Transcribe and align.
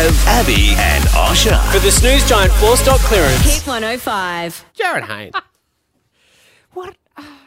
Stav, 0.00 0.26
Abby, 0.26 0.74
and 0.78 1.04
Osher. 1.08 1.60
For 1.70 1.78
the 1.78 1.90
snooze 1.90 2.26
giant 2.26 2.50
floor 2.52 2.74
stock 2.78 3.00
clearance. 3.00 3.42
Hit 3.42 3.66
105. 3.66 4.64
Jarryd 4.74 5.02
Hayne. 5.02 5.32
what? 6.72 6.96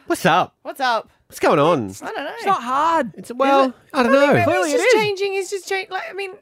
What's 0.06 0.24
up? 0.24 0.54
What's 0.62 0.78
up? 0.78 1.10
What's 1.26 1.40
going 1.40 1.58
on? 1.58 1.90
I 2.00 2.12
don't 2.12 2.24
know. 2.24 2.30
It's 2.34 2.46
not 2.46 2.62
hard. 2.62 3.12
It's 3.16 3.32
well, 3.34 3.74
I 3.92 4.04
don't 4.04 4.12
know. 4.12 4.32
Maybe 4.32 4.44
Clearly 4.44 4.70
he's 4.70 4.80
it 4.80 4.84
just 4.84 4.94
is. 4.94 5.02
changing. 5.02 5.32
He's 5.32 5.50
just 5.50 5.68
changing. 5.68 5.90
Like, 5.90 6.04
I 6.08 6.12
mean, 6.12 6.34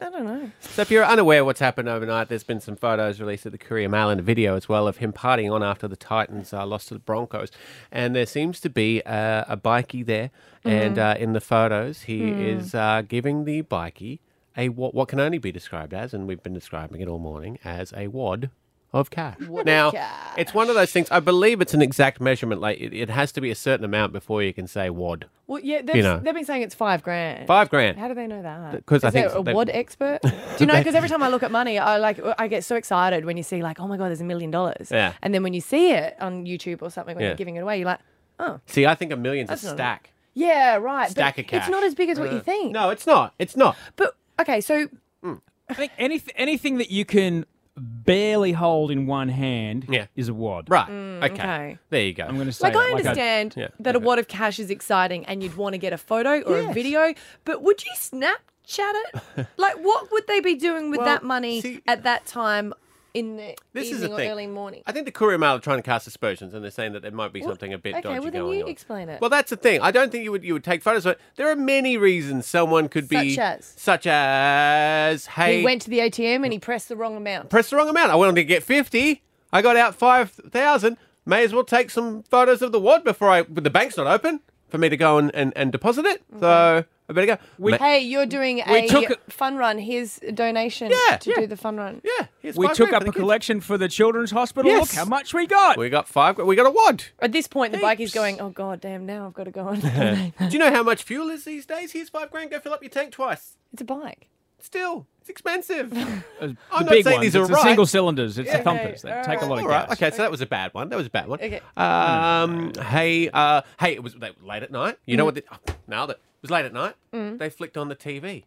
I 0.00 0.10
don't 0.10 0.24
know. 0.24 0.50
So 0.62 0.82
if 0.82 0.90
you're 0.90 1.04
unaware 1.04 1.44
what's 1.44 1.60
happened 1.60 1.88
overnight, 1.88 2.28
there's 2.28 2.42
been 2.42 2.60
some 2.60 2.74
photos 2.74 3.20
released 3.20 3.46
at 3.46 3.52
the 3.52 3.58
Courier 3.58 3.88
Mail 3.88 4.10
and 4.10 4.18
a 4.18 4.24
video 4.24 4.56
as 4.56 4.68
well 4.68 4.88
of 4.88 4.96
him 4.96 5.12
partying 5.12 5.52
on 5.52 5.62
after 5.62 5.86
the 5.86 5.94
Titans 5.94 6.52
uh, 6.52 6.66
lost 6.66 6.88
to 6.88 6.94
the 6.94 7.00
Broncos. 7.00 7.52
And 7.92 8.16
there 8.16 8.26
seems 8.26 8.58
to 8.62 8.68
be 8.68 9.00
uh, 9.06 9.44
a 9.46 9.56
bikie 9.56 10.04
there, 10.04 10.32
and 10.64 10.98
uh, 10.98 11.14
in 11.16 11.34
the 11.34 11.40
photos, 11.40 12.02
he 12.02 12.30
is 12.30 12.74
uh, 12.74 13.02
giving 13.06 13.44
the 13.44 13.62
bikie 13.62 14.18
a 14.56 14.68
what, 14.68 14.94
what 14.94 15.08
can 15.08 15.20
only 15.20 15.38
be 15.38 15.52
described 15.52 15.92
as, 15.94 16.14
and 16.14 16.26
we've 16.26 16.42
been 16.42 16.54
describing 16.54 17.00
it 17.00 17.08
all 17.08 17.18
morning 17.18 17.58
as 17.64 17.92
a 17.96 18.08
wad 18.08 18.50
of 18.92 19.10
cash. 19.10 19.36
now, 19.40 19.92
it's 20.38 20.54
one 20.54 20.70
of 20.70 20.74
those 20.74 20.90
things. 20.90 21.08
I 21.10 21.20
believe 21.20 21.60
it's 21.60 21.74
an 21.74 21.82
exact 21.82 22.18
measurement. 22.20 22.60
Like 22.62 22.78
it, 22.80 22.94
it 22.94 23.10
has 23.10 23.30
to 23.32 23.40
be 23.42 23.50
a 23.50 23.54
certain 23.54 23.84
amount 23.84 24.12
before 24.12 24.42
you 24.42 24.54
can 24.54 24.66
say 24.66 24.88
wad. 24.88 25.26
Well, 25.46 25.60
yeah, 25.62 25.82
they've, 25.82 25.96
You 25.96 26.02
know. 26.02 26.18
they've 26.18 26.32
been 26.32 26.44
saying 26.46 26.62
it's 26.62 26.74
five 26.74 27.02
grand. 27.02 27.46
Five 27.46 27.68
grand. 27.68 27.98
How 27.98 28.08
do 28.08 28.14
they 28.14 28.26
know 28.26 28.40
that? 28.42 28.72
Because 28.72 29.04
I 29.04 29.10
think 29.10 29.32
a 29.34 29.42
wad 29.42 29.68
expert. 29.70 30.22
Do 30.22 30.30
you 30.60 30.66
know? 30.66 30.76
Because 30.78 30.94
every 30.94 31.08
time 31.10 31.22
I 31.22 31.28
look 31.28 31.42
at 31.42 31.50
money, 31.50 31.78
I 31.78 31.98
like 31.98 32.20
I 32.38 32.48
get 32.48 32.64
so 32.64 32.76
excited 32.76 33.24
when 33.26 33.36
you 33.36 33.42
see 33.42 33.62
like, 33.62 33.78
oh 33.80 33.86
my 33.86 33.96
god, 33.98 34.06
there's 34.06 34.20
a 34.22 34.24
million 34.24 34.50
dollars. 34.50 34.88
Yeah. 34.90 35.12
And 35.20 35.34
then 35.34 35.42
when 35.42 35.52
you 35.52 35.60
see 35.60 35.90
it 35.90 36.16
on 36.20 36.46
YouTube 36.46 36.80
or 36.80 36.90
something 36.90 37.16
when 37.16 37.22
Yeah. 37.22 37.28
you're 37.30 37.36
giving 37.36 37.56
it 37.56 37.60
away, 37.60 37.78
you're 37.78 37.86
like, 37.86 38.00
oh. 38.38 38.60
See, 38.66 38.86
I 38.86 38.94
think 38.94 39.12
a 39.12 39.16
million's 39.16 39.50
That's 39.50 39.64
a 39.64 39.66
not- 39.66 39.76
stack. 39.76 40.12
yeah, 40.32 40.76
right. 40.76 41.10
Stack 41.10 41.36
but 41.36 41.44
of 41.44 41.50
cash. 41.50 41.62
It's 41.62 41.70
not 41.70 41.82
as 41.82 41.94
big 41.94 42.08
as 42.08 42.18
what 42.18 42.32
you 42.32 42.38
uh, 42.38 42.42
think. 42.42 42.72
No, 42.72 42.90
it's 42.90 43.06
not. 43.06 43.34
It's 43.38 43.56
not. 43.56 43.76
But 43.96 44.16
okay, 44.40 44.60
so 44.60 44.88
mm. 45.24 45.40
I 45.68 45.74
think 45.74 45.92
anything 45.98 46.34
anything 46.36 46.78
that 46.78 46.90
you 46.90 47.04
can 47.04 47.44
barely 47.76 48.52
hold 48.52 48.90
in 48.90 49.06
one 49.06 49.28
hand 49.28 49.86
Yeah. 49.90 50.06
is 50.16 50.28
a 50.28 50.34
wad. 50.34 50.70
Right. 50.70 50.88
Mm, 50.88 51.24
okay. 51.24 51.32
okay. 51.34 51.78
There 51.90 52.02
you 52.02 52.14
go. 52.14 52.24
I'm 52.24 52.36
going 52.36 52.46
to 52.46 52.52
say 52.52 52.68
like 52.68 52.76
I 52.76 52.88
it 52.88 52.94
understand 52.96 53.54
yeah, 53.56 53.68
that 53.80 53.94
a 53.94 53.98
wad 53.98 54.18
of 54.18 54.28
cash 54.28 54.58
is 54.58 54.70
exciting 54.70 55.26
and 55.26 55.42
you'd 55.42 55.56
want 55.56 55.74
to 55.74 55.78
get 55.78 55.92
a 55.92 55.98
photo 55.98 56.40
or 56.40 56.58
a 56.58 56.72
video, 56.72 57.12
but 57.44 57.62
would 57.62 57.84
you 57.84 57.92
Snapchat 57.94 58.32
it? 58.78 59.46
like, 59.58 59.76
what 59.76 60.10
would 60.10 60.26
they 60.26 60.40
be 60.40 60.54
doing 60.54 60.90
with 60.90 60.98
Well, 60.98 61.06
that 61.06 61.22
money 61.22 61.60
see- 61.60 61.82
at 61.86 62.02
that 62.04 62.24
time 62.24 62.72
in 63.16 63.36
the 63.36 63.56
This 63.72 63.90
is 63.90 64.02
evening 64.04 64.28
or 64.28 64.32
early 64.32 64.46
morning? 64.46 64.82
I 64.86 64.92
think 64.92 65.06
the 65.06 65.12
Courier 65.12 65.38
Mail 65.38 65.52
are 65.52 65.58
trying 65.58 65.78
to 65.78 65.82
cast 65.82 66.06
aspersions, 66.06 66.52
and 66.52 66.62
they're 66.62 66.70
saying 66.70 66.92
that 66.92 67.00
there 67.00 67.10
might 67.10 67.32
be 67.32 67.40
something 67.40 67.72
a 67.72 67.78
bit 67.78 67.94
okay, 67.94 68.02
dodgy 68.02 68.20
well 68.20 68.30
then 68.30 68.42
going 68.42 68.58
you 68.58 68.64
on. 68.64 68.70
explain 68.70 69.08
it. 69.08 69.20
Well, 69.22 69.30
that's 69.30 69.48
the 69.48 69.56
thing. 69.56 69.80
I 69.80 69.90
don't 69.90 70.12
think 70.12 70.22
you 70.22 70.32
would 70.32 70.44
you 70.44 70.52
would 70.52 70.64
take 70.64 70.82
photos 70.82 71.06
of 71.06 71.12
it. 71.12 71.20
There 71.36 71.50
are 71.50 71.56
many 71.56 71.96
reasons 71.96 72.46
someone 72.46 72.88
could 72.90 73.08
be 73.08 73.34
Such 73.34 73.38
as? 73.38 73.74
such 73.76 74.06
as 74.06 75.26
hey, 75.26 75.58
he 75.58 75.64
went 75.64 75.82
to 75.82 75.90
the 75.90 76.00
ATM 76.00 76.44
and 76.44 76.52
he 76.52 76.58
pressed 76.58 76.88
the 76.90 76.96
wrong 76.96 77.16
amount. 77.16 77.48
press 77.48 77.70
the 77.70 77.76
wrong 77.76 77.88
amount. 77.88 78.10
I 78.10 78.16
wanted 78.16 78.34
to 78.36 78.44
get 78.44 78.62
fifty. 78.62 79.22
I 79.50 79.62
got 79.62 79.76
out 79.76 79.94
five 79.94 80.30
thousand. 80.30 80.98
May 81.24 81.42
as 81.42 81.52
well 81.54 81.64
take 81.64 81.90
some 81.90 82.22
photos 82.24 82.60
of 82.62 82.70
the 82.72 82.78
wad 82.78 83.02
before 83.02 83.30
I. 83.30 83.42
But 83.42 83.64
the 83.64 83.70
bank's 83.70 83.96
not 83.96 84.06
open 84.06 84.40
for 84.68 84.78
me 84.78 84.88
to 84.88 84.96
go 84.96 85.18
and, 85.18 85.34
and, 85.34 85.52
and 85.56 85.72
deposit 85.72 86.04
it. 86.06 86.22
So 86.40 86.84
I 87.08 87.12
better 87.12 87.26
go. 87.26 87.38
Ma- 87.58 87.76
Hey, 87.78 88.00
you're 88.00 88.26
doing 88.26 88.62
We 88.68 88.78
a 88.78 88.88
took 88.88 89.30
fun 89.30 89.56
run. 89.56 89.78
Here's 89.78 90.18
a 90.22 90.32
donation 90.32 90.90
Yeah, 90.90 91.16
to 91.18 91.30
yeah. 91.30 91.36
do 91.36 91.46
the 91.46 91.56
fun 91.56 91.76
run. 91.76 92.00
yeah, 92.04 92.26
here's 92.40 92.56
We 92.56 92.68
took 92.74 92.92
up 92.92 93.02
a 93.02 93.06
kids. 93.06 93.16
collection 93.16 93.60
for 93.60 93.78
the 93.78 93.88
children's 93.88 94.32
hospital. 94.32 94.70
Yes. 94.70 94.92
Look 94.92 94.98
how 95.04 95.08
much 95.08 95.32
we 95.32 95.46
got. 95.46 95.76
We 95.78 95.88
got 95.88 96.08
five. 96.08 96.36
We 96.38 96.56
got 96.56 96.66
a 96.66 96.70
wad. 96.70 97.04
At 97.20 97.30
this 97.32 97.46
point, 97.46 97.72
the 97.72 97.78
bike 97.78 98.00
is 98.00 98.12
going, 98.12 98.40
oh, 98.40 98.50
god 98.50 98.80
damn, 98.80 99.06
now 99.06 99.26
I've 99.26 99.34
got 99.34 99.44
to 99.44 99.50
go 99.52 99.68
on. 99.68 99.80
Do 100.38 100.48
you 100.50 100.58
know 100.58 100.72
how 100.72 100.82
much 100.82 101.04
fuel 101.04 101.30
is 101.30 101.44
these 101.44 101.64
days? 101.64 101.92
Here's 101.92 102.08
five 102.08 102.30
grand. 102.30 102.50
Go 102.50 102.58
fill 102.58 102.72
up 102.72 102.82
your 102.82 102.90
tank 102.90 103.12
twice. 103.12 103.56
it's 103.72 103.82
a 103.82 103.84
bike. 103.84 104.28
Still, 104.66 105.06
it's 105.20 105.30
expensive. 105.30 105.90
The 106.40 106.56
I'm 106.72 106.84
not 106.84 106.88
big 106.90 107.04
saying 107.04 107.18
ones. 107.20 107.24
these 107.26 107.36
are 107.36 107.40
it's 107.42 107.48
the 107.50 107.54
right. 107.54 107.62
single 107.62 107.86
cylinders. 107.86 108.36
It's 108.36 108.50
the 108.50 108.56
Okay, 108.56 108.64
thumpers. 108.64 109.02
They 109.02 109.22
take 109.24 109.40
a 109.40 109.46
lot 109.46 109.58
of 109.58 109.64
All 109.64 109.70
right. 109.70 109.88
gas. 109.88 109.96
Okay, 110.02 110.10
so 110.10 110.18
that 110.18 110.30
was 110.30 110.40
a 110.40 110.46
bad 110.46 110.74
one. 110.74 110.88
That 110.88 110.96
was 110.96 111.06
a 111.06 111.10
bad 111.10 111.28
one. 111.28 111.38
Okay. 111.40 111.60
Um. 111.76 112.72
Hey. 112.74 113.30
Uh. 113.32 113.62
Hey. 113.78 113.92
It 113.92 114.02
was 114.02 114.16
late 114.42 114.62
at 114.64 114.70
night. 114.72 114.98
You 115.06 115.16
know 115.16 115.24
what? 115.24 115.36
They, 115.36 115.42
oh, 115.52 115.56
nailed 115.86 116.10
it. 116.10 116.14
It 116.16 116.42
was 116.42 116.50
late 116.50 116.64
at 116.64 116.72
night. 116.72 116.94
They 117.12 117.48
flicked 117.48 117.76
on 117.76 117.88
the 117.88 117.96
TV. 117.96 118.44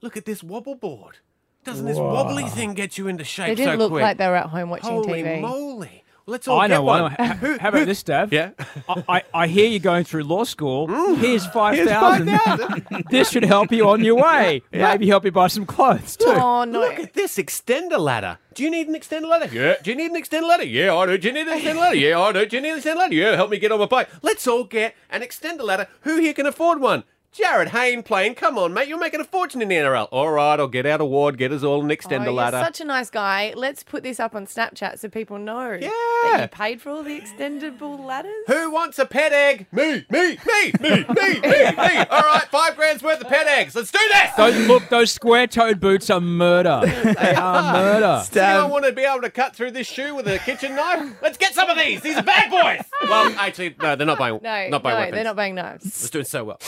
Look 0.00 0.16
at 0.16 0.24
this 0.26 0.42
wobble 0.44 0.76
board. 0.76 1.18
Doesn't 1.64 1.84
this 1.86 1.98
wobbly 1.98 2.44
thing 2.44 2.72
get 2.74 2.96
you 2.96 3.08
into 3.08 3.24
shape 3.24 3.48
They 3.48 3.54
didn't 3.56 3.74
so 3.74 3.78
look 3.78 3.90
quick? 3.90 4.02
like 4.02 4.16
they 4.16 4.28
were 4.28 4.36
at 4.36 4.46
home 4.46 4.70
watching 4.70 4.88
Holy 4.90 5.22
TV. 5.22 5.40
moly! 5.40 6.04
Well, 6.28 6.32
let's 6.32 6.46
all 6.46 6.60
I 6.60 6.68
get 6.68 6.74
know 6.74 6.82
one. 6.82 7.02
one. 7.04 7.12
How, 7.12 7.58
how 7.58 7.68
about 7.70 7.86
this, 7.86 8.02
Dav? 8.02 8.30
Yeah. 8.34 8.50
I, 8.86 9.02
I, 9.08 9.22
I 9.32 9.46
hear 9.46 9.66
you're 9.66 9.80
going 9.80 10.04
through 10.04 10.24
law 10.24 10.44
school. 10.44 10.86
Mm. 10.86 11.16
Here's 11.16 11.46
Here's 11.54 11.88
thousand. 11.88 12.28
5,000. 12.28 13.04
this 13.10 13.30
should 13.30 13.46
help 13.46 13.72
you 13.72 13.88
on 13.88 14.04
your 14.04 14.16
way. 14.22 14.60
Maybe 14.70 15.08
help 15.08 15.24
you 15.24 15.32
buy 15.32 15.46
some 15.46 15.64
clothes 15.64 16.18
too. 16.18 16.26
Oh, 16.28 16.64
no. 16.64 16.80
Look 16.80 16.98
at 16.98 17.14
this 17.14 17.38
extender 17.38 17.98
ladder. 17.98 18.36
Do 18.52 18.62
you 18.62 18.70
need 18.70 18.88
an 18.88 18.94
extender 18.94 19.26
ladder? 19.26 19.46
Yeah. 19.50 19.76
Do 19.82 19.88
you 19.90 19.96
need 19.96 20.10
an 20.10 20.22
extender 20.22 20.48
ladder? 20.48 20.66
Yeah, 20.66 20.94
I 20.94 21.06
do. 21.06 21.16
Do 21.16 21.28
you 21.28 21.32
need 21.32 21.48
an 21.48 21.58
extender 21.58 21.76
ladder? 21.76 21.96
Yeah, 21.96 22.20
I 22.20 22.32
do. 22.32 22.44
Do 22.44 22.56
you 22.56 22.62
need 22.62 22.72
an 22.72 22.80
extender 22.80 22.96
ladder? 22.96 23.14
Yeah, 23.14 23.34
help 23.34 23.48
me 23.48 23.58
get 23.58 23.72
on 23.72 23.78
my 23.78 23.86
bike. 23.86 24.10
Let's 24.20 24.46
all 24.46 24.64
get 24.64 24.96
an 25.08 25.22
extender 25.22 25.62
ladder. 25.62 25.88
Who 26.02 26.18
here 26.18 26.34
can 26.34 26.44
afford 26.44 26.82
one? 26.82 27.04
Jarryd 27.36 27.68
Hayne 27.68 28.02
playing. 28.02 28.34
Come 28.34 28.58
on, 28.58 28.72
mate. 28.72 28.88
You're 28.88 28.98
making 28.98 29.20
a 29.20 29.24
fortune 29.24 29.60
in 29.62 29.68
the 29.68 29.76
NRL. 29.76 30.08
All 30.10 30.30
right, 30.32 30.58
I'll 30.58 30.66
get 30.66 30.86
out 30.86 31.00
a 31.00 31.04
ward, 31.04 31.36
get 31.38 31.52
us 31.52 31.62
all 31.62 31.82
an 31.82 31.88
extender 31.90 32.22
Oh, 32.22 32.24
you're 32.24 32.32
ladder. 32.32 32.60
such 32.64 32.80
a 32.80 32.84
nice 32.84 33.10
guy. 33.10 33.52
Let's 33.54 33.82
put 33.82 34.02
this 34.02 34.18
up 34.18 34.34
on 34.34 34.46
Snapchat 34.46 34.98
so 34.98 35.08
people 35.08 35.38
know 35.38 35.72
Yeah. 35.80 35.90
that 36.24 36.38
you 36.40 36.48
paid 36.48 36.80
for 36.80 36.90
all 36.90 37.02
the 37.02 37.20
extendable 37.20 38.00
ladders. 38.04 38.32
Who 38.46 38.70
wants 38.72 38.98
a 38.98 39.04
pet 39.06 39.32
egg? 39.32 39.66
Me, 39.70 40.04
me, 40.10 40.38
me, 40.46 40.72
me, 40.80 40.90
me, 40.90 41.04
me, 41.08 41.40
me. 41.40 41.96
All 42.10 42.22
right, 42.22 42.44
five 42.50 42.74
grand's 42.76 43.02
worth 43.02 43.20
of 43.20 43.28
pet 43.28 43.46
eggs. 43.46 43.74
Let's 43.76 43.92
do 43.92 43.98
this. 44.12 44.30
Those, 44.36 44.66
look, 44.66 44.88
those 44.88 45.12
square-toed 45.12 45.78
boots 45.80 46.08
are 46.10 46.20
murder. 46.20 46.80
they 46.84 47.34
are 47.34 47.72
murder. 47.74 48.24
Does 48.32 48.36
anyone 48.36 48.70
want 48.70 48.84
to 48.86 48.92
be 48.92 49.02
able 49.04 49.20
to 49.22 49.30
cut 49.30 49.54
through 49.54 49.72
this 49.72 49.86
shoe 49.86 50.14
with 50.14 50.26
a 50.26 50.38
kitchen 50.40 50.74
knife? 50.74 51.14
Let's 51.22 51.36
get 51.38 51.54
some 51.54 51.68
of 51.70 51.78
these. 51.78 52.00
These 52.00 52.16
are 52.16 52.22
bad 52.22 52.50
boys. 52.50 52.84
Well, 53.08 53.32
actually, 53.38 53.74
no, 53.80 53.96
they're 53.96 54.06
not 54.06 54.18
buying. 54.18 54.38
No, 54.42 54.68
not 54.68 54.82
buying 54.82 54.94
no, 54.96 54.98
weapons. 55.00 55.14
they're 55.14 55.24
not 55.24 55.36
buying 55.36 55.54
knives. 55.54 55.86
It's 55.86 56.10
doing 56.10 56.24
so 56.26 56.44
well. 56.44 56.58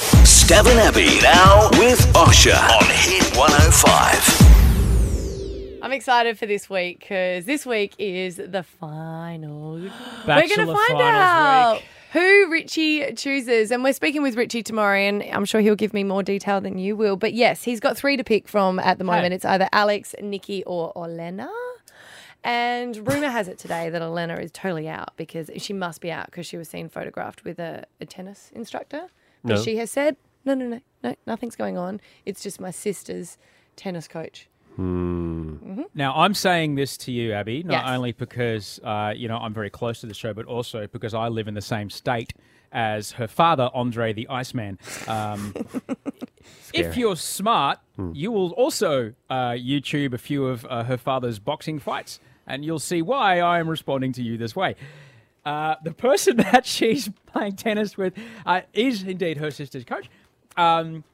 Stav 0.50 0.66
and 0.68 0.80
Abby 0.80 1.20
now 1.22 1.70
with 1.78 2.00
Osher 2.12 2.58
on 2.58 2.84
Hit 2.88 3.22
105. 3.36 5.80
I'm 5.80 5.92
excited 5.92 6.36
for 6.40 6.46
this 6.46 6.68
week 6.68 6.98
because 6.98 7.44
this 7.44 7.64
week 7.64 7.94
is 8.00 8.34
the 8.34 8.64
final. 8.64 9.74
we're 10.26 10.48
going 10.48 10.66
to 10.66 10.66
find 10.66 11.00
out 11.00 11.74
week. 11.74 11.84
who 12.14 12.50
Richie 12.50 13.14
chooses. 13.14 13.70
And 13.70 13.84
we're 13.84 13.92
speaking 13.92 14.22
with 14.22 14.34
Richie 14.34 14.64
tomorrow, 14.64 14.98
and 14.98 15.22
I'm 15.22 15.44
sure 15.44 15.60
he'll 15.60 15.76
give 15.76 15.94
me 15.94 16.02
more 16.02 16.24
detail 16.24 16.60
than 16.60 16.78
you 16.78 16.96
will. 16.96 17.14
But 17.14 17.32
yes, 17.32 17.62
he's 17.62 17.78
got 17.78 17.96
three 17.96 18.16
to 18.16 18.24
pick 18.24 18.48
from 18.48 18.80
at 18.80 18.98
the 18.98 19.04
moment. 19.04 19.28
Hey. 19.28 19.36
It's 19.36 19.44
either 19.44 19.68
Alex, 19.70 20.16
Nikki, 20.20 20.64
or 20.64 20.92
Olena. 20.94 21.48
And 22.42 23.06
rumor 23.06 23.28
has 23.28 23.46
it 23.46 23.56
today 23.56 23.88
that 23.88 24.02
Olena 24.02 24.42
is 24.42 24.50
totally 24.50 24.88
out 24.88 25.16
because 25.16 25.48
she 25.58 25.72
must 25.72 26.00
be 26.00 26.10
out 26.10 26.26
because 26.26 26.44
she 26.44 26.56
was 26.56 26.68
seen 26.68 26.88
photographed 26.88 27.44
with 27.44 27.60
a, 27.60 27.84
a 28.00 28.04
tennis 28.04 28.50
instructor. 28.52 29.06
But 29.44 29.56
No. 29.56 29.62
she 29.62 29.76
has 29.76 29.92
said, 29.92 30.16
no, 30.44 30.54
no, 30.54 30.66
no, 30.68 30.80
no, 31.02 31.14
nothing's 31.26 31.56
going 31.56 31.76
on. 31.78 32.00
It's 32.26 32.42
just 32.42 32.60
my 32.60 32.70
sister's 32.70 33.36
tennis 33.76 34.08
coach. 34.08 34.48
Now, 35.94 36.14
I'm 36.16 36.32
saying 36.34 36.76
this 36.76 36.96
to 36.98 37.12
you, 37.12 37.32
Abby, 37.32 37.62
not 37.62 37.84
Yes. 37.84 37.90
only 37.96 38.12
because 38.12 38.80
uh, 38.82 39.12
you 39.14 39.28
know 39.28 39.36
I'm 39.36 39.52
very 39.52 39.68
close 39.70 40.00
to 40.00 40.06
the 40.06 40.14
show, 40.14 40.32
but 40.32 40.46
also 40.46 40.86
because 40.86 41.12
I 41.12 41.28
live 41.28 41.48
in 41.48 41.54
the 41.54 41.60
same 41.60 41.90
state 41.90 42.32
as 42.72 43.12
her 43.12 43.26
father, 43.28 43.68
Andre 43.74 44.12
the 44.14 44.26
Iceman. 44.28 44.78
Um, 45.06 45.52
if 46.72 46.96
you're 46.96 47.16
smart, 47.16 47.78
you 48.12 48.32
will 48.32 48.52
also 48.52 49.12
uh, 49.28 49.50
YouTube 49.50 50.14
a 50.14 50.18
few 50.18 50.46
of 50.46 50.64
uh, 50.64 50.84
her 50.84 50.96
father's 50.96 51.38
boxing 51.38 51.78
fights, 51.78 52.20
and 52.46 52.64
you'll 52.64 52.78
see 52.78 53.02
why 53.02 53.40
I 53.40 53.58
am 53.58 53.68
responding 53.68 54.12
to 54.14 54.22
you 54.22 54.38
this 54.38 54.56
way. 54.56 54.76
Uh, 55.44 55.74
the 55.84 55.92
person 55.92 56.36
that 56.52 56.64
she's 56.64 57.10
playing 57.26 57.56
tennis 57.56 57.96
with 57.98 58.14
uh, 58.46 58.60
is 58.72 59.02
indeed 59.02 59.36
her 59.38 59.50
sister's 59.50 59.84
coach. 59.84 60.08
Um, 60.56 61.04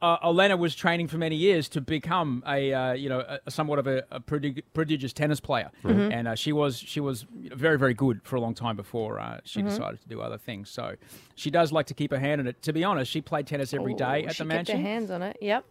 uh, 0.00 0.18
Olena 0.28 0.58
was 0.58 0.74
training 0.74 1.06
for 1.06 1.16
many 1.16 1.36
years 1.36 1.68
to 1.68 1.80
become 1.80 2.42
a 2.44 2.72
uh, 2.74 2.92
you 2.92 3.08
know 3.08 3.20
a, 3.20 3.38
a 3.46 3.50
somewhat 3.52 3.78
of 3.78 3.86
a, 3.86 4.02
a 4.10 4.18
prodig- 4.18 4.64
prodigious 4.74 5.12
tennis 5.12 5.38
player, 5.38 5.70
and 5.84 6.26
uh, 6.26 6.34
she 6.34 6.52
was 6.52 6.76
she 6.76 6.98
was 6.98 7.24
very 7.32 7.78
very 7.78 7.94
good 7.94 8.20
for 8.24 8.34
a 8.34 8.40
long 8.40 8.52
time 8.52 8.74
before 8.74 9.20
uh, 9.20 9.38
she 9.44 9.62
decided 9.62 10.00
to 10.02 10.08
do 10.08 10.20
other 10.20 10.38
things. 10.38 10.70
So 10.70 10.96
she 11.36 11.50
does 11.52 11.70
like 11.70 11.86
to 11.86 11.94
keep 11.94 12.10
her 12.10 12.18
hand 12.18 12.40
in 12.40 12.48
it. 12.48 12.60
To 12.62 12.72
be 12.72 12.82
honest, 12.82 13.12
she 13.12 13.20
played 13.20 13.46
tennis 13.46 13.72
every 13.72 13.94
day 13.94 14.24
Oh, 14.24 14.28
at 14.30 14.34
she 14.34 14.42
the 14.42 14.48
kept 14.50 14.68
her 14.68 14.74
mansion. 14.74 14.80
hands 14.82 15.10
on 15.12 15.22
it. 15.22 15.36
Yep. 15.40 15.64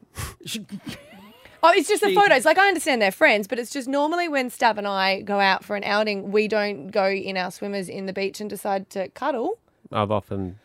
She- 0.45 0.65
Oh, 1.63 1.71
it's 1.75 1.87
just 1.87 2.01
the 2.01 2.09
She- 2.09 2.15
photos. 2.15 2.43
Like 2.43 2.57
I 2.57 2.67
understand 2.69 3.03
they're 3.03 3.11
friends, 3.11 3.47
but 3.47 3.59
it's 3.59 3.69
just 3.69 3.87
normally 3.87 4.27
when 4.27 4.49
Stav 4.49 4.79
and 4.79 4.87
I 4.87 5.21
go 5.21 5.39
out 5.39 5.63
for 5.63 5.75
an 5.75 5.83
outing, 5.83 6.31
we 6.31 6.47
don't 6.47 6.87
go 6.87 7.07
in 7.07 7.37
our 7.37 7.51
swimmers 7.51 7.87
in 7.87 8.07
the 8.07 8.13
beach 8.13 8.41
and 8.41 8.49
decide 8.49 8.89
to 8.91 9.09
cuddle. 9.09 9.59
I've 9.91 10.09
often 10.09 10.57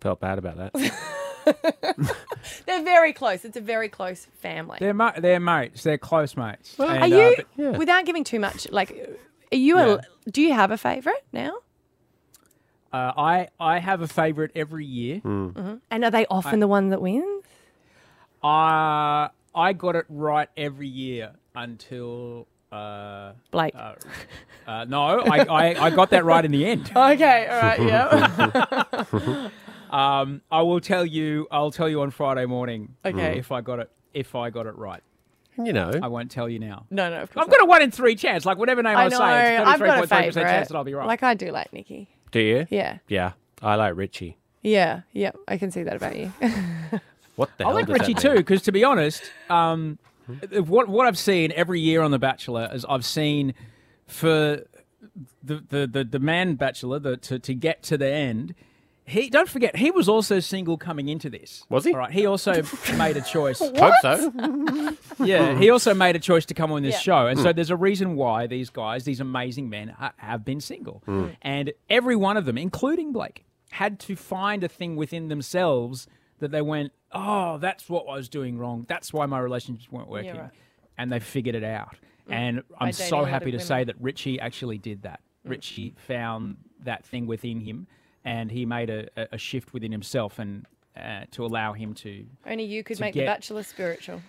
felt 0.00 0.18
bad 0.18 0.38
about 0.38 0.56
that. 0.56 0.72
They're 2.66 2.82
very 2.84 3.12
close. 3.12 3.44
It's 3.44 3.56
a 3.56 3.60
very 3.60 3.88
close 3.88 4.26
family. 4.40 4.78
they're 4.80 4.94
ma- 4.94 5.12
they're 5.18 5.40
mates. 5.40 5.82
They're 5.82 5.98
close 5.98 6.36
mates. 6.36 6.78
are 6.78 6.86
And, 6.88 7.12
uh, 7.12 7.16
you, 7.16 7.34
but- 7.36 7.46
yeah. 7.56 7.70
without 7.76 8.04
giving 8.06 8.24
too 8.24 8.40
much, 8.40 8.70
like, 8.70 8.90
are 9.52 9.56
you 9.56 9.78
Yeah. 9.78 9.96
a, 10.26 10.30
do 10.30 10.40
you 10.42 10.52
have 10.52 10.70
a 10.70 10.78
favourite 10.78 11.22
now? 11.32 11.54
uh, 12.92 13.12
I 13.16 13.48
I 13.60 13.78
have 13.78 14.00
a 14.02 14.08
favourite 14.08 14.50
every 14.56 14.84
year. 14.86 15.20
And 15.24 15.80
are 16.04 16.10
they 16.10 16.26
often 16.26 16.60
the 16.60 16.66
one 16.68 16.88
that 16.90 17.00
wins? 17.00 17.44
Uh, 18.42 19.28
I 19.54 19.72
got 19.76 19.96
it 19.96 20.06
right 20.08 20.48
every 20.56 20.88
year 20.88 21.32
until. 21.54 22.46
Uh, 22.72 23.32
Blake. 23.50 23.74
uh, 23.74 23.94
uh, 24.66 24.84
no, 24.88 25.20
I, 25.20 25.38
I, 25.38 25.86
I 25.86 25.90
got 25.90 26.10
that 26.10 26.24
right 26.24 26.44
in 26.44 26.52
the 26.52 26.64
end. 26.64 26.88
okay, 26.96 27.48
all 27.48 27.60
right, 27.60 27.82
yeah. 27.82 29.48
Um, 29.90 30.40
I 30.50 30.62
will 30.62 30.80
tell 30.80 31.04
you. 31.04 31.46
I'll 31.50 31.70
tell 31.72 31.88
you 31.88 32.00
on 32.02 32.10
Friday 32.10 32.46
morning. 32.46 32.94
Okay. 33.04 33.38
If 33.38 33.50
I 33.52 33.60
got 33.60 33.80
it, 33.80 33.90
if 34.14 34.34
I 34.34 34.50
got 34.50 34.66
it 34.66 34.76
right, 34.76 35.02
You 35.58 35.72
know, 35.72 35.90
I 36.02 36.08
won't 36.08 36.30
tell 36.30 36.48
you 36.48 36.58
now. 36.58 36.86
no, 36.90 37.10
no, 37.10 37.22
of 37.22 37.32
course 37.32 37.44
I've 37.44 37.50
got 37.50 37.62
a 37.62 37.66
one 37.66 37.82
in 37.82 37.90
three 37.90 38.14
chance. 38.16 38.44
Like 38.46 38.56
whatever 38.58 38.82
name 38.82 38.96
I, 38.96 39.04
I 39.04 39.08
know. 39.08 39.18
say, 39.18 39.56
it's 39.58 39.68
I've 39.68 39.80
got 39.80 40.04
a 40.04 40.06
33.3% 40.06 40.32
chance 40.34 40.68
that 40.68 40.76
I'll 40.76 40.84
be 40.84 40.94
right. 40.94 41.06
Like 41.06 41.22
I 41.22 41.34
do 41.34 41.50
like 41.50 41.72
Nikki. 41.72 42.08
do 42.30 42.40
you? 42.40 42.66
Yeah, 42.70 42.98
Yeah, 43.08 43.32
I 43.62 43.74
like 43.74 43.96
Richie. 43.96 44.36
yeah, 44.62 45.02
yeah. 45.12 45.32
I 45.48 45.58
can 45.58 45.70
see 45.70 45.82
that 45.82 45.96
about 45.96 46.16
you. 46.16 46.32
What 47.36 47.50
the 47.56 47.64
I 47.64 47.68
hell? 47.68 47.74
like 47.76 47.86
does 47.86 47.94
that 47.94 48.00
Richie 48.08 48.14
mean? 48.28 48.34
too, 48.36 48.38
because 48.42 48.62
to 48.62 48.72
be 48.72 48.84
honest, 48.84 49.22
um, 49.48 49.98
what 50.66 50.88
what 50.88 51.06
I've 51.06 51.16
seen 51.16 51.52
every 51.56 51.80
year 51.80 52.02
on 52.02 52.10
The 52.10 52.18
Bachelor 52.18 52.68
is 52.72 52.84
I've 52.86 53.04
seen 53.04 53.54
for 54.06 54.64
the 55.42 55.64
the 55.70 55.86
the, 55.90 56.04
the 56.04 56.18
man 56.18 56.56
Bachelor 56.56 56.98
the, 56.98 57.16
to 57.16 57.38
to 57.38 57.54
get 57.54 57.82
to 57.84 57.96
the 57.96 58.12
end. 58.12 58.54
He 59.10 59.28
don't 59.28 59.48
forget 59.48 59.76
he 59.76 59.90
was 59.90 60.08
also 60.08 60.38
single 60.40 60.78
coming 60.78 61.08
into 61.08 61.28
this. 61.28 61.64
Was 61.68 61.84
he? 61.84 61.92
All 61.92 61.98
right. 61.98 62.12
He 62.12 62.26
also 62.26 62.62
made 62.96 63.16
a 63.16 63.20
choice. 63.20 63.58
Hope 63.58 63.94
so. 64.02 64.96
Yeah, 65.22 65.58
he 65.58 65.68
also 65.68 65.92
made 65.92 66.16
a 66.16 66.18
choice 66.18 66.46
to 66.46 66.54
come 66.54 66.72
on 66.72 66.82
this 66.82 66.94
Yeah. 66.94 67.00
show, 67.00 67.26
and 67.26 67.38
so 67.38 67.50
hmm. 67.50 67.56
there's 67.56 67.68
a 67.68 67.76
reason 67.76 68.16
why 68.16 68.46
these 68.46 68.70
guys, 68.70 69.04
these 69.04 69.20
amazing 69.20 69.68
men, 69.68 69.88
ha- 69.88 70.14
have 70.16 70.46
been 70.46 70.62
single, 70.62 71.02
hmm. 71.04 71.26
and 71.42 71.74
every 71.90 72.16
one 72.16 72.38
of 72.38 72.46
them, 72.46 72.56
including 72.56 73.12
Blake, 73.12 73.44
had 73.72 74.00
to 74.00 74.16
find 74.16 74.64
a 74.64 74.68
thing 74.68 74.96
within 74.96 75.28
themselves 75.28 76.06
that 76.38 76.52
they 76.52 76.62
went, 76.62 76.92
"Oh, 77.12 77.58
that's 77.58 77.90
what 77.90 78.06
I 78.08 78.14
was 78.14 78.30
doing 78.30 78.56
wrong. 78.56 78.86
That's 78.88 79.12
why 79.12 79.26
my 79.26 79.40
relationships 79.40 79.92
weren't 79.92 80.08
working," 80.08 80.38
right. 80.38 80.50
and 80.96 81.12
they 81.12 81.20
figured 81.20 81.54
it 81.54 81.64
out. 81.64 81.96
And 82.30 82.62
I'm 82.78 82.90
dating 82.90 83.04
a 83.04 83.08
so 83.08 83.18
lot 83.18 83.28
happy 83.28 83.54
of 83.54 83.60
to 83.60 83.66
say 83.66 83.84
that 83.84 83.96
Richie 84.00 84.40
actually 84.40 84.78
did 84.78 85.02
that. 85.02 85.20
Richie 85.44 85.94
found 86.06 86.56
that 86.84 87.04
thing 87.04 87.26
within 87.26 87.60
him, 87.60 87.86
and 88.24 88.50
he 88.50 88.66
made 88.66 88.90
a, 88.90 89.08
a, 89.16 89.28
a 89.32 89.38
shift 89.38 89.72
within 89.72 89.92
himself, 89.92 90.38
and 90.38 90.66
uh, 90.96 91.22
to 91.32 91.44
allow 91.44 91.72
him 91.72 91.94
to. 91.94 92.24
Only 92.46 92.64
you 92.64 92.82
could 92.84 93.00
make 93.00 93.14
get- 93.14 93.20
the 93.20 93.26
Bachelor 93.26 93.62
spiritual. 93.62 94.22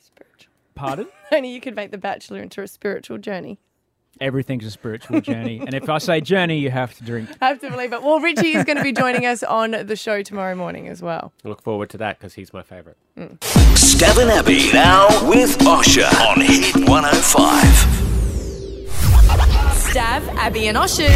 Spiritual. 0.00 0.52
Pardon. 0.74 1.08
Only 1.32 1.50
you 1.50 1.60
could 1.60 1.74
make 1.76 1.90
the 1.90 1.98
Bachelor 1.98 2.40
into 2.40 2.62
a 2.62 2.68
spiritual 2.68 3.18
journey. 3.18 3.58
Everything's 4.20 4.64
a 4.64 4.70
spiritual 4.72 5.20
journey, 5.20 5.60
and 5.60 5.74
if 5.74 5.88
I 5.88 5.98
say 5.98 6.20
journey, 6.20 6.58
you 6.58 6.70
have 6.72 6.92
to 6.96 7.04
drink. 7.04 7.28
I 7.40 7.48
have 7.48 7.60
to 7.60 7.70
believe 7.70 7.92
it. 7.92 8.02
Well, 8.02 8.18
Richie 8.18 8.56
is 8.56 8.64
going 8.64 8.76
to 8.76 8.82
be 8.82 8.90
joining 8.90 9.26
us 9.26 9.44
on 9.44 9.70
the 9.70 9.94
show 9.94 10.22
tomorrow 10.22 10.56
morning 10.56 10.88
as 10.88 11.00
well. 11.00 11.32
Look 11.44 11.62
forward 11.62 11.90
to 11.90 11.98
that 11.98 12.18
because 12.18 12.34
he's 12.34 12.52
my 12.52 12.62
favourite. 12.64 12.96
Stav 13.16 14.20
and 14.20 14.30
Abby 14.30 14.72
now 14.72 15.06
with 15.28 15.58
Osher 15.58 16.10
on 16.26 16.40
Hit 16.40 16.74
105. 16.88 17.97
Stav, 19.90 20.26
Abby, 20.36 20.68
and 20.68 20.76
Oshers. 20.76 21.08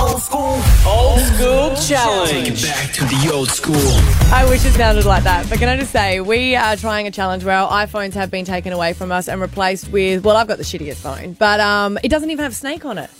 Old 0.00 0.22
school. 0.22 0.58
Old 0.86 1.20
school 1.20 1.74
challenge. 1.76 2.62
Back 2.64 2.92
to 2.94 3.04
the 3.04 3.30
old 3.32 3.48
school. 3.48 3.76
I 4.32 4.46
wish 4.48 4.64
it 4.64 4.72
sounded 4.72 5.04
like 5.04 5.24
that. 5.24 5.48
But 5.50 5.58
can 5.58 5.68
I 5.68 5.76
just 5.76 5.92
say, 5.92 6.20
we 6.20 6.56
are 6.56 6.76
trying 6.76 7.06
a 7.06 7.10
challenge 7.10 7.44
where 7.44 7.56
our 7.56 7.86
iPhones 7.86 8.14
have 8.14 8.30
been 8.30 8.44
taken 8.46 8.72
away 8.72 8.94
from 8.94 9.12
us 9.12 9.28
and 9.28 9.40
replaced 9.40 9.90
with, 9.90 10.24
well, 10.24 10.36
I've 10.36 10.48
got 10.48 10.56
the 10.58 10.64
shittiest 10.64 10.96
phone, 10.96 11.34
but 11.34 11.60
um, 11.60 11.98
it 12.02 12.08
doesn't 12.08 12.30
even 12.30 12.42
have 12.44 12.54
Snake 12.54 12.84
on 12.84 12.98
it. 12.98 13.10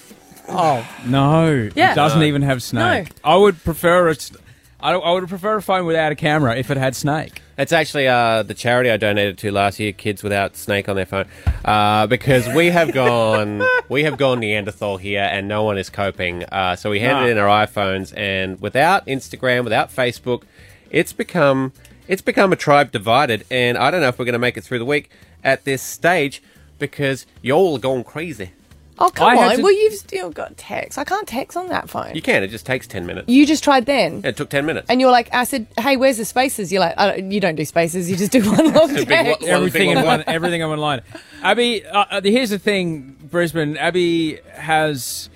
Oh 0.49 0.89
no! 1.05 1.69
Yeah. 1.75 1.91
It 1.91 1.95
doesn't 1.97 2.23
even 2.23 2.43
have 2.43 2.63
snake. 2.63 3.09
I 3.25 3.35
would 3.35 3.63
prefer 3.65 4.11
a. 4.11 4.15
st- 4.15 4.41
I, 4.81 4.93
I 4.93 5.13
would 5.13 5.29
prefer 5.29 5.57
a 5.57 5.63
phone 5.63 5.87
without 5.87 6.13
a 6.13 6.15
camera 6.15 6.57
if 6.57 6.71
it 6.71 6.77
had 6.77 6.95
snake. 6.95 7.43
It's 7.57 7.73
actually 7.73 8.07
uh, 8.07 8.43
the 8.43 8.53
charity 8.53 8.91
I 8.91 8.99
donated 8.99 9.39
to 9.39 9.51
last 9.51 9.81
year, 9.81 9.93
Kids 9.93 10.23
Without 10.23 10.57
Snake 10.57 10.89
on 10.91 10.97
their 10.97 11.07
phone, 11.07 11.27
uh, 11.65 12.07
because 12.07 12.47
we 12.55 12.67
have 12.67 12.93
gone 12.93 13.63
we 13.89 14.05
have 14.05 14.19
gone 14.19 14.41
Neanderthal 14.41 14.99
here, 14.99 15.27
and 15.31 15.49
no 15.49 15.63
one 15.63 15.79
is 15.79 15.89
coping. 15.89 16.45
Uh, 16.45 16.77
so 16.77 16.91
we 16.91 17.01
handed 17.01 17.31
in 17.31 17.39
our 17.39 17.67
iPhones, 17.67 18.13
and 18.17 18.61
without 18.61 19.07
Instagram, 19.07 19.65
without 19.65 19.89
Facebook, 19.89 20.43
it's 20.91 21.15
become 21.15 21.73
it's 22.09 22.23
become 22.23 22.53
a 22.53 22.57
tribe 22.57 22.93
divided. 22.93 23.47
And 23.51 23.79
I 23.79 23.91
don't 23.91 24.03
know 24.03 24.09
if 24.09 24.19
we're 24.19 24.27
going 24.27 24.35
to 24.35 24.39
make 24.39 24.59
it 24.59 24.65
through 24.65 24.79
the 24.79 24.85
week 24.85 25.11
at 25.43 25.65
this 25.65 25.83
stage 25.83 26.43
because 26.79 27.27
y'all 27.41 27.77
are 27.77 27.81
going 27.81 28.05
crazy. 28.05 28.53
Oh, 28.99 29.11
come 29.11 29.29
I 29.29 29.37
had 29.37 29.51
on. 29.53 29.57
to- 29.59 29.63
Well, 29.63 29.73
you've 29.73 29.95
still 29.95 30.31
got 30.31 30.57
text. 30.57 30.99
I 30.99 31.05
can't 31.05 31.29
text 31.29 31.57
on 31.57 31.69
that 31.69 31.91
phone. 31.91 32.15
You 32.15 32.23
can. 32.23 32.43
It 32.43 32.49
just 32.49 32.65
takes 32.67 32.87
ten 32.87 33.05
minutes. 33.07 33.29
You 33.29 33.45
just 33.47 33.63
tried 33.63 33.87
then. 33.87 34.23
It 34.25 34.37
took 34.37 34.49
ten 34.49 34.65
minutes. 34.67 34.87
And 34.89 35.01
you're 35.01 35.11
like, 35.11 35.29
I 35.35 35.45
said, 35.45 35.67
hey, 35.79 35.97
where's 35.97 36.17
the 36.17 36.25
spaces? 36.25 36.73
You're 36.73 36.81
like, 36.81 36.95
I 36.97 37.17
don't, 37.17 37.31
you 37.31 37.41
don't 37.41 37.57
do 37.57 37.65
spaces. 37.65 38.11
You 38.11 38.17
just 38.17 38.33
do 38.33 38.41
one 38.51 38.73
long 38.73 38.95
big 38.95 39.07
text. 39.09 39.43
one- 39.43 39.51
Everything 39.51 39.91
in 39.91 39.97
one. 39.97 40.07
one. 40.07 40.25
Everything 40.27 40.61
in 40.63 40.69
one 40.69 40.79
line. 40.79 41.03
Abby, 41.43 41.85
uh, 41.87 42.05
uh, 42.11 42.21
here's 42.23 42.51
the 42.51 42.59
thing, 42.59 43.17
Brisbane. 43.31 43.77
Abby 43.77 44.39
has, 44.55 45.29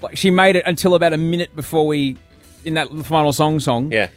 like, 0.00 0.16
she 0.16 0.30
made 0.30 0.56
it 0.56 0.64
until 0.66 0.94
about 0.94 1.12
a 1.12 1.18
minute 1.18 1.54
before 1.54 1.86
we, 1.86 2.16
in 2.64 2.74
that 2.74 2.88
final 3.04 3.32
song 3.32 3.60
song. 3.60 3.92
yeah. 3.92 4.08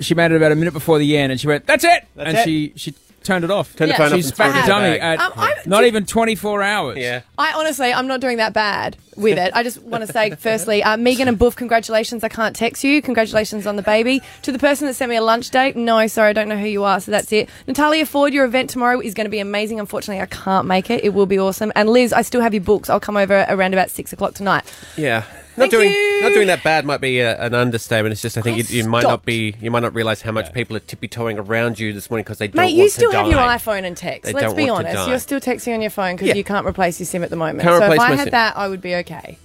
She 0.00 0.14
made 0.14 0.32
it 0.32 0.36
about 0.36 0.50
a 0.50 0.56
minute 0.56 0.72
before 0.72 0.98
the 0.98 1.16
end, 1.18 1.30
and 1.30 1.40
she 1.40 1.46
went, 1.46 1.66
"That's 1.66 1.84
it," 1.84 2.06
That's 2.16 2.28
and 2.30 2.38
it. 2.38 2.44
she 2.44 2.72
she 2.76 2.94
turned 3.22 3.44
it 3.44 3.50
off. 3.50 3.74
Turn 3.76 3.88
the 3.88 3.92
Yeah. 3.94 3.98
phone 3.98 4.06
off 4.12 4.16
She's 4.16 4.26
and 4.26 4.34
throw 4.36 4.48
it 4.50 4.52
the 4.52 4.66
dummy 4.66 5.00
at 5.00 5.20
Um, 5.20 5.32
I- 5.36 5.54
not 5.66 5.84
even 5.84 6.04
24 6.06 6.62
hours. 6.62 6.98
yeah. 6.98 7.20
I 7.38 7.52
honestly, 7.52 7.92
I'm 7.92 8.06
not 8.06 8.20
doing 8.20 8.36
that 8.38 8.52
bad 8.52 8.96
with 9.16 9.38
it. 9.38 9.52
I 9.54 9.62
just 9.62 9.82
want 9.82 10.06
to 10.06 10.12
say, 10.12 10.30
firstly, 10.38 10.82
uh, 10.82 10.96
Megan 10.96 11.28
and 11.28 11.38
Boof, 11.38 11.54
congratulations. 11.56 12.24
I 12.24 12.28
can't 12.28 12.54
text 12.56 12.82
you. 12.84 13.00
Congratulations 13.02 13.66
on 13.66 13.76
the 13.76 13.82
baby. 13.82 14.22
To 14.42 14.52
the 14.52 14.58
person 14.58 14.86
that 14.86 14.94
sent 14.94 15.10
me 15.10 15.16
a 15.16 15.22
lunch 15.22 15.50
date, 15.50 15.76
no, 15.76 16.06
sorry, 16.06 16.30
I 16.30 16.32
don't 16.32 16.48
know 16.48 16.56
who 16.58 16.66
you 16.66 16.84
are, 16.84 17.00
so 17.00 17.10
that's 17.10 17.30
it. 17.32 17.48
Natalia 17.66 18.06
Ford, 18.06 18.32
your 18.32 18.44
event 18.44 18.70
tomorrow 18.70 19.00
is 19.00 19.14
going 19.14 19.26
to 19.26 19.30
be 19.30 19.38
amazing. 19.40 19.80
Unfortunately, 19.80 20.20
I 20.22 20.26
can't 20.26 20.66
make 20.66 20.90
it. 20.90 21.04
It 21.04 21.10
will 21.14 21.26
be 21.26 21.38
awesome. 21.38 21.72
And 21.76 21.88
Liz, 21.88 22.12
I 22.12 22.22
still 22.22 22.40
have 22.40 22.54
your 22.54 22.62
books. 22.62 22.88
I'll 22.90 23.00
come 23.00 23.16
over 23.16 23.46
around 23.48 23.72
about 23.74 23.90
six 23.90 24.12
o'clock 24.12 24.34
tonight. 24.34 24.64
Yeah. 24.96 25.24
Not 25.54 25.70
Thank 25.70 25.72
doing 25.72 25.90
you. 25.92 26.20
not 26.22 26.32
doing 26.32 26.46
that 26.46 26.62
bad 26.62 26.86
might 26.86 27.00
be 27.02 27.20
a, 27.20 27.38
an 27.38 27.52
understatement. 27.54 28.12
It's 28.12 28.22
just 28.22 28.38
I 28.38 28.40
think 28.40 28.56
you, 28.56 28.64
you 28.82 28.88
might 28.88 29.02
not 29.02 29.24
be 29.26 29.54
you 29.60 29.70
might 29.70 29.80
not 29.82 29.94
realize 29.94 30.22
how 30.22 30.32
much 30.32 30.50
people 30.54 30.74
are 30.76 30.80
tippy 30.80 31.08
toeing 31.08 31.38
around 31.38 31.78
you 31.78 31.92
this 31.92 32.08
morning 32.10 32.24
because 32.24 32.38
they 32.38 32.48
don't 32.48 32.56
Mate, 32.56 32.62
want 32.68 32.74
you 32.76 32.84
to 32.84 32.90
still 32.90 33.12
have 33.12 33.26
your 33.26 33.38
iPhone 33.40 33.84
and 33.84 33.94
text. 33.94 34.24
They 34.24 34.32
Let's 34.32 34.46
don't 34.46 34.56
be 34.56 34.70
want 34.70 34.86
to 34.86 34.90
honest. 34.92 35.04
die. 35.06 35.10
You're 35.10 35.18
still 35.18 35.40
texting 35.40 35.74
on 35.74 35.82
your 35.82 35.90
phone 35.90 36.14
because 36.16 36.28
Yeah. 36.28 36.34
you 36.36 36.44
can't 36.44 36.66
replace 36.66 36.98
your 37.00 37.06
SIM 37.06 37.22
at 37.22 37.28
the 37.30 37.36
moment. 37.36 37.60
Can't 37.60 37.72
so 37.80 37.84
if 37.84 37.90
replace 37.92 38.00
I 38.00 38.08
my 38.10 38.16
had 38.16 38.24
SIM. 38.24 38.30
that, 38.30 38.56
I 38.56 38.68
would 38.68 38.80
be 38.80 38.94
okay. 38.96 39.36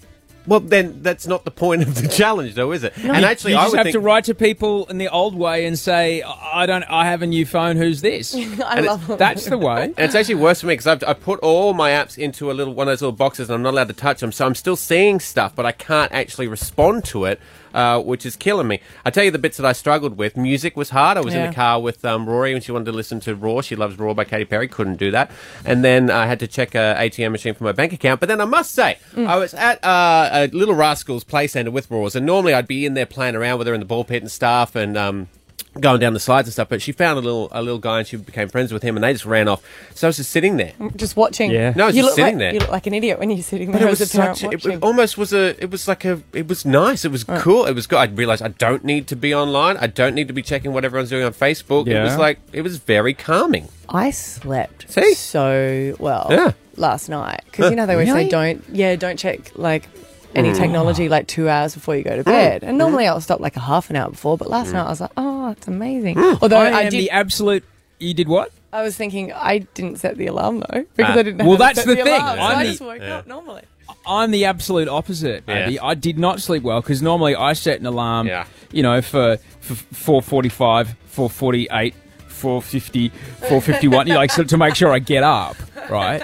Well, 0.48 0.62
then 0.62 1.04
that's 1.04 1.28
not 1.28 1.44
the 1.44 1.52
point 1.52 1.82
of 1.82 2.02
the 2.02 2.08
challenge, 2.22 2.56
though, 2.56 2.72
is 2.72 2.84
it? 2.84 2.94
And 2.98 3.26
actually, 3.26 3.52
you 3.52 3.58
I 3.58 3.64
just 3.64 3.72
would 3.74 3.78
have 3.78 3.86
think 3.86 3.94
to 3.94 4.00
write 4.00 4.24
to 4.26 4.34
people 4.34 4.86
in 4.86 4.98
the 4.98 5.10
old 5.10 5.36
way 5.36 5.66
and 5.66 5.78
say, 5.78 6.24
"I 6.24 6.66
don't. 6.66 6.84
I 6.84 7.06
have 7.06 7.22
a 7.22 7.28
new 7.28 7.46
phone. 7.46 7.76
Who's 7.76 8.02
this?" 8.02 8.34
I 8.66 8.80
love 8.80 9.10
it. 9.10 9.20
That's 9.20 9.46
the 9.46 9.58
way. 9.58 9.84
And 9.84 10.00
it's 10.00 10.16
actually 10.16 10.36
worse 10.36 10.62
for 10.62 10.68
me 10.68 10.74
because 10.74 10.88
I've 10.88 11.04
I 11.04 11.14
put 11.14 11.40
all 11.42 11.74
my 11.74 11.92
apps 11.92 12.18
into 12.18 12.50
a 12.50 12.54
little 12.54 12.74
one 12.74 12.88
of 12.88 12.94
those 12.94 13.02
little 13.02 13.12
boxes, 13.16 13.50
and 13.50 13.56
I'm 13.56 13.62
not 13.62 13.74
allowed 13.74 13.90
to 13.90 13.94
touch 13.94 14.22
them. 14.22 14.32
So 14.32 14.46
I'm 14.46 14.56
still 14.56 14.78
seeing 14.78 15.20
stuff, 15.20 15.54
but 15.54 15.66
I 15.66 15.74
can't 15.74 16.12
actually 16.14 16.48
respond 16.48 17.04
to 17.06 17.26
it, 17.26 17.40
uh, 17.78 18.02
which 18.02 18.26
is 18.26 18.36
killing 18.36 18.68
me. 18.68 18.80
I 19.06 19.10
tell 19.12 19.24
you 19.24 19.32
the 19.32 19.40
bits 19.40 19.58
that 19.58 19.66
I 19.66 19.72
struggled 19.74 20.18
with. 20.18 20.36
Music 20.36 20.76
was 20.76 20.90
hard. 20.90 21.18
I 21.18 21.22
was 21.22 21.34
in 21.34 21.40
Yeah. 21.42 21.48
the 21.50 21.56
car 21.56 21.80
with 21.80 22.04
um, 22.04 22.28
Rory 22.28 22.52
when 22.54 22.62
she 22.62 22.72
wanted 22.72 22.86
to 22.86 22.92
listen 22.92 23.20
to 23.22 23.36
Roar. 23.36 23.62
She 23.64 23.76
loves 23.76 23.98
Roar 23.98 24.14
by 24.16 24.24
Katy 24.26 24.46
Perry. 24.46 24.68
Couldn't 24.68 24.96
do 24.98 25.12
that. 25.12 25.30
And 25.64 25.84
then 25.84 26.10
I 26.12 26.26
had 26.26 26.40
to 26.40 26.48
check 26.48 26.76
a 26.76 26.96
ATM 26.98 27.32
machine 27.32 27.54
for 27.54 27.64
my 27.64 27.72
bank 27.72 27.94
account. 27.94 28.20
But 28.20 28.28
then 28.30 28.42
I 28.42 28.46
must 28.46 28.72
say, 28.74 28.98
Mm. 29.16 29.28
I 29.28 29.38
was 29.38 29.54
at 29.54 29.84
uh, 29.86 30.30
a 30.32 30.48
Little 30.48 30.76
Rascals 30.76 31.24
Play 31.24 31.48
Centre 31.48 31.72
with 31.72 31.90
Raws, 31.92 32.16
and 32.16 32.26
normally 32.26 32.54
I'd 32.54 32.68
be 32.68 32.86
in 32.86 32.94
there 32.96 33.06
playing 33.06 33.36
around 33.36 33.58
with 33.60 33.68
her 33.68 33.74
in 33.74 33.80
the 33.80 33.86
ball 33.86 34.04
pit 34.04 34.22
and 34.24 34.32
stuff, 34.32 34.76
and. 34.76 34.98
Um, 34.98 35.28
Going 35.82 36.00
down 36.00 36.14
the 36.14 36.20
slides 36.20 36.48
and 36.48 36.54
stuff, 36.54 36.70
but 36.70 36.82
she 36.82 36.92
found 36.92 37.18
a 37.18 37.22
little 37.22 37.48
a 37.52 37.62
little 37.62 37.80
guy 37.80 38.00
and 38.00 38.08
she 38.08 38.18
became 38.18 38.50
friends 38.50 38.72
with 38.74 38.84
him, 38.84 38.96
and 38.98 39.04
they 39.04 39.14
just 39.14 39.26
ran 39.26 39.48
off. 39.48 39.64
So 39.96 40.08
I 40.08 40.10
was 40.10 40.18
just 40.18 40.30
sitting 40.32 40.58
there, 40.58 40.74
Just 40.96 41.16
watching. 41.16 41.52
Yeah. 41.52 41.74
No, 41.76 41.88
it's 41.88 41.96
you 41.98 42.04
just 42.04 42.12
look 42.12 42.16
sitting 42.16 42.36
like, 42.36 42.40
there. 42.40 42.54
You 42.54 42.60
look 42.60 42.70
like 42.72 42.88
an 42.88 42.94
idiot 42.94 43.20
when 43.20 43.30
you're 43.30 43.42
sitting 43.42 43.72
there. 43.72 43.74
But 43.74 43.80
there 43.80 43.88
it 43.88 43.92
was 43.92 44.02
as 44.02 44.14
a 44.14 44.18
parent 44.18 44.38
such. 44.38 44.54
It, 44.54 44.66
watching. 44.66 44.80
almost 44.82 45.18
was 45.18 45.34
a. 45.34 45.62
It 45.64 45.70
was 45.72 45.88
like 45.88 46.06
a. 46.06 46.22
It 46.34 46.48
was 46.48 46.66
nice. 46.66 47.06
It 47.06 47.12
was 47.12 47.24
cool. 47.24 47.66
It 47.66 47.74
was 47.74 47.88
good. 47.88 47.98
I 47.98 48.06
realized 48.06 48.42
I 48.42 48.50
don't 48.50 48.84
need 48.84 49.08
to 49.08 49.16
be 49.16 49.34
online. 49.34 49.78
I 49.78 49.88
don't 49.88 50.16
need 50.16 50.28
to 50.28 50.34
be 50.34 50.42
checking 50.42 50.74
what 50.74 50.86
everyone's 50.86 51.10
doing 51.10 51.24
on 51.24 51.34
Facebook. 51.34 51.88
It 51.88 52.02
was 52.02 52.18
like 52.18 52.40
it 52.54 52.62
was 52.62 52.78
very 52.78 53.14
calming. 53.14 53.68
I 53.90 54.12
slept 54.12 54.92
See? 54.92 55.14
so 55.14 55.96
well 56.00 56.28
Yeah. 56.30 56.52
last 56.76 57.08
night 57.08 57.42
because 57.46 57.70
you 57.70 57.76
know 57.78 57.86
they 57.86 57.94
always 57.94 58.10
Really? 58.10 58.26
say 58.26 58.30
don't 58.30 58.64
yeah 58.74 58.96
don't 58.98 59.18
check 59.18 59.52
like 59.56 59.88
Mm. 59.88 60.07
Any 60.38 60.52
mm. 60.52 60.58
technology 60.58 61.10
like 61.10 61.28
two 61.28 61.50
hours 61.50 61.74
before 61.74 61.96
you 61.96 62.04
go 62.04 62.12
to 62.16 62.22
oh. 62.22 62.24
bed. 62.24 62.64
And 62.64 62.78
normally 62.78 63.06
mm-hmm. 63.06 63.14
I'll 63.14 63.22
stop 63.22 63.40
like 63.40 63.56
a 63.58 63.62
half 63.62 63.90
an 63.90 63.96
hour 63.96 64.10
before, 64.10 64.38
but 64.38 64.50
last 64.50 64.70
mm. 64.70 64.74
night 64.74 64.86
I 64.86 64.90
was 64.90 65.02
like, 65.02 65.12
oh, 65.18 65.52
it's 65.52 65.68
amazing. 65.68 66.16
Mm. 66.16 66.40
Although 66.42 66.58
I 66.58 66.70
I, 66.70 66.82
am 66.84 66.92
did, 66.92 67.00
the 67.00 67.12
absolute. 67.12 67.64
You 68.00 68.14
did 68.14 68.28
what? 68.28 68.52
I 68.72 68.84
was 68.84 68.96
thinking 68.96 69.34
I 69.34 69.60
didn't 69.60 69.98
set 69.98 70.18
the 70.18 70.28
alarm 70.28 70.60
though 70.60 70.66
ah. 70.70 70.82
because 70.96 71.16
Ah. 71.16 71.20
I 71.20 71.24
didn't. 71.24 71.40
Have 71.40 71.48
Well, 71.48 71.58
to 71.58 71.64
that's 71.64 71.80
set 71.80 71.88
the 71.88 71.96
thing. 71.96 72.22
Alarm, 72.22 72.38
so 72.38 72.44
I'm 72.44 72.58
I 72.58 72.64
the- 72.64 72.70
just 72.70 72.82
woke 72.82 73.02
Yeah. 73.02 73.18
up 73.18 73.28
normally. 73.28 73.64
I'm 74.06 74.32
the 74.32 74.46
absolute 74.46 74.88
opposite, 74.88 75.44
Yeah. 75.48 75.56
Abby. 75.56 75.80
I 75.80 75.94
did 75.94 76.18
not 76.18 76.42
sleep 76.42 76.64
well 76.64 76.82
because 76.82 77.02
normally 77.02 77.36
I 77.36 77.54
set 77.54 77.80
an 77.80 77.86
alarm, 77.86 78.28
Yeah. 78.28 78.46
you 78.72 78.84
know, 78.84 79.02
for, 79.02 79.38
for 79.60 79.76
445, 79.76 80.96
448, 81.08 81.94
450, 82.28 83.10
451, 83.10 84.08
you 84.08 84.14
know, 84.14 84.20
like 84.20 84.32
so 84.32 84.44
to 84.44 84.58
make 84.58 84.76
sure 84.76 84.92
I 84.92 85.00
get 85.00 85.24
up, 85.24 85.58
right? 85.90 86.22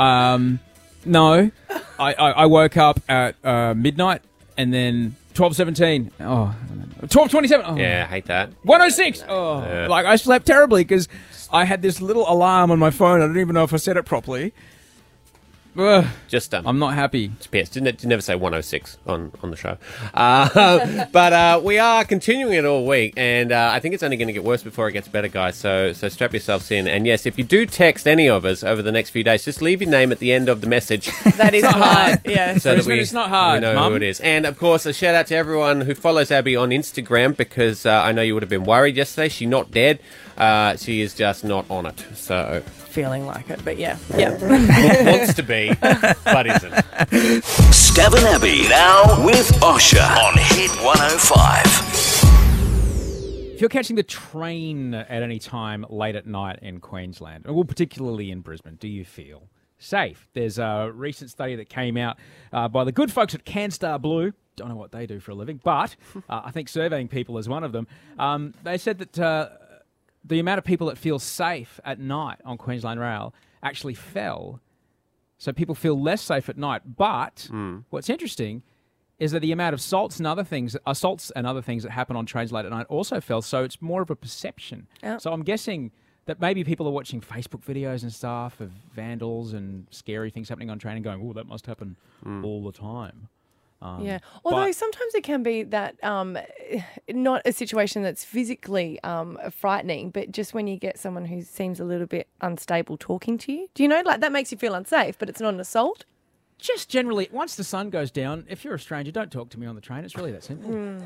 Um, 0.00 0.58
no, 1.04 1.50
I, 1.98 2.12
I, 2.14 2.30
I 2.30 2.46
woke 2.46 2.76
up 2.76 3.00
at 3.08 3.36
uh, 3.44 3.74
midnight 3.74 4.22
and 4.56 4.72
then 4.72 5.16
1217. 5.36 6.10
Oh, 6.20 6.54
1227. 7.00 7.66
Oh. 7.66 7.76
Yeah, 7.76 8.04
I 8.06 8.10
hate 8.12 8.26
that. 8.26 8.50
106. 8.62 9.24
Oh, 9.28 9.62
Yeah. 9.62 9.86
like 9.88 10.06
I 10.06 10.16
slept 10.16 10.46
terribly 10.46 10.82
because 10.84 11.08
I 11.52 11.64
had 11.64 11.82
this 11.82 12.00
little 12.00 12.28
alarm 12.30 12.70
on 12.70 12.78
my 12.78 12.90
phone. 12.90 13.22
I 13.22 13.26
don't 13.26 13.38
even 13.38 13.54
know 13.54 13.64
if 13.64 13.72
I 13.72 13.78
said 13.78 13.96
it 13.96 14.04
properly. 14.04 14.52
Ugh, 15.78 16.04
Just 16.28 16.52
um, 16.52 16.66
I'm 16.66 16.78
not 16.78 16.94
happy. 16.94 17.30
Yes, 17.52 17.68
didn't, 17.68 17.84
didn't 17.98 18.08
never 18.08 18.22
say 18.22 18.34
106 18.34 18.98
on, 19.06 19.30
on 19.42 19.50
the 19.50 19.56
show. 19.56 19.78
Uh, 20.12 21.06
but 21.12 21.32
uh, 21.32 21.60
we 21.62 21.78
are 21.78 22.04
continuing 22.04 22.54
it 22.54 22.64
all 22.64 22.84
week, 22.86 23.14
and 23.16 23.52
uh, 23.52 23.70
I 23.72 23.78
think 23.78 23.94
it's 23.94 24.02
only 24.02 24.16
going 24.16 24.26
to 24.26 24.32
get 24.32 24.42
worse 24.42 24.62
before 24.64 24.88
it 24.88 24.92
gets 24.92 25.06
better, 25.06 25.28
guys. 25.28 25.56
So 25.56 25.92
so 25.92 26.08
strap 26.08 26.32
yourselves 26.32 26.70
in. 26.70 26.88
And 26.88 27.06
yes, 27.06 27.24
if 27.24 27.38
you 27.38 27.44
do 27.44 27.66
text 27.66 28.08
any 28.08 28.28
of 28.28 28.44
us 28.44 28.64
over 28.64 28.82
the 28.82 28.92
next 28.92 29.10
few 29.10 29.22
days, 29.22 29.44
just 29.44 29.62
leave 29.62 29.80
your 29.80 29.90
name 29.90 30.10
at 30.10 30.18
the 30.18 30.32
end 30.32 30.48
of 30.48 30.60
the 30.60 30.66
message. 30.66 31.10
That 31.40 31.54
is 31.54 31.64
hard. 31.68 32.20
Yeah. 32.26 32.58
So 32.58 32.74
that 32.74 32.84
we, 32.84 33.00
it's 33.00 33.12
not 33.12 33.30
hard, 33.30 33.60
we 33.62 33.68
know 33.68 33.74
Mum. 33.74 33.92
who 33.92 33.96
it 33.96 34.02
is. 34.02 34.20
And 34.20 34.44
of 34.44 34.58
course, 34.58 34.84
a 34.84 34.92
shout 34.92 35.14
out 35.14 35.28
to 35.28 35.36
everyone 35.36 35.82
who 35.82 35.94
follows 35.94 36.30
Abby 36.30 36.54
on 36.56 36.68
Instagram 36.70 37.34
because 37.36 37.86
uh, 37.86 37.92
I 37.92 38.12
know 38.12 38.20
you 38.20 38.34
would 38.34 38.42
have 38.42 38.50
been 38.50 38.64
worried 38.64 38.96
yesterday. 38.96 39.28
She's 39.30 39.48
not 39.48 39.70
dead. 39.70 40.00
Uh, 40.36 40.76
she 40.76 41.00
is 41.00 41.14
just 41.14 41.44
not 41.44 41.64
on 41.70 41.86
it. 41.86 42.04
So 42.14 42.62
Feeling 42.90 43.24
like 43.24 43.48
it, 43.50 43.64
but 43.64 43.78
yeah. 43.78 43.96
Yeah. 44.16 44.30
wants 45.18 45.34
to 45.34 45.44
be, 45.44 45.72
but 45.80 46.46
isn't. 46.46 46.72
Stav 47.70 48.16
and 48.16 48.26
Abby 48.26 48.68
now 48.68 49.24
with 49.24 49.46
Osher 49.60 50.04
on 50.16 50.34
Hit 50.36 50.70
105. 50.82 53.54
If 53.54 53.60
you're 53.60 53.68
catching 53.68 53.94
the 53.94 54.02
train 54.02 54.94
at 54.94 55.22
any 55.22 55.38
time 55.38 55.86
late 55.88 56.16
at 56.16 56.26
night 56.26 56.58
in 56.62 56.80
Queensland, 56.80 57.44
well, 57.46 57.62
particularly 57.62 58.32
in 58.32 58.40
Brisbane, 58.40 58.74
do 58.74 58.88
you 58.88 59.04
feel 59.04 59.44
safe? 59.78 60.26
There's 60.32 60.58
a 60.58 60.90
recent 60.92 61.30
study 61.30 61.54
that 61.56 61.68
came 61.68 61.96
out 61.96 62.16
uh, 62.52 62.66
by 62.66 62.82
the 62.82 62.90
good 62.90 63.12
folks 63.12 63.36
at 63.36 63.44
CanStar 63.44 64.00
Blue. 64.00 64.32
Don't 64.56 64.68
know 64.68 64.74
what 64.76 64.90
they 64.90 65.06
do 65.06 65.20
for 65.20 65.30
a 65.30 65.36
living, 65.36 65.60
but 65.62 65.94
uh, 66.28 66.40
I 66.44 66.50
think 66.50 66.68
surveying 66.68 67.06
people 67.06 67.38
is 67.38 67.48
one 67.48 67.62
of 67.62 67.70
them. 67.70 67.86
Um, 68.18 68.52
they 68.64 68.78
said 68.78 68.98
that 68.98 69.16
uh, 69.18 69.48
the 70.24 70.38
amount 70.38 70.58
of 70.58 70.64
people 70.64 70.86
that 70.88 70.98
feel 70.98 71.18
safe 71.18 71.80
at 71.84 71.98
night 71.98 72.38
on 72.44 72.58
Queensland 72.58 73.00
Rail 73.00 73.34
actually 73.62 73.94
fell. 73.94 74.60
So 75.38 75.52
people 75.52 75.74
feel 75.74 76.00
less 76.00 76.20
safe 76.20 76.48
at 76.48 76.58
night. 76.58 76.82
But 76.96 77.48
hmm. 77.50 77.78
what's 77.90 78.10
interesting 78.10 78.62
is 79.18 79.32
that 79.32 79.40
the 79.40 79.52
amount 79.52 79.74
of 79.74 79.80
assaults 79.80 80.18
and 80.18 80.26
other 80.26 80.44
things, 80.44 80.74
uh, 80.74 80.78
assaults 80.86 81.30
and 81.36 81.46
other 81.46 81.62
things 81.62 81.82
that 81.82 81.90
happen 81.90 82.16
on 82.16 82.26
trains 82.26 82.52
late 82.52 82.64
at 82.64 82.70
night 82.70 82.86
also 82.88 83.20
fell. 83.20 83.42
So 83.42 83.64
it's 83.64 83.80
more 83.80 84.02
of 84.02 84.10
a 84.10 84.16
perception. 84.16 84.86
Yeah. 85.02 85.18
So 85.18 85.32
I'm 85.32 85.42
guessing 85.42 85.92
that 86.26 86.40
maybe 86.40 86.64
people 86.64 86.86
are 86.86 86.92
watching 86.92 87.20
Facebook 87.20 87.64
videos 87.64 88.02
and 88.02 88.12
stuff 88.12 88.60
of 88.60 88.70
vandals 88.94 89.52
and 89.52 89.86
scary 89.90 90.30
things 90.30 90.48
happening 90.48 90.70
on 90.70 90.78
train 90.78 90.96
and 90.96 91.04
going, 91.04 91.20
"Oh, 91.22 91.32
that 91.32 91.46
must 91.46 91.66
happen 91.66 91.96
hmm. 92.22 92.44
all 92.44 92.62
the 92.64 92.72
time." 92.72 93.28
Um, 93.82 94.02
Yeah. 94.04 94.18
Although 94.44 94.66
but- 94.66 94.74
sometimes 94.74 95.14
it 95.14 95.24
can 95.24 95.42
be 95.42 95.62
that 95.64 96.02
um, 96.04 96.36
not 97.08 97.42
a 97.44 97.52
situation 97.52 98.02
that's 98.02 98.24
physically 98.24 99.00
um, 99.02 99.38
frightening, 99.50 100.10
but 100.10 100.32
just 100.32 100.52
when 100.54 100.66
you 100.66 100.76
get 100.76 100.98
someone 100.98 101.24
who 101.24 101.42
seems 101.42 101.80
a 101.80 101.84
little 101.84 102.06
bit 102.06 102.28
unstable 102.40 102.96
talking 102.98 103.38
to 103.38 103.52
you. 103.52 103.68
Do 103.74 103.82
you 103.82 103.88
know? 103.88 104.02
Like 104.04 104.20
that 104.20 104.32
makes 104.32 104.52
you 104.52 104.58
feel 104.58 104.74
unsafe, 104.74 105.18
but 105.18 105.28
it's 105.28 105.40
not 105.40 105.54
an 105.54 105.60
assault. 105.60 106.04
just 106.58 106.88
generally, 106.90 107.28
once 107.32 107.56
the 107.56 107.64
sun 107.64 107.88
goes 107.90 108.10
down, 108.10 108.44
if 108.48 108.64
you're 108.64 108.74
a 108.74 108.78
stranger, 108.78 109.10
don't 109.10 109.32
talk 109.32 109.48
to 109.50 109.58
me 109.58 109.66
on 109.66 109.74
the 109.74 109.80
train. 109.80 110.04
It's 110.04 110.16
really 110.16 110.32
that 110.32 110.44
simple. 110.44 110.70
Hmm. 110.70 110.98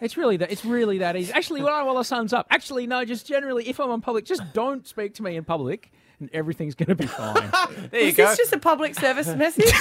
It's 0.00 0.16
really 0.16 0.36
that. 0.38 0.50
It's 0.50 0.64
really 0.64 0.98
that 0.98 1.14
easy. 1.16 1.32
Actually, 1.32 1.62
while 1.62 1.84
while 1.86 1.94
the 1.94 2.02
sun's 2.04 2.32
up, 2.32 2.46
actually 2.50 2.86
no. 2.86 3.04
Just 3.04 3.26
generally, 3.26 3.68
if 3.68 3.78
I'm 3.78 3.90
on 3.90 4.00
public, 4.00 4.24
just 4.24 4.42
don't 4.52 4.86
speak 4.86 5.14
to 5.14 5.22
me 5.22 5.36
in 5.36 5.44
public, 5.44 5.92
and 6.20 6.30
everything's 6.32 6.74
going 6.74 6.88
to 6.88 6.94
be 6.94 7.06
fine. 7.06 7.50
There 7.90 8.00
you 8.00 8.08
Is 8.08 8.16
go. 8.16 8.26
this 8.26 8.36
just 8.38 8.52
a 8.52 8.58
public 8.58 8.94
service 8.94 9.28
message 9.36 9.72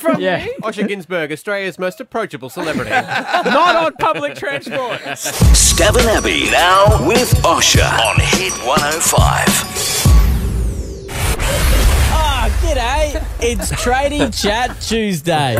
from 0.00 0.20
Yeah. 0.20 0.44
you? 0.44 0.54
Osher 0.62 0.86
Günsberg, 0.88 1.32
Australia's 1.32 1.78
most 1.78 2.00
approachable 2.00 2.50
celebrity. 2.50 2.90
Not 2.90 3.76
on 3.76 3.92
public 3.94 4.34
transport. 4.34 5.00
Stav 5.00 5.96
and 5.98 6.08
Abby 6.10 6.50
now 6.50 7.06
with 7.06 7.30
Osher 7.42 7.82
on 8.00 8.16
Hit 8.20 8.52
105. 8.66 9.44
Ah, 12.14 12.48
g'day. 12.62 13.24
It's 13.40 13.72
Tradie 13.72 14.30
Chat 14.42 14.80
Tuesday. 14.80 15.56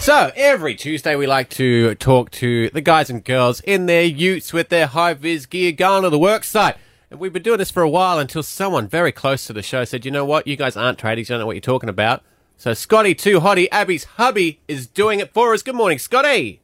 so, 0.00 0.32
every 0.36 0.74
Tuesday 0.74 1.14
we 1.16 1.26
like 1.26 1.48
to 1.50 1.94
talk 1.96 2.30
to 2.32 2.70
the 2.70 2.80
guys 2.80 3.10
and 3.10 3.24
girls 3.24 3.60
in 3.60 3.86
their 3.86 4.04
utes 4.04 4.52
with 4.52 4.68
their 4.70 4.86
high 4.86 5.14
vis 5.14 5.46
gear 5.46 5.72
going 5.72 6.02
to 6.04 6.10
the 6.10 6.18
work 6.18 6.44
site. 6.44 6.76
And 7.10 7.18
we've 7.18 7.32
been 7.32 7.42
doing 7.42 7.58
this 7.58 7.72
for 7.72 7.82
a 7.82 7.88
while 7.88 8.20
until 8.20 8.44
someone 8.44 8.86
very 8.86 9.10
close 9.10 9.44
to 9.46 9.52
the 9.52 9.62
show 9.62 9.84
said, 9.84 10.04
you 10.04 10.12
know 10.12 10.24
what, 10.24 10.46
you 10.46 10.54
guys 10.54 10.76
aren't 10.76 10.96
tradies, 10.96 11.18
you 11.18 11.24
don't 11.26 11.40
know 11.40 11.46
what 11.46 11.56
you're 11.56 11.60
talking 11.60 11.88
about. 11.88 12.22
So, 12.56 12.72
Scotty 12.72 13.16
Too 13.16 13.40
Hottie, 13.40 13.66
Abby's 13.72 14.04
hubby, 14.04 14.60
is 14.68 14.86
doing 14.86 15.18
it 15.18 15.32
for 15.32 15.52
us. 15.52 15.62
Good 15.62 15.74
morning, 15.74 15.98
Scotty. 15.98 16.60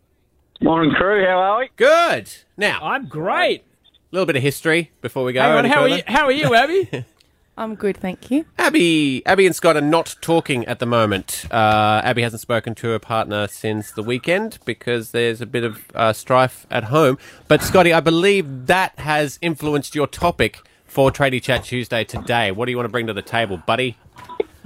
Morning, 0.61 0.93
crew. 0.95 1.25
How 1.25 1.39
are 1.39 1.59
we? 1.61 1.71
Good. 1.75 2.33
Now, 2.57 2.79
I'm 2.81 3.09
great. 3.09 3.63
A 3.63 3.91
little 4.13 4.27
bit 4.27 4.37
of 4.37 4.43
history 4.43 4.93
before 5.01 5.25
we 5.25 5.33
go. 5.33 5.41
Hang 5.41 5.53
on, 5.53 5.59
any 5.65 5.69
how 5.75 5.83
are 5.83 5.89
you? 5.89 6.03
How 6.07 6.25
are 6.27 6.33
you, 6.33 6.55
Abby? 6.55 7.05
I'm 7.59 7.75
good, 7.75 7.97
thank 7.97 8.31
you. 8.31 8.45
Abby, 8.59 9.25
Abby 9.25 9.47
and 9.47 9.57
Scott 9.57 9.77
are 9.77 9.81
not 9.81 10.17
talking 10.21 10.67
at 10.67 10.79
the 10.79 10.85
moment. 10.87 11.47
Uh, 11.51 12.03
Abby 12.05 12.21
hasn't 12.21 12.43
spoken 12.43 12.75
to 12.77 12.89
her 12.89 12.99
partner 12.99 13.47
since 13.47 13.93
the 13.93 14.03
weekend 14.03 14.59
because 14.67 15.13
there's 15.13 15.41
a 15.41 15.47
bit 15.47 15.65
of 15.65 15.85
uh, 15.95 16.13
strife 16.13 16.67
at 16.71 16.85
home. 16.85 17.17
But 17.49 17.63
Scotty, 17.63 17.95
I 17.95 18.01
believe 18.01 18.67
that 18.67 18.99
has 18.99 19.39
influenced 19.41 19.95
your 19.95 20.07
topic 20.07 20.61
for 20.85 21.11
Tradie 21.11 21.43
Chat 21.43 21.65
Tuesday 21.65 22.05
today. 22.05 22.51
What 22.53 22.67
do 22.67 22.73
you 22.73 22.77
want 22.77 22.87
to 22.89 22.93
bring 22.93 23.07
to 23.07 23.15
the 23.15 23.23
table, 23.23 23.57
buddy? 23.67 23.97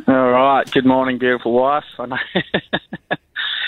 All 0.09 0.31
right. 0.31 0.69
Good 0.73 0.87
morning, 0.87 1.19
beautiful 1.19 1.53
wife. 1.53 1.85
I 1.99 2.07
know. 2.07 2.17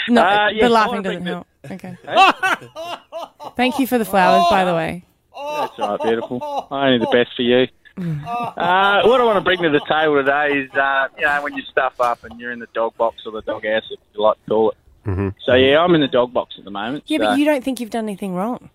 No, 0.08 0.20
Uh, 0.22 0.48
yes, 0.48 0.64
I 0.64 0.66
but 0.66 0.70
laughing 0.72 1.02
doesn't 1.02 1.22
bring 1.22 1.32
help. 1.32 1.46
Okay. 1.70 1.96
Thank 3.56 3.78
you 3.78 3.86
for 3.86 3.98
the 3.98 4.04
flowers, 4.04 4.46
by 4.50 4.64
the 4.64 4.74
way. 4.74 5.04
That's 5.32 5.78
all 5.78 5.96
right, 5.96 6.00
beautiful. 6.02 6.66
Only 6.72 6.98
the 6.98 7.06
best 7.12 7.36
for 7.36 7.42
you. 7.42 7.68
Uh, 7.96 9.02
what 9.04 9.20
I 9.20 9.24
want 9.24 9.36
to 9.36 9.40
bring 9.42 9.60
to 9.62 9.70
the 9.70 9.80
table 9.80 10.16
today 10.16 10.60
is, 10.64 10.70
uh, 10.74 11.08
you 11.18 11.24
know, 11.24 11.42
when 11.42 11.54
you 11.54 11.62
stuff 11.62 12.00
up 12.00 12.24
and 12.24 12.38
you're 12.40 12.52
in 12.52 12.58
the 12.58 12.68
dog 12.74 12.96
box 12.96 13.16
or 13.26 13.32
the 13.32 13.42
dog 13.42 13.64
house, 13.64 13.84
if 13.90 13.98
you 14.14 14.22
like 14.22 14.36
to 14.44 14.48
call 14.50 14.70
it. 14.70 14.76
Mm-hmm. 15.06 15.28
So 15.44 15.54
yeah, 15.54 15.80
I'm 15.80 15.94
in 15.94 16.00
the 16.00 16.08
dog 16.08 16.32
box 16.32 16.54
at 16.58 16.64
the 16.64 16.70
moment. 16.70 17.04
Yeah, 17.06 17.18
so- 17.18 17.24
but 17.24 17.38
you 17.38 17.44
don't 17.44 17.62
think 17.64 17.80
you've 17.80 17.90
done 17.90 18.04
anything 18.04 18.34
wrong. 18.34 18.70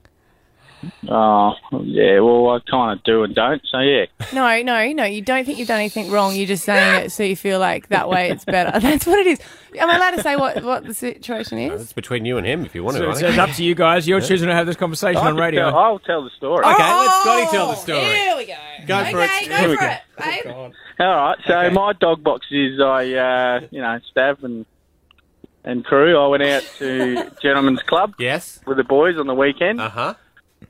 Oh, 1.10 1.53
yeah. 1.84 2.19
Well, 2.19 2.50
I 2.50 2.60
kind 2.69 2.98
of 2.98 3.03
do 3.03 3.24
and 3.24 3.34
don't. 3.34 3.62
So 3.69 3.79
yeah. 3.79 4.05
No, 4.34 4.62
no, 4.62 4.91
no. 4.91 5.03
You 5.05 5.22
don't 5.22 5.46
think 5.46 5.57
you've 5.57 5.67
done 5.67 5.79
anything 5.79 6.12
wrong. 6.12 6.36
You're 6.36 6.48
just 6.48 6.63
saying 6.65 7.05
it 7.05 7.12
so 7.12 7.24
you 7.24 7.36
feel 7.36 7.60
like 7.60 7.89
that 7.89 8.10
way 8.10 8.29
it's 8.29 8.46
better. 8.46 8.77
That's 8.79 9.05
what 9.07 9.19
it 9.19 9.27
is. 9.27 9.39
Am 9.77 9.89
I 9.89 9.96
allowed 9.98 10.12
to 10.12 10.22
say 10.24 10.36
what, 10.36 10.63
what 10.63 10.86
the 10.86 10.93
situation 10.93 11.57
is? 11.57 11.81
It's 11.81 11.93
between 11.93 12.25
you 12.25 12.38
and 12.38 12.46
him 12.46 12.65
if 12.65 12.74
you 12.75 12.84
want 12.84 12.98
to. 12.98 13.03
So 13.03 13.07
Ronnie. 13.10 13.25
it's 13.27 13.38
up 13.38 13.50
to 13.51 13.63
you 13.63 13.75
guys. 13.75 14.07
You're 14.07 14.22
choosing 14.22 14.48
to 14.50 14.53
have 14.55 14.65
this 14.67 14.75
conversation 14.75 15.17
I 15.17 15.27
on 15.27 15.34
can 15.36 15.43
radio. 15.43 15.69
Tell, 15.69 15.79
I'll 15.79 16.00
tell 16.00 16.24
the 16.24 16.29
story. 16.31 16.63
Okay, 16.65 16.72
let 16.84 17.22
Scotty 17.22 17.51
tell 17.51 17.67
the 17.69 17.75
story. 17.75 18.00
Here 18.05 18.36
we 18.38 18.46
go. 18.46 18.53
Go 18.88 19.03
for 19.12 19.22
okay, 19.22 19.39
it. 19.46 19.50
go 19.50 19.55
Here 19.57 19.69
we 19.69 19.75
for 19.75 19.81
go. 19.81 19.88
it, 19.88 20.43
babe. 20.46 20.74
All 21.00 21.07
right. 21.15 21.38
So 21.46 21.69
my 21.72 21.93
dog 21.93 22.24
box 22.24 22.48
is 22.51 22.79
I, 22.79 23.13
uh, 23.13 23.60
you 23.72 23.81
know, 23.81 24.00
Stav 24.15 24.43
and 24.43 24.65
and 25.63 25.84
crew. 25.84 26.17
I 26.17 26.27
went 26.27 26.43
out 26.43 26.63
to 26.79 27.29
Gentlemen's 27.41 27.81
Club 27.84 28.13
Yes. 28.19 28.60
with 28.65 28.77
the 28.77 28.84
boys 28.84 29.17
on 29.17 29.27
the 29.27 29.36
weekend, 29.36 29.81
Uh 29.81 29.89
huh. 29.89 30.13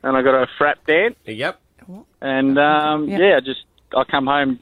And 0.04 0.16
I 0.18 0.22
got 0.22 0.36
a 0.42 0.48
frap 0.60 0.76
dance. 0.86 1.16
Yep. 1.26 1.60
And 2.22 2.58
um, 2.60 3.08
Yeah. 3.10 3.18
yeah, 3.20 3.40
just 3.40 3.62
I 3.96 4.04
come 4.04 4.26
home 4.28 4.60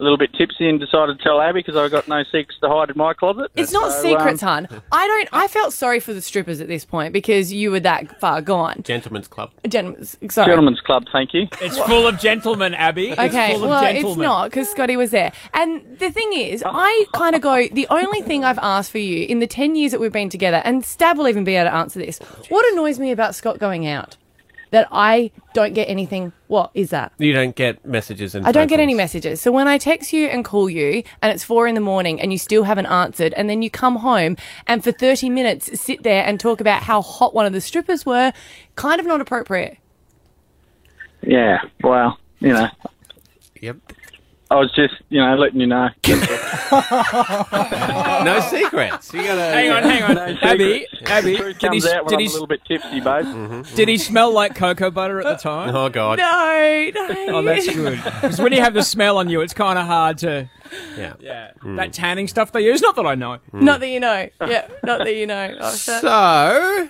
a 0.00 0.02
little 0.02 0.18
bit 0.18 0.32
tipsy 0.36 0.68
and 0.68 0.80
decided 0.80 1.16
to 1.18 1.22
tell 1.22 1.40
Abby 1.40 1.60
because 1.60 1.76
I 1.76 1.88
got 1.88 2.08
no 2.08 2.24
secrets 2.24 2.58
to 2.60 2.68
hide 2.68 2.90
in 2.90 2.96
my 2.96 3.14
closet. 3.14 3.52
It's 3.54 3.70
not 3.72 3.92
So, 3.92 4.02
secrets, 4.02 4.42
um, 4.42 4.66
hon. 4.66 4.82
I 4.90 5.06
don't. 5.06 5.28
I 5.32 5.46
felt 5.46 5.72
sorry 5.72 6.00
for 6.00 6.12
the 6.12 6.20
strippers 6.20 6.60
at 6.60 6.66
this 6.66 6.84
point 6.84 7.12
because 7.12 7.52
you 7.52 7.70
were 7.70 7.78
that 7.80 8.18
far 8.20 8.40
gone. 8.42 8.82
Gentlemen's 8.82 9.28
Club. 9.28 9.52
Gentlemen, 9.68 10.04
sorry. 10.04 10.48
Gentlemen's 10.48 10.80
Club, 10.80 11.04
thank 11.12 11.32
you. 11.32 11.46
It's 11.60 11.78
full 11.78 12.08
of 12.08 12.18
gentlemen, 12.18 12.74
Abby. 12.74 13.10
It's 13.10 13.20
Okay, 13.20 13.52
full 13.52 13.64
of 13.64 13.70
well, 13.70 13.84
it's 13.84 13.94
gentlemen. 14.00 14.24
not 14.24 14.50
because 14.50 14.68
Scotty 14.68 14.96
was 14.96 15.12
there. 15.12 15.32
And 15.52 15.80
the 16.00 16.10
thing 16.10 16.32
is, 16.32 16.64
I 16.66 17.04
kind 17.14 17.36
of 17.36 17.40
go, 17.42 17.68
the 17.68 17.86
only 17.88 18.20
thing 18.22 18.44
I've 18.44 18.58
asked 18.58 18.90
for 18.90 18.98
you 18.98 19.26
in 19.26 19.38
the 19.38 19.46
10 19.46 19.76
years 19.76 19.92
that 19.92 20.00
we've 20.00 20.12
been 20.12 20.28
together, 20.30 20.60
and 20.64 20.82
Stav 20.82 21.16
will 21.18 21.28
even 21.28 21.44
be 21.44 21.54
able 21.54 21.70
to 21.70 21.74
answer 21.76 22.00
this, 22.00 22.18
what 22.48 22.70
annoys 22.72 22.98
me 22.98 23.12
about 23.12 23.34
Scott 23.36 23.58
going 23.60 23.86
out? 23.86 24.16
That 24.74 24.88
I 24.90 25.30
don't 25.52 25.72
get 25.72 25.88
anything. 25.88 26.32
What 26.48 26.72
is 26.74 26.90
that? 26.90 27.12
You 27.18 27.32
don't 27.32 27.54
get 27.54 27.86
messages 27.86 28.34
and 28.34 28.44
I 28.44 28.50
don't 28.50 28.62
phone 28.62 28.68
get 28.70 28.80
any 28.80 28.94
messages. 28.94 29.40
So 29.40 29.52
when 29.52 29.68
I 29.68 29.78
text 29.78 30.12
you 30.12 30.26
and 30.26 30.44
call 30.44 30.68
you 30.68 31.04
and 31.22 31.32
it's 31.32 31.44
four 31.44 31.68
in 31.68 31.76
the 31.76 31.80
morning 31.80 32.20
and 32.20 32.32
you 32.32 32.38
still 32.38 32.64
haven't 32.64 32.86
answered, 32.86 33.32
and 33.34 33.48
then 33.48 33.62
you 33.62 33.70
come 33.70 33.94
home 33.94 34.36
and 34.66 34.82
for 34.82 34.90
30 34.90 35.30
minutes 35.30 35.80
sit 35.80 36.02
there 36.02 36.24
and 36.24 36.40
talk 36.40 36.60
about 36.60 36.82
how 36.82 37.02
hot 37.02 37.34
one 37.34 37.46
of 37.46 37.52
the 37.52 37.60
strippers 37.60 38.04
were, 38.04 38.32
kind 38.74 38.98
of 38.98 39.06
not 39.06 39.20
appropriate. 39.20 39.78
Yeah, 41.22 41.60
well, 41.84 42.18
you 42.40 42.52
know, 42.52 42.68
Yep. 42.82 42.93
I 44.50 44.56
was 44.56 44.70
just, 44.72 44.94
you 45.08 45.20
know, 45.20 45.34
letting 45.36 45.60
you 45.60 45.66
know. 45.66 45.88
No 48.24 48.40
secrets. 48.40 49.12
You 49.12 49.22
gotta. 49.22 49.40
Hang 49.40 49.70
on, 49.70 49.82
hang 49.82 50.02
on. 50.02 50.18
Abby, 50.18 50.86
Abby, 51.06 51.36
Truth 51.36 51.58
did 51.58 51.72
he, 51.72 51.80
comes 51.80 51.86
out 51.86 52.04
when 52.04 52.10
did, 52.10 52.14
I'm 52.14 52.20
he, 52.20 52.26
a 52.26 52.30
little 52.30 52.46
bit 52.46 52.64
tipsy, 52.64 53.00
babe. 53.00 53.04
Mm-hmm, 53.04 53.54
mm-hmm. 53.54 53.76
did 53.76 53.88
he 53.88 53.98
smell 53.98 54.32
like 54.32 54.54
cocoa 54.54 54.90
butter 54.90 55.20
at 55.20 55.24
the 55.24 55.42
time? 55.42 55.74
Oh 55.74 55.88
God. 55.88 56.18
No, 56.18 56.90
no. 56.94 57.36
Oh, 57.36 57.42
that's 57.42 57.72
good. 57.72 58.02
Because 58.02 58.40
when 58.40 58.52
you 58.52 58.60
have 58.60 58.74
the 58.74 58.82
smell 58.82 59.18
on 59.18 59.28
you, 59.28 59.40
it's 59.40 59.54
kind 59.54 59.78
of 59.78 59.86
hard 59.86 60.18
to. 60.18 60.48
Yeah. 60.96 61.14
Yeah. 61.20 61.50
Mm. 61.62 61.76
That 61.76 61.92
tanning 61.92 62.28
stuff 62.28 62.52
they 62.52 62.64
use, 62.64 62.80
not 62.80 62.96
that 62.96 63.06
I 63.06 63.14
know. 63.14 63.38
Mm. 63.52 63.62
Not 63.62 63.80
that 63.80 63.88
you 63.88 64.00
know. 64.00 64.28
Yeah, 64.40 64.68
not 64.82 64.98
that 65.00 65.14
you 65.14 65.26
know. 65.26 65.56
Oh, 65.60 65.74
shit. 65.74 66.00
So, 66.00 66.88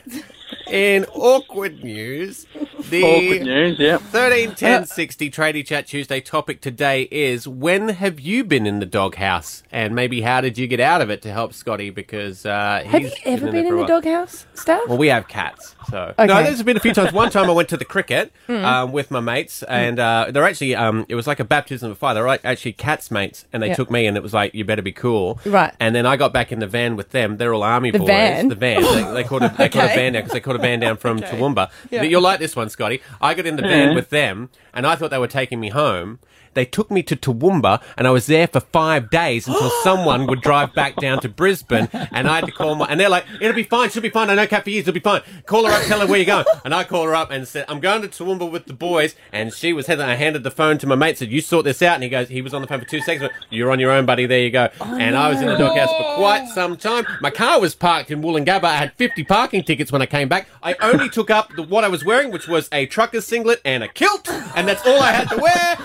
in 0.70 1.04
awkward 1.12 1.82
news, 1.84 2.46
All 2.54 2.64
good 2.64 2.90
The 2.90 3.44
news, 3.44 3.78
yeah. 3.78 3.98
13 3.98 4.54
10 4.54 4.86
60 4.86 5.30
Tradie 5.30 5.66
Chat 5.66 5.86
Tuesday 5.86 6.20
topic 6.20 6.60
today 6.60 7.02
is 7.10 7.46
when 7.48 7.88
have 7.90 8.20
you 8.20 8.44
been 8.44 8.66
in 8.66 8.80
the 8.80 8.86
doghouse? 8.86 9.62
And 9.72 9.94
maybe 9.94 10.20
how 10.20 10.40
did 10.40 10.58
you 10.58 10.66
get 10.66 10.80
out 10.80 11.00
of 11.00 11.10
it 11.10 11.22
to 11.22 11.32
help 11.32 11.52
Scotty? 11.54 11.90
Because 11.90 12.44
uh, 12.46 12.82
Have 12.86 13.02
he's 13.02 13.10
you 13.12 13.16
ever 13.26 13.46
been 13.50 13.66
in 13.66 13.68
for 13.68 13.74
a 13.74 13.86
the 13.86 13.92
while. 13.92 14.00
doghouse, 14.00 14.46
Steph? 14.54 14.88
Well, 14.88 14.98
we 14.98 15.08
have 15.08 15.28
cats, 15.28 15.74
so 15.90 16.14
Okay. 16.18 16.26
no. 16.26 16.42
There's 16.42 16.62
been 16.62 16.76
a 16.76 16.80
few 16.80 16.92
times. 16.94 17.12
One 17.12 17.30
time 17.30 17.48
I 17.48 17.52
went 17.52 17.68
to 17.70 17.76
the 17.76 17.84
cricket 17.84 18.32
Hmm. 18.46 18.64
um, 18.64 18.92
with 18.92 19.10
my 19.10 19.20
mates, 19.20 19.62
and 19.62 19.98
uh, 19.98 20.26
they're 20.30 20.44
actually 20.44 20.74
um, 20.74 21.06
it 21.08 21.14
was 21.14 21.26
like 21.26 21.40
a 21.40 21.44
baptism 21.44 21.90
of 21.90 21.98
fire. 21.98 22.14
They're 22.14 22.26
like 22.26 22.44
actually 22.44 22.72
cats 22.74 23.10
mates, 23.10 23.46
and 23.52 23.62
they 23.62 23.68
Yeah. 23.68 23.74
took 23.74 23.90
me, 23.90 24.06
and 24.06 24.16
it 24.16 24.22
was 24.22 24.34
like 24.34 24.54
you 24.54 24.64
better 24.64 24.82
be 24.82 24.92
cool, 24.92 25.38
Right. 25.46 25.72
And 25.80 25.94
then 25.94 26.04
I 26.06 26.16
got 26.16 26.32
back 26.32 26.52
in 26.52 26.58
the 26.60 26.66
van 26.66 26.96
with 26.96 27.10
them. 27.10 27.38
They're 27.38 27.54
all 27.54 27.62
army 27.62 27.90
The 27.90 27.98
boys. 28.00 28.08
van? 28.08 28.48
The 28.48 28.54
van. 28.54 28.82
They, 28.82 29.12
they 29.14 29.24
called 29.24 29.42
it 29.42 29.56
they 29.56 29.68
called 29.68 29.84
it 29.86 29.90
Okay. 29.92 29.96
van 29.96 30.12
down 30.12 30.22
because 30.22 30.32
they 30.32 30.40
called 30.44 30.56
a 30.56 30.62
band 30.62 30.82
down 30.82 30.96
from 30.96 31.18
Okay. 31.24 31.36
Toowoomba. 31.36 31.70
Yeah. 31.90 32.02
You'll 32.02 32.22
like 32.22 32.38
this 32.38 32.54
one, 32.54 32.68
Scotty. 32.68 33.00
I 33.20 33.34
got 33.34 33.46
in 33.46 33.56
the 33.56 33.62
van 33.62 33.88
mm-hmm. 33.88 33.96
with 33.96 34.10
them, 34.10 34.50
and 34.72 34.86
I 34.86 34.94
thought 34.96 35.10
they 35.10 35.18
were 35.18 35.26
taking 35.26 35.58
me 35.58 35.70
home. 35.70 36.18
They 36.54 36.64
took 36.64 36.90
me 36.90 37.02
to 37.04 37.16
Toowoomba, 37.16 37.82
and 37.96 38.06
I 38.06 38.10
was 38.10 38.26
there 38.26 38.46
for 38.46 38.60
five 38.60 39.10
days 39.10 39.48
until 39.48 39.70
someone 39.82 40.26
would 40.26 40.40
drive 40.40 40.74
back 40.74 40.96
down 40.96 41.20
to 41.20 41.28
Brisbane, 41.28 41.88
and 41.92 42.28
I 42.28 42.36
had 42.36 42.46
to 42.46 42.52
call 42.52 42.74
my. 42.74 42.86
And 42.86 43.00
they're 43.00 43.08
like, 43.08 43.24
"It'll 43.40 43.54
be 43.54 43.62
fine. 43.62 43.90
She'll 43.90 44.02
be 44.02 44.10
fine. 44.10 44.30
I 44.30 44.34
know 44.34 44.46
cat 44.46 44.64
for 44.64 44.70
years. 44.70 44.82
It'll 44.82 44.94
be 44.94 45.00
fine. 45.00 45.22
Call 45.46 45.66
her 45.66 45.72
up. 45.72 45.82
Tell 45.84 46.00
her 46.00 46.06
where 46.06 46.18
you're 46.18 46.26
going." 46.26 46.44
And 46.64 46.74
I 46.74 46.84
call 46.84 47.04
her 47.04 47.14
up 47.14 47.30
and 47.30 47.46
said, 47.46 47.64
"I'm 47.68 47.80
going 47.80 48.02
to 48.02 48.08
Toowoomba 48.08 48.50
with 48.50 48.66
the 48.66 48.74
boys." 48.74 49.14
And 49.32 49.52
she 49.52 49.72
was 49.72 49.86
heading. 49.86 50.04
I 50.04 50.14
handed 50.14 50.42
the 50.44 50.50
phone 50.50 50.78
to 50.78 50.86
my 50.86 50.94
mate. 50.94 51.18
Said, 51.18 51.30
"You 51.30 51.40
sort 51.40 51.64
this 51.64 51.82
out." 51.82 51.94
And 51.94 52.02
he 52.02 52.08
goes, 52.08 52.28
he 52.28 52.42
was 52.42 52.52
on 52.54 52.62
the 52.62 52.68
phone 52.68 52.80
for 52.80 52.86
two 52.86 53.00
seconds. 53.00 53.22
Went, 53.22 53.32
You're 53.50 53.70
on 53.70 53.80
your 53.80 53.90
own, 53.90 54.06
buddy. 54.06 54.26
There 54.26 54.40
you 54.40 54.50
go. 54.50 54.68
Oh, 54.80 54.98
and 54.98 55.16
I 55.16 55.28
was 55.28 55.40
in 55.40 55.46
the 55.46 55.56
doghouse 55.56 55.90
for 55.90 56.16
quite 56.16 56.48
some 56.48 56.76
time. 56.76 57.06
My 57.20 57.30
car 57.30 57.60
was 57.60 57.74
parked 57.74 58.10
in 58.10 58.22
Woolloongabba. 58.22 58.64
I 58.64 58.76
had 58.76 58.92
50 58.94 59.24
parking 59.24 59.62
tickets 59.62 59.92
when 59.92 60.02
I 60.02 60.06
came 60.06 60.28
back. 60.28 60.48
I 60.62 60.74
only 60.80 61.08
took 61.08 61.30
up 61.30 61.54
the, 61.54 61.62
what 61.62 61.84
I 61.84 61.88
was 61.88 62.04
wearing, 62.04 62.30
which 62.30 62.48
was 62.48 62.68
a 62.72 62.86
trucker's 62.86 63.24
singlet 63.24 63.60
and 63.64 63.82
a 63.82 63.88
kilt, 63.88 64.28
and 64.56 64.66
that's 64.68 64.86
all 64.86 65.00
I 65.00 65.12
had 65.12 65.28
to 65.30 65.36
wear. 65.36 65.78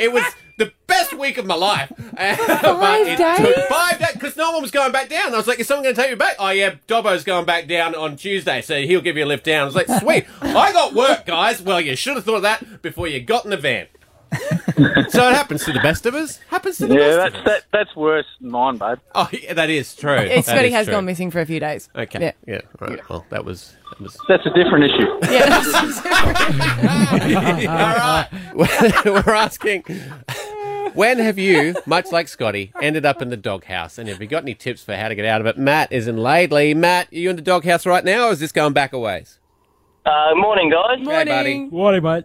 It 0.00 0.12
was 0.12 0.24
the 0.58 0.72
best 0.86 1.12
week 1.12 1.38
of 1.38 1.46
my 1.46 1.54
life. 1.54 1.92
Five 2.16 3.06
it 3.06 3.18
days? 3.18 3.38
Took 3.38 3.68
five 3.68 3.98
days 3.98 4.12
because 4.14 4.36
no 4.36 4.52
one 4.52 4.62
was 4.62 4.70
going 4.70 4.92
back 4.92 5.08
down. 5.08 5.34
I 5.34 5.36
was 5.36 5.46
like, 5.46 5.60
"Is 5.60 5.66
someone 5.66 5.84
going 5.84 5.94
to 5.94 6.00
take 6.00 6.10
me 6.10 6.16
back?" 6.16 6.36
Oh 6.38 6.48
yeah, 6.50 6.74
Dobbo's 6.86 7.24
going 7.24 7.44
back 7.44 7.66
down 7.66 7.94
on 7.94 8.16
Tuesday, 8.16 8.62
so 8.62 8.80
he'll 8.80 9.02
give 9.02 9.16
you 9.16 9.24
a 9.24 9.26
lift 9.26 9.44
down. 9.44 9.62
I 9.62 9.64
was 9.64 9.74
like, 9.74 9.88
"Sweet, 10.00 10.26
I 10.40 10.72
got 10.72 10.94
work, 10.94 11.26
guys." 11.26 11.60
Well, 11.60 11.80
you 11.80 11.94
should 11.94 12.16
have 12.16 12.24
thought 12.24 12.36
of 12.36 12.42
that 12.42 12.80
before 12.82 13.06
you 13.06 13.20
got 13.20 13.44
in 13.44 13.50
the 13.50 13.56
van. 13.56 13.86
so 15.08 15.28
it 15.28 15.34
happens 15.34 15.64
to 15.64 15.72
the 15.72 15.80
best 15.80 16.04
of 16.06 16.14
us. 16.14 16.38
Happens 16.48 16.78
to 16.78 16.86
the 16.86 16.94
Yeah, 16.94 17.00
best 17.00 17.16
that's 17.18 17.34
of 17.34 17.40
us. 17.40 17.44
that, 17.46 17.62
that's 17.72 17.96
worse 17.96 18.26
than 18.40 18.50
mine, 18.50 18.76
babe. 18.76 18.98
Oh, 19.14 19.28
yeah, 19.32 19.54
that 19.54 19.70
is 19.70 19.94
true. 19.94 20.14
Yeah, 20.14 20.36
That 20.36 20.44
Scotty 20.44 20.68
is 20.68 20.74
has 20.74 20.86
true. 20.86 20.94
gone 20.94 21.04
missing 21.04 21.30
for 21.30 21.40
a 21.40 21.46
few 21.46 21.60
days. 21.60 21.88
Okay. 21.96 22.18
Yeah. 22.20 22.32
Yeah. 22.46 22.60
right. 22.80 23.00
Well, 23.08 23.24
that 23.30 23.44
was. 23.44 23.74
That 23.90 24.00
was... 24.00 24.18
That's 24.28 24.44
a 24.46 24.50
different 24.50 24.84
issue. 24.84 25.06
Yeah. 25.30 25.62
All 28.54 28.58
right. 28.58 29.04
We're 29.04 29.34
asking. 29.34 29.84
When 30.94 31.18
have 31.18 31.38
you, 31.38 31.74
much 31.84 32.10
like 32.10 32.26
Scotty, 32.28 32.72
ended 32.80 33.04
up 33.04 33.20
in 33.20 33.28
the 33.28 33.36
doghouse? 33.36 33.98
And 33.98 34.08
have 34.08 34.20
you 34.20 34.26
got 34.26 34.42
any 34.44 34.54
tips 34.54 34.82
for 34.82 34.96
how 34.96 35.08
to 35.08 35.14
get 35.14 35.26
out 35.26 35.40
of 35.42 35.46
it? 35.46 35.58
Matt 35.58 35.92
is 35.92 36.08
in 36.08 36.16
Laidley. 36.16 36.74
Matt, 36.74 37.12
are 37.12 37.16
you 37.16 37.28
in 37.30 37.36
the 37.36 37.42
doghouse 37.42 37.84
right 37.84 38.02
now, 38.04 38.28
or 38.28 38.32
is 38.32 38.40
this 38.40 38.50
going 38.52 38.72
back 38.72 38.92
a 38.94 38.98
ways? 38.98 39.38
Uh, 40.06 40.30
morning, 40.36 40.70
guys. 40.70 40.98
Hey, 40.98 41.04
buddy. 41.04 41.32
Morning. 41.68 41.70
What, 41.70 42.02
mate? 42.02 42.24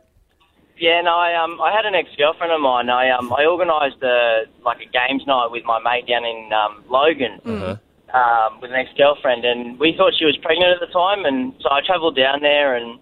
Yeah, 0.81 0.99
no, 1.05 1.13
I 1.13 1.37
um, 1.37 1.61
I 1.61 1.69
had 1.69 1.85
an 1.85 1.93
ex-girlfriend 1.93 2.49
of 2.49 2.59
mine. 2.59 2.89
I 2.89 3.13
um, 3.13 3.29
I 3.29 3.45
organised 3.45 4.01
a 4.01 4.49
like 4.65 4.81
a 4.81 4.89
games 4.89 5.21
night 5.29 5.53
with 5.53 5.61
my 5.61 5.77
mate 5.77 6.09
down 6.09 6.25
in 6.25 6.49
um, 6.49 6.81
Logan, 6.89 7.37
um, 8.17 8.57
with 8.65 8.73
an 8.73 8.81
ex-girlfriend, 8.81 9.45
and 9.45 9.77
we 9.77 9.93
thought 9.93 10.17
she 10.17 10.25
was 10.25 10.33
pregnant 10.41 10.73
at 10.73 10.81
the 10.81 10.89
time, 10.89 11.21
and 11.29 11.53
so 11.61 11.69
I 11.69 11.85
travelled 11.85 12.17
down 12.17 12.41
there, 12.41 12.73
and 12.73 12.97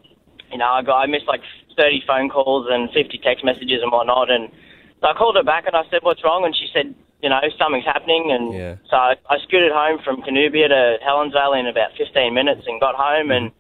you 0.51 0.59
know, 0.59 0.67
I 0.67 0.83
got 0.83 1.00
I 1.00 1.05
missed 1.07 1.31
like 1.31 1.39
thirty 1.79 2.03
phone 2.05 2.27
calls 2.27 2.67
and 2.67 2.91
fifty 2.91 3.15
text 3.15 3.48
messages 3.48 3.79
and 3.79 3.95
whatnot, 3.95 4.27
and 4.29 4.51
so 5.00 5.07
I 5.07 5.13
called 5.15 5.39
her 5.39 5.48
back 5.48 5.63
and 5.63 5.71
I 5.71 5.88
said, 5.88 6.03
"What's 6.03 6.19
wrong?" 6.21 6.43
And 6.43 6.51
she 6.51 6.67
said, 6.75 6.93
"You 7.24 7.29
know, 7.31 7.39
something's 7.55 7.88
happening." 7.88 8.27
And 8.36 8.51
Yeah. 8.51 8.75
so 8.91 9.00
I, 9.00 9.15
I 9.31 9.39
scooted 9.48 9.71
home 9.71 10.03
from 10.03 10.19
Canubia 10.19 10.68
to 10.68 11.00
Helensvale 11.00 11.55
in 11.55 11.63
about 11.63 11.96
fifteen 11.96 12.35
minutes 12.35 12.68
and 12.68 12.75
got 12.83 13.00
home 13.00 13.31
and. 13.31 13.55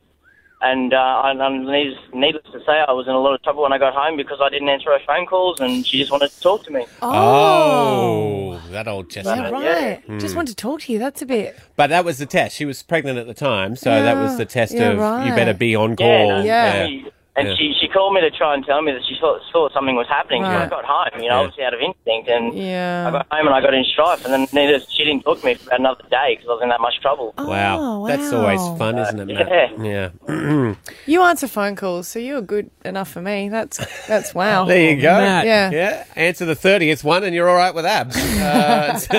And 0.61 0.93
uh, 0.93 1.21
and, 1.25 1.41
and 1.41 1.65
needless, 1.65 1.99
needless 2.13 2.43
to 2.51 2.59
say, 2.65 2.83
I 2.85 2.91
was 2.91 3.07
in 3.07 3.13
a 3.13 3.19
lot 3.19 3.33
of 3.33 3.41
trouble 3.43 3.63
when 3.63 3.71
I 3.71 3.77
got 3.77 3.93
home 3.93 4.17
because 4.17 4.39
I 4.41 4.49
didn't 4.49 4.67
answer 4.67 4.89
her 4.89 4.99
phone 5.07 5.25
calls, 5.25 5.57
and 5.61 5.87
she 5.87 5.97
just 5.97 6.11
wanted 6.11 6.31
to 6.33 6.39
talk 6.41 6.65
to 6.65 6.71
me. 6.71 6.85
Oh, 7.01 8.59
that 8.71 8.87
old 8.87 9.09
chestnut. 9.09 9.37
Yeah, 9.37 9.49
right. 9.49 10.19
Just 10.19 10.35
wanted 10.35 10.49
to 10.49 10.55
talk 10.55 10.81
to 10.81 10.91
you. 10.93 10.99
That's 10.99 11.21
a 11.21 11.25
bit. 11.25 11.57
But 11.77 11.87
that 11.87 12.03
was 12.03 12.17
the 12.17 12.25
test. 12.25 12.57
She 12.57 12.65
was 12.65 12.83
pregnant 12.83 13.17
at 13.17 13.25
the 13.25 13.33
time, 13.33 13.77
so 13.77 14.03
that 14.03 14.17
was 14.17 14.37
the 14.37 14.45
test 14.45 14.73
Yeah, 14.73 14.91
of 15.19 15.25
you 15.25 15.33
better 15.33 15.53
be 15.53 15.75
on 15.77 15.91
Yeah, 15.91 15.95
call. 15.95 16.27
no, 16.27 16.43
Yeah. 16.43 16.87
She- 17.41 17.47
and 17.47 17.47
Yeah. 17.49 17.55
she 17.55 17.73
she 17.79 17.87
called 17.87 18.13
me 18.13 18.21
to 18.21 18.29
try 18.31 18.53
and 18.53 18.65
tell 18.65 18.81
me 18.81 18.91
that 18.91 19.01
she 19.07 19.15
thought, 19.19 19.41
thought 19.51 19.73
something 19.73 19.95
was 19.95 20.07
happening. 20.07 20.43
So 20.43 20.49
I 20.49 20.65
got 20.67 20.85
home, 20.85 21.21
you 21.21 21.29
know, 21.29 21.35
Yeah. 21.35 21.39
obviously 21.47 21.63
out 21.63 21.73
of 21.73 21.79
instinct, 21.81 22.27
and 22.29 22.53
I 22.53 22.55
Yeah. 22.55 23.11
got 23.11 23.27
home 23.31 23.47
and 23.47 23.55
I 23.55 23.61
got 23.61 23.73
in 23.73 23.83
strife, 23.85 24.23
and 24.25 24.33
then 24.33 24.47
neither 24.53 24.79
she 24.89 25.03
didn't 25.03 25.23
talk 25.23 25.39
to 25.39 25.45
me 25.45 25.53
for 25.55 25.73
another 25.73 26.03
day 26.09 26.35
because 26.35 26.47
I 26.49 26.53
was 26.53 26.61
in 26.63 26.69
that 26.69 26.81
much 26.81 26.99
trouble. 27.01 27.33
Wow. 27.37 27.77
Oh, 27.79 28.07
That's 28.07 28.31
always 28.33 28.59
wow. 28.59 28.75
fun, 28.75 28.97
isn't 28.99 29.19
it, 29.19 29.25
Matt? 29.33 29.79
Yeah. 29.83 30.09
Yeah. 30.27 30.73
You 31.05 31.23
answer 31.23 31.47
phone 31.47 31.75
calls, 31.75 32.07
so 32.07 32.19
you're 32.19 32.41
good 32.41 32.69
enough 32.85 33.09
for 33.09 33.21
me. 33.21 33.49
That's 33.49 33.77
that's 34.07 34.35
wow. 34.35 34.65
There 34.69 34.91
you 34.91 35.01
go. 35.01 35.11
Matt. 35.17 35.45
Yeah. 35.45 35.71
Yeah. 35.71 36.03
Answer 36.15 36.45
the 36.45 36.55
30th 36.55 37.03
one 37.03 37.23
and 37.23 37.33
you're 37.33 37.49
all 37.49 37.55
right 37.55 37.73
with 37.73 37.85
abs. 37.85 38.15
Uh, 38.15 38.99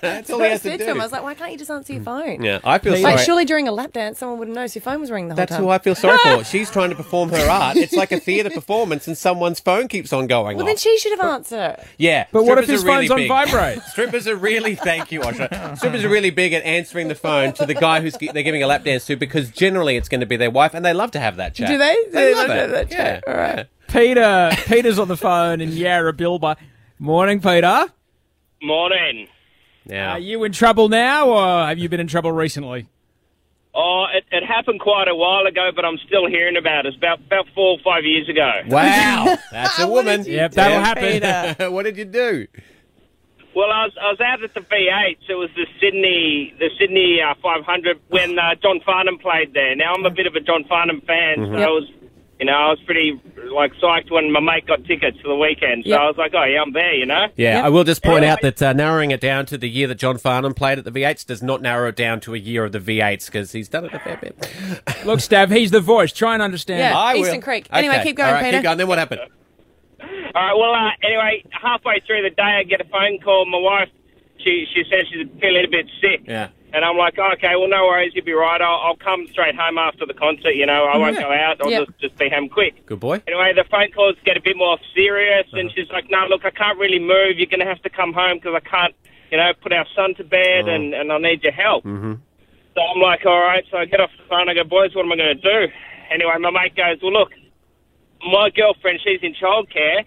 that's 0.00 0.30
all 0.30 0.40
he 0.40 0.46
I 0.46 0.48
has 0.48 0.62
to 0.62 0.70
said 0.70 0.78
do. 0.78 0.84
to 0.86 0.90
him, 0.92 1.00
I 1.00 1.04
was 1.04 1.12
like, 1.12 1.22
why 1.22 1.34
can't 1.34 1.52
you 1.52 1.58
just 1.58 1.70
answer 1.70 1.92
your 1.92 2.02
phone? 2.02 2.42
yeah, 2.42 2.58
I 2.64 2.78
feel 2.78 2.92
Like, 2.94 3.02
sorry. 3.02 3.18
surely 3.24 3.44
during 3.44 3.68
a 3.68 3.72
lap 3.72 3.92
dance, 3.92 4.18
someone 4.18 4.38
would 4.38 4.48
have 4.48 4.54
noticed 4.54 4.74
your 4.74 4.82
phone 4.82 5.00
was 5.00 5.10
ringing 5.10 5.28
the 5.28 5.34
whole 5.34 5.36
That's 5.36 5.52
time. 5.52 5.62
who 5.62 5.68
I 5.70 5.78
feel 5.78 5.94
sorry 5.94 6.18
for. 6.18 6.44
She's 6.52 6.70
trying 6.70 6.90
to 6.90 6.96
perform 6.96 7.30
her 7.30 7.48
art. 7.50 7.57
It's 7.76 7.92
like 7.94 8.12
a 8.12 8.20
theatre 8.20 8.50
performance 8.50 9.06
and 9.08 9.16
someone's 9.16 9.60
phone 9.60 9.88
keeps 9.88 10.12
on 10.12 10.26
going 10.26 10.56
well, 10.56 10.64
off. 10.64 10.68
then 10.68 10.76
she 10.76 10.96
should 10.98 11.18
have 11.18 11.28
answered. 11.28 11.76
yeah. 11.96 12.26
But 12.32 12.44
what 12.44 12.58
if 12.58 12.64
strippers 12.64 12.68
his 12.68 12.84
are 12.84 12.86
really 12.86 13.08
phone's 13.08 13.10
on 13.10 13.16
big. 13.18 13.28
vibrate? 13.28 13.82
Strippers 13.90 14.26
are 14.28 14.36
really, 14.36 14.74
thank 14.74 15.12
you, 15.12 15.20
Osher. 15.20 15.76
Strippers 15.78 16.04
are 16.04 16.08
really 16.08 16.30
big 16.30 16.52
at 16.52 16.62
answering 16.64 17.08
the 17.08 17.14
phone 17.14 17.52
to 17.54 17.66
the 17.66 17.74
guy 17.74 18.00
who's 18.00 18.14
they're 18.18 18.42
giving 18.42 18.62
a 18.62 18.66
lap 18.66 18.84
dance 18.84 19.06
to 19.06 19.16
because 19.16 19.50
generally 19.50 19.96
it's 19.96 20.08
going 20.08 20.20
to 20.20 20.26
be 20.26 20.36
their 20.36 20.50
wife 20.50 20.74
and 20.74 20.84
they 20.84 20.92
love 20.92 21.10
to 21.12 21.20
have 21.20 21.36
that 21.36 21.54
chat. 21.54 21.68
Do 21.68 21.78
they? 21.78 21.94
Do 21.94 22.10
They 22.10 22.20
they 22.24 22.34
love 22.34 22.48
love 22.48 22.48
to 22.48 22.54
it. 22.54 22.60
have 22.60 22.70
that 22.70 22.90
chat? 22.90 23.24
Yeah. 23.26 23.32
All 23.32 23.38
right. 23.40 23.66
Peter, 23.88 24.50
Peter's 24.66 24.98
on 24.98 25.08
the 25.08 25.16
phone 25.16 25.60
in 25.60 25.70
Yarrabilba. 25.70 26.56
Morning, 26.98 27.40
Peter. 27.40 27.86
Morning. 28.62 29.28
Now, 29.86 30.12
Are 30.12 30.18
you 30.18 30.44
in 30.44 30.52
trouble 30.52 30.88
now, 30.88 31.28
or 31.30 31.66
have 31.66 31.78
you 31.78 31.88
been 31.88 32.00
in 32.00 32.08
trouble 32.08 32.32
recently? 32.32 32.86
Oh, 33.74 34.06
it, 34.12 34.24
it 34.32 34.44
happened 34.44 34.80
quite 34.80 35.08
a 35.08 35.14
while 35.14 35.46
ago, 35.46 35.70
but 35.74 35.84
I'm 35.84 35.98
still 36.06 36.26
hearing 36.26 36.56
about 36.56 36.86
it. 36.86 36.88
It's 36.88 36.96
about 36.96 37.20
about 37.20 37.46
four 37.54 37.72
or 37.72 37.78
five 37.84 38.04
years 38.04 38.28
ago. 38.28 38.50
wow, 38.66 39.36
that's 39.52 39.78
a 39.78 39.86
woman. 39.96 40.24
Yep, 40.24 40.52
that'll 40.52 40.78
do, 40.78 41.24
happen. 41.24 41.72
What 41.72 41.84
did 41.84 41.96
you 41.96 42.04
do? 42.06 42.46
Well, 43.54 43.70
I 43.70 43.84
was 43.84 43.92
I 44.00 44.10
was 44.10 44.20
out 44.20 44.42
at 44.42 44.54
the 44.54 44.60
V8. 44.60 45.16
It 45.28 45.34
was 45.34 45.50
the 45.56 45.66
Sydney 45.80 46.54
the 46.58 46.70
Sydney 46.78 47.20
uh, 47.20 47.34
500 47.42 48.00
when 48.08 48.38
uh, 48.38 48.54
John 48.62 48.80
Farnham 48.84 49.18
played 49.18 49.52
there. 49.54 49.74
Now 49.76 49.94
I'm 49.94 50.04
a 50.06 50.10
bit 50.10 50.26
of 50.26 50.34
a 50.34 50.40
John 50.40 50.64
Farnham 50.68 51.00
fan, 51.02 51.36
so 51.38 51.52
Yep. 51.52 51.68
I 51.68 51.70
was. 51.70 51.90
You 52.40 52.46
know, 52.46 52.52
I 52.52 52.68
was 52.70 52.78
pretty 52.86 53.20
like 53.52 53.72
psyched 53.82 54.10
when 54.12 54.30
my 54.30 54.38
mate 54.38 54.64
got 54.66 54.84
tickets 54.84 55.18
for 55.20 55.26
the 55.28 55.34
weekend. 55.34 55.82
So 55.84 55.90
Yep. 55.90 56.00
I 56.00 56.06
was 56.06 56.16
like, 56.16 56.32
"Oh 56.34 56.44
yeah, 56.44 56.62
I'm 56.62 56.72
there." 56.72 56.94
You 56.94 57.04
know. 57.06 57.26
Yeah, 57.36 57.56
Yep. 57.56 57.64
I 57.64 57.68
will 57.68 57.82
just 57.84 58.02
point 58.04 58.22
Yeah. 58.22 58.32
out 58.34 58.40
that 58.42 58.62
uh, 58.62 58.72
narrowing 58.72 59.10
it 59.10 59.20
down 59.20 59.44
to 59.46 59.58
the 59.58 59.68
year 59.68 59.88
that 59.88 59.96
John 59.96 60.18
Farnham 60.18 60.54
played 60.54 60.78
at 60.78 60.84
the 60.84 60.92
V8s 60.92 61.26
does 61.26 61.42
not 61.42 61.62
narrow 61.62 61.88
it 61.88 61.96
down 61.96 62.20
to 62.20 62.34
a 62.34 62.38
year 62.38 62.64
of 62.64 62.70
the 62.72 62.78
V8s 62.78 63.26
because 63.26 63.50
he's 63.50 63.68
done 63.68 63.86
it 63.86 63.92
a 63.94 63.98
fair 63.98 64.18
bit. 64.18 64.36
Look, 65.04 65.18
Stav, 65.18 65.50
he's 65.50 65.72
the 65.72 65.80
voice. 65.80 66.12
Try 66.12 66.34
and 66.34 66.42
understand. 66.42 66.78
Yeah. 66.78 66.96
I 66.96 67.14
will. 67.14 67.22
Eastern 67.22 67.40
Creek. 67.40 67.66
Anyway, 67.72 67.94
Okay. 67.96 68.04
keep 68.04 68.16
going, 68.16 68.28
All 68.28 68.34
right, 68.34 68.44
Peter. 68.44 68.58
Keep 68.58 68.62
going. 68.64 68.78
Then 68.78 68.86
what 68.88 68.98
happened? 68.98 69.20
All 70.00 70.06
right. 70.34 70.54
Well, 70.56 70.72
uh, 70.74 70.90
anyway, 71.02 71.42
halfway 71.50 72.00
through 72.06 72.22
the 72.22 72.30
day, 72.30 72.42
I 72.60 72.62
get 72.62 72.80
a 72.80 72.84
phone 72.84 73.18
call. 73.18 73.46
My 73.46 73.58
wife, 73.58 73.88
she 74.38 74.64
she 74.72 74.84
says 74.88 75.06
she's 75.10 75.26
feeling 75.40 75.64
a 75.64 75.68
bit 75.68 75.86
sick. 76.00 76.20
Yeah. 76.26 76.48
And 76.70 76.84
I'm 76.84 76.98
like, 76.98 77.18
okay, 77.18 77.56
well, 77.56 77.68
no 77.68 77.84
worries, 77.86 78.12
you'll 78.14 78.26
be 78.26 78.32
right. 78.32 78.60
I'll, 78.60 78.80
I'll 78.88 78.96
come 78.96 79.26
straight 79.28 79.54
home 79.56 79.78
after 79.78 80.04
the 80.04 80.12
concert. 80.12 80.54
You 80.54 80.66
know, 80.66 80.84
I 80.84 80.98
won't 80.98 81.16
go 81.18 81.32
out. 81.32 81.60
I'll 81.62 81.70
Yep. 81.70 81.86
just 81.86 81.98
just 82.00 82.18
be 82.18 82.28
home 82.28 82.48
quick. 82.50 82.84
Good 82.84 83.00
boy. 83.00 83.22
Anyway, 83.26 83.52
the 83.56 83.64
phone 83.70 83.90
calls 83.92 84.16
get 84.26 84.36
a 84.36 84.40
bit 84.42 84.56
more 84.56 84.76
serious, 84.94 85.46
and 85.52 85.70
she's 85.74 85.88
like, 85.90 86.10
no, 86.10 86.26
look, 86.28 86.44
I 86.44 86.50
can't 86.50 86.78
really 86.78 86.98
move. 86.98 87.38
You're 87.38 87.46
going 87.46 87.60
to 87.60 87.66
have 87.66 87.80
to 87.82 87.90
come 87.90 88.12
home 88.12 88.36
because 88.36 88.54
I 88.54 88.60
can't, 88.68 88.94
you 89.30 89.38
know, 89.38 89.52
put 89.62 89.72
our 89.72 89.86
son 89.96 90.14
to 90.16 90.24
bed, 90.24 90.68
and 90.68 90.92
and 90.94 91.10
I 91.10 91.16
need 91.18 91.42
your 91.42 91.52
help. 91.52 91.84
Mm-hmm. 91.84 92.14
So 92.74 92.80
I'm 92.82 93.00
like, 93.00 93.24
all 93.24 93.40
right. 93.40 93.64
So 93.70 93.78
I 93.78 93.86
get 93.86 94.00
off 94.00 94.10
the 94.18 94.24
phone. 94.28 94.48
I 94.50 94.54
go, 94.54 94.64
boys, 94.64 94.94
what 94.94 95.04
am 95.06 95.12
I 95.12 95.16
going 95.16 95.36
to 95.40 95.42
do? 95.42 95.72
Anyway, 96.10 96.32
my 96.38 96.50
mate 96.50 96.76
goes, 96.76 96.98
well, 97.02 97.12
look, 97.12 97.32
my 98.30 98.50
girlfriend, 98.54 99.00
she's 99.02 99.20
in 99.22 99.34
childcare. 99.34 100.04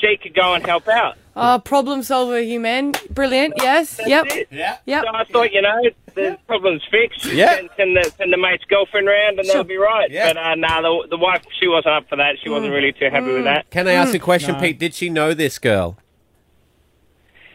She 0.00 0.16
could 0.22 0.34
go 0.34 0.54
and 0.54 0.64
help 0.64 0.86
out. 0.86 1.16
Oh, 1.40 1.58
problem 1.60 2.02
solver, 2.02 2.40
you 2.40 2.58
man. 2.60 2.92
Brilliant. 3.10 3.54
Yes. 3.58 4.00
Yep. 4.04 4.26
It. 4.26 4.48
Yeah. 4.50 4.78
Yep. 4.86 5.04
So 5.04 5.14
I 5.14 5.24
thought, 5.24 5.52
you 5.52 5.62
know, 5.62 5.80
the 6.14 6.38
problem's 6.48 6.82
fixed. 6.90 7.24
Yeah. 7.32 7.54
Send, 7.56 7.70
send, 7.76 7.96
the, 7.96 8.12
send 8.16 8.32
the 8.32 8.36
mate's 8.36 8.64
girlfriend 8.64 9.06
round 9.06 9.38
and 9.38 9.46
Sure. 9.46 9.54
they'll 9.56 9.64
be 9.64 9.76
right. 9.76 10.10
Yeah. 10.10 10.32
But 10.32 10.36
uh, 10.36 10.54
nah, 10.56 10.80
the, 10.80 11.06
the 11.10 11.16
wife, 11.16 11.42
she 11.60 11.68
wasn't 11.68 11.94
up 11.94 12.08
for 12.08 12.16
that. 12.16 12.36
She 12.42 12.48
Mm. 12.48 12.52
wasn't 12.52 12.72
really 12.72 12.92
too 12.92 13.08
happy 13.10 13.32
with 13.32 13.44
that. 13.44 13.70
Can 13.70 13.86
I 13.86 13.92
ask 13.92 14.12
a 14.14 14.18
question, 14.18 14.56
Pete? 14.56 14.78
Did 14.78 14.94
she 14.94 15.10
know 15.10 15.32
this 15.34 15.58
girl? 15.58 15.96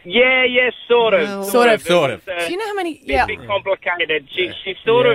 Yeah, 0.04 0.44
yeah, 0.44 0.70
sort 0.88 1.14
of. 1.14 1.28
Well, 1.28 1.44
Sort 1.44 1.68
of. 1.68 1.80
It 1.80 1.86
Sort 1.86 2.10
was, 2.10 2.20
of. 2.20 2.28
Uh, 2.28 2.46
Do 2.46 2.52
you 2.52 2.58
know 2.58 2.66
how 2.66 2.74
many? 2.74 2.94
bit, 2.98 3.06
Yeah. 3.06 3.26
bit 3.26 3.46
complicated. 3.46 4.28
She, 4.30 4.52
she 4.62 4.74
sort 4.84 5.06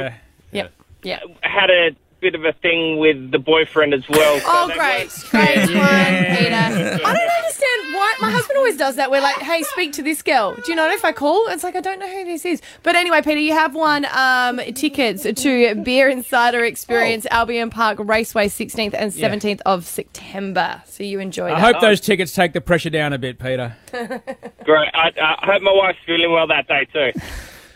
Yeah. 0.52 0.66
of 0.66 0.72
Yeah. 1.04 1.20
had 1.42 1.70
a 1.70 1.92
bit 2.22 2.36
of 2.36 2.44
a 2.46 2.54
thing 2.54 2.98
with 2.98 3.32
the 3.32 3.40
boyfriend 3.40 3.94
as 3.94 4.08
well. 4.10 4.40
So 4.40 4.46
Oh, 4.48 4.68
great. 4.74 5.06
was- 5.06 5.24
Great 5.26 5.58
one, 5.58 5.66
Peter. 5.68 6.56
I 6.56 7.00
don't 7.00 7.06
understand 7.06 7.94
why. 7.94 8.14
My 8.22 8.30
husband 8.32 8.58
always 8.58 8.78
does 8.78 8.96
that. 8.98 9.10
We're 9.12 9.22
like, 9.22 9.38
hey, 9.38 9.64
speak 9.64 9.94
to 9.94 10.02
this 10.04 10.22
girl. 10.22 10.56
Do 10.56 10.64
you 10.68 10.76
know 10.76 10.90
if 10.92 11.06
I 11.06 11.12
call? 11.12 11.48
It's 11.48 11.64
like, 11.64 11.76
I 11.76 11.82
don't 11.82 12.00
know 12.00 12.10
who 12.10 12.26
this 12.26 12.46
is. 12.46 12.62
But 12.84 12.96
anyway, 12.96 13.22
Peter, 13.22 13.40
you 13.40 13.54
have 13.54 13.76
won 13.76 14.06
um, 14.12 14.60
tickets 14.74 15.24
to 15.24 15.76
Beer 15.76 16.10
Insider 16.10 16.64
Experience, 16.66 17.26
Albion 17.32 17.70
Park 17.70 18.00
Raceway, 18.02 18.48
16th 18.50 18.94
and 18.94 19.12
17th 19.12 19.62
of 19.66 19.86
September. 19.86 20.82
So 20.86 21.04
you 21.04 21.20
enjoy 21.20 21.48
I 21.48 21.60
that. 21.60 21.74
hope 21.74 21.82
those 21.82 22.02
tickets 22.02 22.34
take 22.34 22.54
the 22.54 22.62
pressure 22.62 22.90
down 22.90 23.14
a 23.14 23.18
bit, 23.18 23.40
Peter. 23.40 23.76
Great. 23.92 24.90
I, 24.94 25.12
I 25.18 25.46
hope 25.46 25.62
my 25.62 25.72
wife's 25.74 26.00
feeling 26.06 26.32
well 26.32 26.48
that 26.48 26.68
day 26.68 26.86
too. 26.92 27.12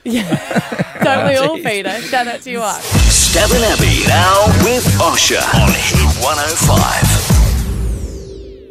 Don't 1.03 1.27
we 1.27 1.35
all, 1.37 1.57
Peter? 1.57 2.01
Shout 2.01 2.27
out 2.27 2.41
to 2.41 2.51
you 2.51 2.59
all. 2.59 2.79
Stav 3.07 3.55
and 3.55 3.63
Abby 3.63 4.05
now 4.05 4.47
with 4.65 4.83
Osher 4.99 5.41
on 5.55 5.71
Hit 5.71 6.03
105. 6.21 7.33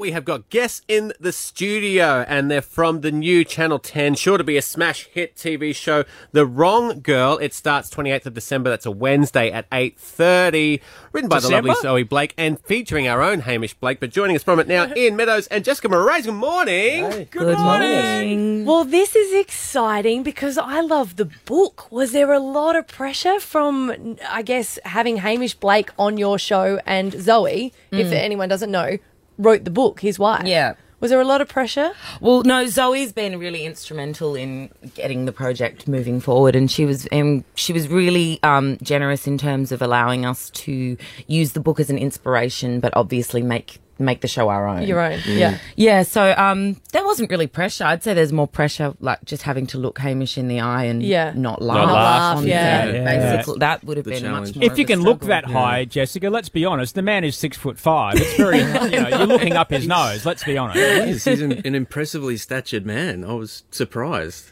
We 0.03 0.11
have 0.11 0.25
got 0.25 0.51
guests 0.51 0.83
in 0.89 1.13
the 1.21 1.31
studio, 1.31 2.25
and 2.27 2.51
they're 2.51 2.61
from 2.61 3.03
the 3.03 3.13
new 3.13 3.45
Channel 3.45 3.79
10, 3.79 4.17
sure 4.17 4.37
to 4.37 4.43
be 4.43 4.57
a 4.57 4.63
smash 4.63 5.07
hit 5.07 5.37
TV 5.37 5.73
show, 5.73 6.03
The 6.33 6.45
Wrong 6.45 7.03
Girl. 7.03 7.39
It 7.39 7.55
starts 7.55 7.89
28th 7.89 8.27
of 8.27 8.35
December. 8.35 8.71
That's 8.71 8.85
a 8.85 8.91
Wednesday 8.91 9.53
at 9.53 9.71
8.30. 9.71 10.81
Written 11.13 11.29
by 11.29 11.39
the 11.39 11.51
lovely 11.51 11.77
Zoe 11.81 12.03
Blake 12.03 12.35
and 12.37 12.59
featuring 12.59 13.07
our 13.07 13.23
own 13.23 13.43
Hamish 13.43 13.75
Blake. 13.75 14.01
But 14.01 14.11
joining 14.11 14.35
us 14.35 14.43
from 14.43 14.59
it 14.59 14.67
now, 14.67 14.93
Ian 14.97 15.15
Meadows 15.15 15.47
and 15.47 15.65
Jessica 15.65 15.89
Marais. 15.89 16.23
Good 16.23 16.35
morning. 16.35 17.29
Good 17.31 17.59
morning. 17.59 18.65
Well, 18.65 18.85
this 18.85 19.15
is 19.15 19.33
exciting 19.41 20.25
because 20.25 20.59
I 20.59 20.81
love 20.81 21.15
the 21.15 21.27
book. 21.45 21.93
Was 21.93 22.11
there 22.11 22.33
a 22.33 22.41
lot 22.41 22.75
of 22.75 22.89
pressure 22.89 23.39
from, 23.39 24.17
I 24.29 24.43
guess, 24.43 24.81
having 24.85 25.19
Hamish 25.19 25.55
Blake 25.55 25.91
on 25.97 26.19
your 26.19 26.41
show 26.41 26.81
and 26.87 27.13
Zoe, 27.13 27.73
if 27.93 28.09
mm. 28.09 28.13
anyone 28.13 28.49
doesn't 28.49 28.73
know, 28.73 28.99
wrote 29.43 29.65
the 29.65 29.71
book, 29.71 30.01
his 30.01 30.19
wife? 30.19 30.47
Yeah. 30.47 30.75
Was 31.01 31.11
there 31.11 31.21
a 31.21 31.25
lot 31.25 31.41
of 31.41 31.49
pressure? 31.49 31.91
Well, 32.21 32.45
no, 32.45 32.69
Zoe's 32.69 33.13
been 33.13 33.41
really 33.41 33.65
instrumental 33.65 34.37
in 34.37 34.71
getting 34.95 35.25
the 35.25 35.33
project 35.33 35.89
moving 35.89 36.21
forward, 36.21 36.55
and 36.55 36.71
she 36.71 36.85
was 36.85 37.09
um, 37.11 37.45
she 37.57 37.73
was 37.73 37.89
really 37.89 38.39
um, 38.45 38.79
generous 38.83 39.27
in 39.27 39.37
terms 39.37 39.73
of 39.73 39.83
allowing 39.83 40.25
us 40.25 40.49
to 40.51 40.97
use 41.27 41.55
the 41.55 41.61
book 41.61 41.81
as 41.81 41.91
an 41.91 41.99
inspiration, 41.99 42.79
but 42.79 42.97
obviously 42.97 43.43
make 43.43 43.81
make 44.03 44.21
the 44.21 44.29
show 44.29 44.49
our 44.49 44.67
own. 44.67 44.83
Your 44.83 45.01
own, 45.01 45.21
yeah. 45.27 45.59
Yeah, 45.77 46.03
so 46.03 46.35
um, 46.37 46.77
there 46.93 47.05
wasn't 47.05 47.31
really 47.31 47.47
pressure. 47.47 47.85
I'd 47.85 48.03
say 48.03 48.15
there's 48.15 48.33
more 48.33 48.47
pressure, 48.49 48.95
like 49.01 49.25
just 49.25 49.43
having 49.43 49.67
to 49.69 49.79
look 49.79 49.99
Hamish 49.99 50.37
in 50.37 50.49
the 50.49 50.61
eye 50.61 50.85
and 50.85 51.03
Yeah. 51.03 51.33
not 51.35 51.63
laugh. 51.63 51.87
laugh, 51.91 52.37
on 52.39 52.47
yeah. 52.47 52.85
set, 52.85 52.95
Yeah. 52.95 53.05
Basically, 53.37 53.59
that 53.61 53.85
would 53.85 53.97
have 53.97 54.07
been 54.07 54.23
challenge. 54.23 54.49
much 54.49 54.57
more. 54.57 54.65
If 54.65 54.73
of 54.73 54.79
you 54.79 54.85
a 54.85 54.89
can 54.89 55.01
look 55.03 55.23
struggle. 55.23 55.29
that 55.29 55.45
high, 55.53 55.85
Jessica, 55.85 56.31
let's 56.31 56.49
be 56.49 56.65
honest. 56.65 56.95
The 56.95 57.03
man 57.03 57.25
is 57.25 57.37
six 57.37 57.57
foot 57.57 57.79
five. 57.79 58.15
It's 58.17 58.37
very, 58.37 58.59
you 58.93 59.01
know, 59.01 59.09
you're 59.09 59.27
looking 59.27 59.55
up 59.55 59.71
his 59.71 59.87
nose. 59.87 60.25
Let's 60.27 60.45
be 60.45 60.57
honest. 60.59 61.07
He's, 61.07 61.25
he's 61.25 61.41
an, 61.41 61.53
an 61.65 61.75
impressively 61.75 62.37
statured 62.37 62.85
man. 62.87 63.25
I 63.25 63.33
was 63.35 63.63
surprised. 63.71 64.51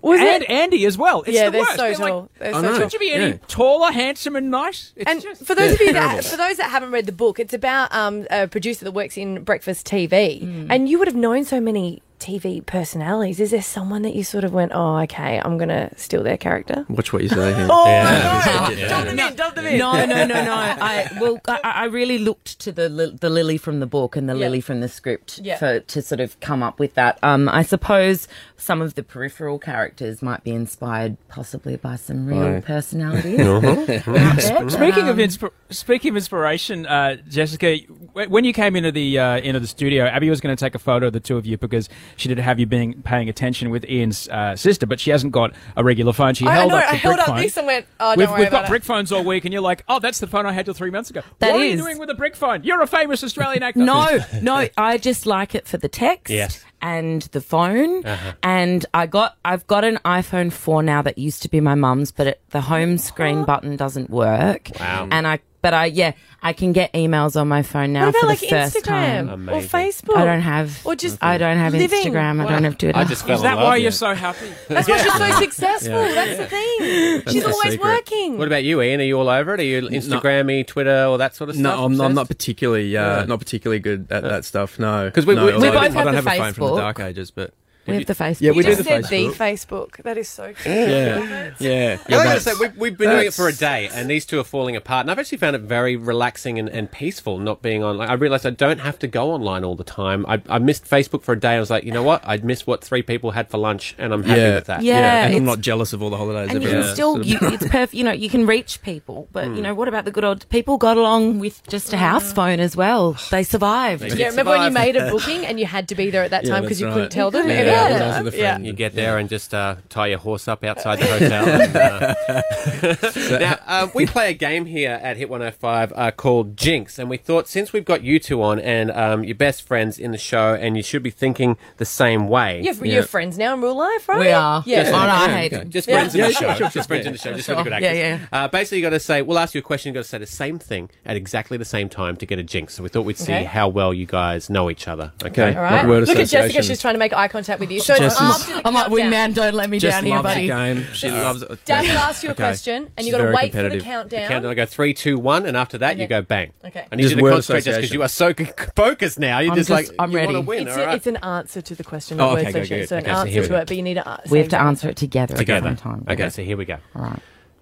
Was 0.00 0.20
and 0.20 0.42
it? 0.42 0.50
Andy 0.50 0.84
as 0.86 0.96
well. 0.96 1.22
It's 1.22 1.30
yeah, 1.32 1.46
the 1.46 1.50
they're 1.52 1.60
worst. 1.62 1.70
so 1.76 1.82
They're 1.82 1.90
like, 1.98 2.08
tall. 2.12 2.30
They're 2.38 2.52
so 2.52 2.62
tall. 2.62 2.78
Could 2.78 2.92
you 2.92 2.98
be 2.98 3.12
any 3.12 3.24
Yeah. 3.32 3.36
taller, 3.48 3.92
handsome, 3.92 4.36
and 4.36 4.50
nice? 4.50 4.92
It's 4.96 5.10
And 5.10 5.20
just- 5.22 5.44
for 5.44 5.54
those 5.54 5.72
of 5.72 5.80
you 5.80 5.92
that 5.92 6.24
for 6.24 6.36
those 6.36 6.56
that 6.58 6.70
haven't 6.70 6.92
read 6.92 7.06
the 7.06 7.12
book, 7.12 7.40
it's 7.40 7.52
about 7.54 7.92
um, 7.94 8.26
a 8.30 8.46
producer 8.48 8.84
that 8.84 8.92
works 8.92 9.16
in 9.16 9.42
breakfast 9.44 9.86
TV, 9.86 10.42
Mm. 10.42 10.66
and 10.70 10.88
you 10.88 10.98
would 10.98 11.08
have 11.08 11.16
known 11.16 11.44
so 11.44 11.60
many 11.60 12.02
TV 12.20 12.64
personalities. 12.64 13.40
Is 13.40 13.50
there 13.50 13.62
someone 13.62 14.02
that 14.02 14.14
you 14.14 14.22
sort 14.22 14.44
of 14.44 14.52
went, 14.52 14.72
"Oh, 14.74 14.98
okay, 14.98 15.40
I'm 15.44 15.58
gonna 15.58 15.90
steal 15.96 16.22
their 16.22 16.36
character"? 16.36 16.84
Watch 16.88 17.12
what 17.12 17.22
you 17.22 17.28
say 17.28 17.54
here. 17.56 17.66
Oh, 17.70 17.86
Yeah. 18.70 18.88
dump 18.88 19.06
them 19.06 19.18
in, 19.18 19.34
dump 19.36 19.54
them 19.56 19.66
in. 19.66 19.78
No, 19.78 19.92
no, 20.04 20.26
no, 20.26 20.44
no. 20.44 20.52
I 20.52 21.08
well, 21.20 21.40
I, 21.48 21.60
I 21.64 21.84
really 21.86 22.18
looked 22.18 22.58
to 22.60 22.72
the 22.72 22.88
li- 22.88 23.16
the 23.20 23.30
Lily 23.30 23.56
from 23.56 23.80
the 23.80 23.86
book 23.86 24.14
and 24.16 24.28
the 24.28 24.34
Yeah. 24.34 24.46
Lily 24.46 24.60
from 24.60 24.80
the 24.80 24.88
script 24.88 25.40
Yeah. 25.42 25.56
for 25.56 25.80
to 25.80 26.02
sort 26.02 26.20
of 26.20 26.38
come 26.40 26.62
up 26.62 26.78
with 26.78 26.94
that. 26.94 27.18
Um, 27.22 27.48
I 27.48 27.62
suppose 27.62 28.28
some 28.56 28.82
of 28.82 28.94
the 28.94 29.02
peripheral 29.02 29.58
characters 29.58 30.20
might 30.22 30.44
be 30.44 30.50
inspired 30.52 31.16
possibly 31.28 31.76
by 31.76 31.96
some 31.96 32.26
real 32.26 32.40
Right. 32.52 32.64
personalities. 32.64 33.40
out 33.40 33.62
there, 33.86 34.02
but, 34.06 34.70
Speaking 34.70 35.08
of 35.08 35.18
um, 35.18 35.24
insp- 35.24 35.50
speaking 35.70 36.10
of 36.10 36.16
inspiration, 36.16 36.86
uh, 36.86 37.16
Jessica, 37.28 37.78
when 38.12 38.44
you 38.44 38.52
came 38.52 38.76
into 38.76 38.92
the 38.92 39.18
uh, 39.18 39.38
into 39.38 39.60
the 39.60 39.66
studio, 39.66 40.04
Abby 40.06 40.28
was 40.28 40.40
going 40.40 40.54
to 40.54 40.62
take 40.64 40.74
a 40.74 40.78
photo 40.78 41.06
of 41.06 41.12
the 41.12 41.20
two 41.20 41.36
of 41.36 41.46
you 41.46 41.56
because 41.56 41.88
she 42.16 42.28
did 42.28 42.38
have 42.38 42.58
you 42.60 42.66
being 42.66 43.02
paying 43.02 43.28
attention 43.28 43.70
with 43.70 43.84
Ian's 43.88 44.28
uh, 44.28 44.56
sister, 44.56 44.86
but 44.86 45.00
she 45.00 45.10
hasn't 45.10 45.32
got 45.32 45.52
a 45.76 45.84
regular 45.84 46.12
phone. 46.12 46.34
She 46.34 46.46
I 46.46 46.54
held 46.54 46.70
know. 46.70 46.76
up 46.78 46.84
the 46.84 46.90
I 46.90 46.94
held 46.94 47.14
brick 47.16 47.20
up 47.28 47.34
phone. 47.34 47.42
this 47.42 47.56
and 47.56 47.66
went, 47.66 47.86
"Oh, 47.98 48.10
don't 48.10 48.18
We've, 48.18 48.28
worry 48.30 48.38
we've 48.40 48.48
about 48.48 48.58
got 48.62 48.64
it." 48.66 48.70
brick 48.70 48.84
phones 48.84 49.12
all 49.12 49.24
week, 49.24 49.44
and 49.44 49.52
you're 49.52 49.62
like, 49.62 49.84
"Oh, 49.88 49.98
that's 49.98 50.20
the 50.20 50.26
phone 50.26 50.46
I 50.46 50.52
had 50.52 50.64
till 50.64 50.74
three 50.74 50.90
months 50.90 51.10
ago." 51.10 51.22
That 51.38 51.52
what 51.52 51.60
are 51.60 51.64
you 51.64 51.76
doing 51.76 51.98
with 51.98 52.10
a 52.10 52.14
brick 52.14 52.36
phone? 52.36 52.62
You're 52.64 52.82
a 52.82 52.86
famous 52.86 53.22
Australian 53.24 53.62
actor. 53.62 53.80
No, 53.80 54.18
no, 54.42 54.68
I 54.76 54.98
just 54.98 55.26
like 55.26 55.54
it 55.54 55.66
for 55.68 55.76
the 55.76 55.88
text 55.88 56.30
Yes. 56.32 56.64
and 56.82 57.22
the 57.32 57.40
phone. 57.40 58.04
Uh-huh. 58.04 58.32
And 58.42 58.84
I 58.94 59.06
got, 59.06 59.36
I've 59.44 59.66
got 59.66 59.84
an 59.84 59.98
iPhone 60.04 60.52
4 60.52 60.82
now 60.82 61.02
that 61.02 61.18
used 61.18 61.42
to 61.42 61.48
be 61.48 61.60
my 61.60 61.74
mum's, 61.74 62.10
but 62.12 62.26
it, 62.26 62.40
the 62.50 62.60
home 62.62 62.98
screen 62.98 63.44
button 63.44 63.76
doesn't 63.76 64.10
work. 64.10 64.70
Wow. 64.78 65.08
And 65.10 65.26
I, 65.26 65.40
but 65.62 65.74
I, 65.74 65.86
yeah, 65.86 66.12
I 66.42 66.52
can 66.52 66.72
get 66.72 66.92
emails 66.94 67.38
on 67.38 67.48
my 67.48 67.62
phone 67.62 67.92
now 67.92 68.06
What 68.06 68.10
about 68.10 68.20
for 68.20 68.26
like 68.26 68.40
the 68.40 68.46
first 68.48 68.76
Instagram 68.76 68.84
time. 68.84 69.28
or 69.30 69.32
Amazing. 69.34 69.68
Facebook? 69.70 70.16
I 70.16 70.24
don't 70.24 70.40
have, 70.40 70.86
Or 70.86 70.96
just 70.96 71.22
I 71.22 71.36
don't 71.38 71.58
have 71.58 71.72
living. 71.74 71.98
Instagram. 72.12 72.40
I 72.44 72.48
don't 72.50 72.64
have 72.64 72.78
Twitter. 72.78 72.98
I 72.98 73.04
just 73.04 73.26
fell 73.26 73.34
Is 73.36 73.40
in 73.40 73.44
that 73.44 73.56
love. 73.56 73.64
why 73.64 73.76
you're 73.76 73.90
so 73.90 74.14
happy? 74.14 74.46
That's 74.68 74.88
why 74.88 74.98
she's 74.98 75.12
so 75.14 75.40
successful. 75.40 75.90
Yeah. 75.92 76.12
That's 76.14 76.36
the 76.38 76.46
thing. 76.46 77.22
she's 77.32 77.42
the 77.44 77.50
always 77.52 77.72
secret. 77.72 77.80
working. 77.82 78.38
What 78.38 78.46
about 78.46 78.64
you, 78.64 78.80
Ian? 78.80 79.00
Are 79.00 79.04
you 79.04 79.18
all 79.18 79.28
over 79.28 79.54
it? 79.54 79.60
Are 79.60 79.64
you 79.64 79.82
Instagrammy, 79.82 80.66
Twitter, 80.66 81.04
all 81.04 81.18
that 81.18 81.34
sort 81.34 81.50
of 81.50 81.56
stuff? 81.56 81.62
No, 81.62 81.84
I'm, 81.84 82.00
I'm 82.00 82.14
not 82.14 82.28
particularly 82.28 82.96
uh, 82.96 83.24
not 83.26 83.38
particularly 83.38 83.80
good 83.80 84.06
at 84.10 84.22
that 84.22 84.44
stuff. 84.44 84.78
No, 84.78 85.10
'Cause 85.10 85.26
we- 85.26 85.34
no, 85.34 85.42
we- 85.44 85.48
we 85.48 85.54
although 85.54 85.68
I 85.68 85.72
both 85.72 85.74
don't- 85.74 85.80
I 85.80 85.84
have 85.84 85.94
don't 85.94 86.24
the 86.24 86.30
have 86.30 86.40
a 86.40 86.42
phone 86.44 86.52
from 86.54 86.64
the 86.66 86.70
Facebook. 86.72 86.76
dark 86.78 87.00
ages, 87.00 87.30
but 87.30 87.52
we 87.86 87.94
have 87.94 88.06
the 88.06 88.14
Facebook. 88.14 88.40
Yeah, 88.40 88.50
we 88.50 88.56
you 88.58 88.62
do 88.62 88.68
just 88.68 88.78
the 88.78 88.84
said 88.84 89.04
the 89.04 89.08
Facebook. 89.08 89.34
Facebook. 89.34 90.02
That 90.02 90.18
is 90.18 90.28
so 90.28 90.52
cute. 90.52 90.66
yeah, 90.66 91.54
yeah. 91.58 91.98
I 92.06 92.10
gotta 92.10 92.28
That's- 92.28 92.44
say, 92.44 92.52
we've, 92.60 92.76
we've 92.76 92.98
been 92.98 93.10
doing 93.10 93.26
it 93.26 93.34
for 93.34 93.48
a 93.48 93.52
day, 93.52 93.88
and 93.92 94.10
these 94.10 94.26
two 94.26 94.38
are 94.38 94.44
falling 94.44 94.76
apart. 94.76 95.04
And 95.04 95.10
I've 95.10 95.18
actually 95.18 95.38
found 95.38 95.56
it 95.56 95.62
very 95.62 95.96
relaxing 95.96 96.58
and, 96.58 96.68
and 96.68 96.90
peaceful 96.90 97.38
not 97.38 97.62
being 97.62 97.82
on. 97.82 97.98
Like, 97.98 98.10
I 98.10 98.14
realised 98.14 98.46
I 98.46 98.50
don't 98.50 98.80
have 98.80 98.98
to 99.00 99.06
go 99.06 99.30
online 99.32 99.64
all 99.64 99.76
the 99.76 99.84
time. 99.84 100.24
I, 100.28 100.42
I 100.48 100.58
missed 100.58 100.84
Facebook 100.84 101.22
for 101.22 101.32
a 101.32 101.40
day. 101.40 101.56
I 101.56 101.60
was 101.60 101.70
like, 101.70 101.84
you 101.84 101.92
know 101.92 102.02
what? 102.02 102.22
I'd 102.26 102.44
missed 102.44 102.66
what 102.66 102.84
three 102.84 103.02
people 103.02 103.32
had 103.32 103.48
for 103.48 103.58
lunch, 103.58 103.94
and 103.98 104.12
I'm 104.12 104.22
happy 104.22 104.40
Yeah. 104.40 104.54
with 104.56 104.66
that. 104.66 104.82
Yeah. 104.82 105.24
and 105.24 105.26
I'm 105.26 105.42
it's- 105.42 105.42
not 105.42 105.60
jealous 105.60 105.92
of 105.92 106.02
all 106.02 106.10
the 106.10 106.16
holidays. 106.16 106.50
and 106.50 106.62
you 106.62 106.68
everyone 106.68 106.82
can 106.82 106.88
else 106.88 106.94
still, 106.94 107.24
you, 107.24 107.38
it's 107.42 107.68
perfect. 107.68 107.94
You 107.94 108.04
know, 108.04 108.12
you 108.12 108.28
can 108.28 108.46
reach 108.46 108.82
people, 108.82 109.28
but 109.32 109.46
you 109.46 109.54
hmm. 109.54 109.62
know, 109.62 109.74
what 109.74 109.88
about 109.88 110.04
the 110.04 110.10
good 110.10 110.24
old 110.24 110.48
people? 110.48 110.78
Got 110.78 110.96
along 110.96 111.38
with 111.38 111.66
just 111.68 111.92
a 111.92 111.96
hmm. 111.96 112.02
house 112.02 112.32
phone 112.32 112.60
as 112.60 112.76
well. 112.76 113.16
They 113.30 113.42
survived. 113.42 114.02
Yeah, 114.02 114.28
remember 114.28 114.52
when 114.52 114.64
you 114.64 114.70
made 114.70 114.96
a 114.96 115.10
booking 115.10 115.46
and 115.46 115.58
you 115.58 115.66
had 115.66 115.88
to 115.88 115.94
be 115.94 116.10
there 116.10 116.22
at 116.22 116.30
that 116.30 116.44
time 116.46 116.62
because 116.62 116.78
that's 116.78 116.80
you 116.80 116.86
right. 116.86 116.94
couldn't 116.94 117.10
tell 117.10 117.30
them? 117.30 117.48
Yeah, 117.48 117.54
Everyone 117.54 117.69
yeah, 117.70 117.88
did 117.88 118.00
those 118.00 118.14
are 118.16 118.30
the 118.30 118.36
yeah. 118.38 118.58
You 118.58 118.72
get 118.72 118.94
there 118.94 119.18
and 119.18 119.28
just 119.28 119.52
uh, 119.54 119.76
tie 119.88 120.08
your 120.08 120.18
horse 120.18 120.48
up 120.48 120.64
outside 120.64 120.98
the 120.98 121.06
hotel. 121.06 121.48
and, 121.48 121.76
uh, 121.76 123.38
now, 123.38 123.58
uh, 123.66 123.88
we 123.94 124.06
play 124.06 124.30
a 124.30 124.34
game 124.34 124.66
here 124.66 124.98
at 125.02 125.16
Hit 125.16 125.28
105 125.28 125.92
uh, 125.94 126.10
called 126.12 126.56
Jinx, 126.56 126.98
and 126.98 127.08
we 127.10 127.16
thought 127.16 127.48
since 127.48 127.72
we've 127.72 127.84
got 127.84 128.02
you 128.02 128.18
two 128.18 128.42
on 128.42 128.58
and 128.58 128.90
um, 128.90 129.24
your 129.24 129.34
best 129.34 129.62
friends 129.66 129.98
in 129.98 130.12
the 130.12 130.18
show, 130.18 130.54
and 130.54 130.76
you 130.76 130.82
should 130.82 131.02
be 131.02 131.10
thinking 131.10 131.56
the 131.78 131.84
same 131.84 132.28
way. 132.28 132.60
You're, 132.62 132.74
you're 132.86 133.02
friends 133.02 133.38
now 133.38 133.54
in 133.54 133.60
real 133.60 133.76
life, 133.76 134.08
right? 134.08 134.20
We 134.20 134.30
are. 134.30 134.62
Yeah. 134.66 134.84
Oh, 134.88 134.92
no, 134.92 134.98
I 134.98 135.28
hate 135.28 135.52
Okay. 135.52 135.62
it. 135.62 135.70
Just 135.70 135.88
Yeah. 135.88 135.98
friends 136.00 136.14
in 136.14 136.20
Yeah, 136.20 136.26
the 136.28 136.32
sure, 136.34 136.54
show. 136.56 136.68
just 136.68 136.88
friends 136.88 137.06
in 137.06 137.12
the 137.12 137.18
show. 137.18 137.34
Just 137.34 137.48
really 137.48 137.64
good 137.64 137.70
Yeah, 137.72 137.76
actors. 137.88 137.98
yeah. 138.32 138.38
Uh, 138.44 138.48
basically, 138.48 138.78
you 138.78 138.82
got 138.84 138.90
to 138.90 139.00
say, 139.00 139.22
we'll 139.22 139.38
ask 139.38 139.54
you 139.54 139.60
a 139.60 139.62
question. 139.62 139.90
You 139.90 139.94
got 139.94 140.02
to 140.04 140.08
say 140.08 140.18
the 140.18 140.26
same 140.26 140.58
thing 140.58 140.90
at 141.04 141.16
exactly 141.16 141.56
the 141.58 141.64
same 141.64 141.88
time 141.88 142.16
to 142.16 142.26
get 142.26 142.38
a 142.38 142.42
jinx. 142.42 142.74
So 142.74 142.82
we 142.82 142.88
thought 142.88 143.02
we'd 143.04 143.18
see 143.18 143.32
Okay. 143.32 143.44
how 143.44 143.68
well 143.68 143.92
you 143.94 144.06
guys 144.06 144.50
know 144.50 144.70
each 144.70 144.88
other. 144.88 145.12
Okay. 145.22 145.30
Okay. 145.50 145.56
All 145.56 145.62
right. 145.62 145.86
Word 145.86 146.06
Look 146.08 146.18
at 146.18 146.28
Jessica. 146.28 146.62
She's 146.62 146.80
trying 146.80 146.94
to 146.94 146.98
make 146.98 147.12
eye 147.12 147.28
contact 147.28 147.59
with 147.60 147.70
you. 147.70 147.80
So 147.80 147.94
Jess 147.96 148.14
is- 148.14 148.20
after 148.20 148.54
the 148.54 148.66
I'm 148.66 148.74
like, 148.74 148.86
countdown, 148.88 149.12
wingman, 149.12 149.34
don't 149.34 149.54
let 149.54 149.70
me 149.70 149.78
Jess 149.78 149.94
down 149.94 150.04
here, 150.06 150.16
loves 150.16 150.28
the 150.34 150.34
buddy. 150.34 150.46
game. 150.74 150.86
She 150.94 151.10
loves 151.10 151.42
it. 151.42 151.64
Dad 151.64 151.82
will 151.84 151.90
ask 151.98 152.22
you 152.24 152.30
a 152.30 152.32
Okay. 152.32 152.42
question, 152.42 152.76
and 152.84 152.90
She's 152.98 153.06
you 153.06 153.12
got 153.12 153.18
to 153.18 153.24
very 153.24 153.34
wait 153.36 153.52
for 153.52 153.58
the 153.58 153.62
competitive. 153.62 153.84
countdown. 153.84 154.28
Countdown. 154.28 154.50
I 154.50 154.54
go 154.54 154.66
three, 154.66 154.94
two, 154.94 155.18
one, 155.18 155.46
and 155.46 155.56
after 155.56 155.78
that 155.78 155.98
you 155.98 156.06
go 156.08 156.22
bang. 156.22 156.52
Okay. 156.64 156.86
I 156.90 156.96
need 156.96 157.02
Just 157.02 157.12
you 157.12 157.16
to 157.18 157.22
word 157.22 157.32
concentrate 157.34 157.58
just 157.58 157.66
because 157.66 157.90
association. 157.90 157.94
you 157.94 158.02
are 158.02 158.08
so 158.08 158.32
c- 158.36 158.70
focused 158.76 159.18
now. 159.20 159.38
You're 159.38 159.52
I'm 159.52 159.58
just, 159.58 159.68
just- 159.68 159.88
like 159.90 159.96
I'm 159.98 160.10
you 160.10 160.18
want 160.18 160.28
to 160.30 160.34
ready. 160.36 160.46
win. 160.46 160.66
It's, 160.68 160.76
all 160.76 160.82
a, 160.82 160.86
right. 160.86 160.96
it's 160.96 161.06
an 161.06 161.16
answer 161.18 161.60
to 161.60 161.74
the 161.74 161.84
question, 161.84 162.20
Oh, 162.20 162.24
not 162.26 162.32
word 162.32 162.38
okay, 162.40 162.52
good, 162.52 162.62
association. 162.62 162.80
good. 162.82 162.88
So 162.88 162.96
an 162.96 163.02
Okay, 163.02 163.12
so 163.12 163.18
answer 163.18 163.30
here 163.30 163.40
we 163.42 163.46
to 163.46 163.52
go. 163.52 163.58
it, 163.58 163.68
but 163.68 163.76
you 163.76 163.82
need 163.82 163.94
to 163.94 164.20
We 164.30 164.38
have 164.38 164.48
to 164.48 164.60
answer 164.60 164.88
it 164.88 164.96
together, 164.96 165.36
together. 165.36 165.68
at 165.68 165.76
the 165.76 165.82
same 165.82 165.92
time. 165.92 166.04
Okay, 166.08 166.28
so 166.30 166.42
here 166.42 166.56
we 166.56 166.64
go. 166.64 166.78
All 166.96 167.02
right. 167.02 167.20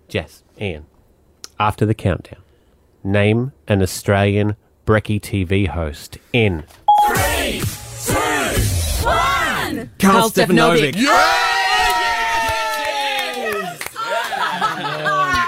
Jess, 0.09 0.43
Ian. 0.61 0.87
After 1.61 1.85
the 1.85 1.95
countdown, 1.95 2.41
name 3.05 3.53
an 3.67 3.83
Australian 3.83 4.57
Brecky 4.87 5.21
TV 5.21 5.67
host 5.69 6.19
in. 6.33 6.65
Karl 9.99 10.31
Stefanovic. 10.31 10.95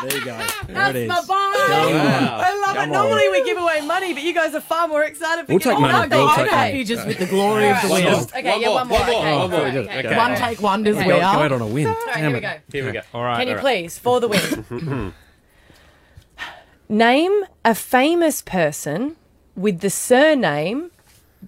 There 0.03 0.19
you 0.19 0.25
go. 0.25 0.39
There 0.69 0.91
it 0.91 0.97
is. 0.97 1.09
That's 1.09 1.29
my 1.29 1.35
bar. 1.35 1.53
I 1.55 2.59
love 2.67 2.77
it. 2.89 2.91
Normally 2.91 3.29
we 3.29 3.45
give 3.45 3.59
away 3.59 3.81
money, 3.83 4.15
but 4.15 4.23
you 4.23 4.33
guys 4.33 4.55
are 4.55 4.61
far 4.61 4.89
more 4.89 5.05
excited. 5.05 5.47
For 5.47 5.53
We'll 5.53 5.61
take 5.61 5.77
oh, 5.77 5.81
money. 5.81 6.09
no, 6.09 6.17
We'll 6.19 6.31
okay. 6.33 6.43
take 6.43 6.51
Happy 6.51 6.85
just 6.85 7.07
with 7.07 7.19
the 7.19 7.27
glory 7.27 7.69
of 7.71 7.83
the 7.83 7.89
One 7.89 8.03
win. 8.03 8.13
more. 8.13 8.23
Okay, 8.23 8.61
yeah, 8.61 8.69
one 8.71 8.89
more. 8.89 8.99
One 8.99 9.07
more. 9.07 9.17
Okay, 9.21 9.37
One 9.37 9.51
more. 9.51 9.61
okay, 9.61 9.79
Okay. 9.79 9.99
okay. 10.09 10.17
One 10.17 10.35
take 10.37 10.63
wonders 10.63 10.97
Okay. 10.97 11.07
we 11.07 11.13
Go 11.13 11.21
are. 11.21 11.45
out 11.45 11.53
on 11.53 11.61
a 11.61 11.67
win. 11.67 11.87
All 11.87 11.95
right, 12.07 12.17
here 12.17 12.33
we 12.33 12.41
go. 12.41 12.53
Here 12.73 12.87
we 12.87 12.93
go. 12.93 13.01
All 13.13 13.23
right. 13.25 13.39
Can 13.39 13.49
you 13.49 13.55
all 13.57 13.63
right. 13.63 13.83
please, 13.83 13.99
for 13.99 14.21
the 14.21 14.29
win, 14.29 15.13
Name 16.89 17.45
a 17.65 17.75
famous 17.75 18.43
person 18.43 19.17
with 19.55 19.81
the 19.81 19.91
surname 19.91 20.91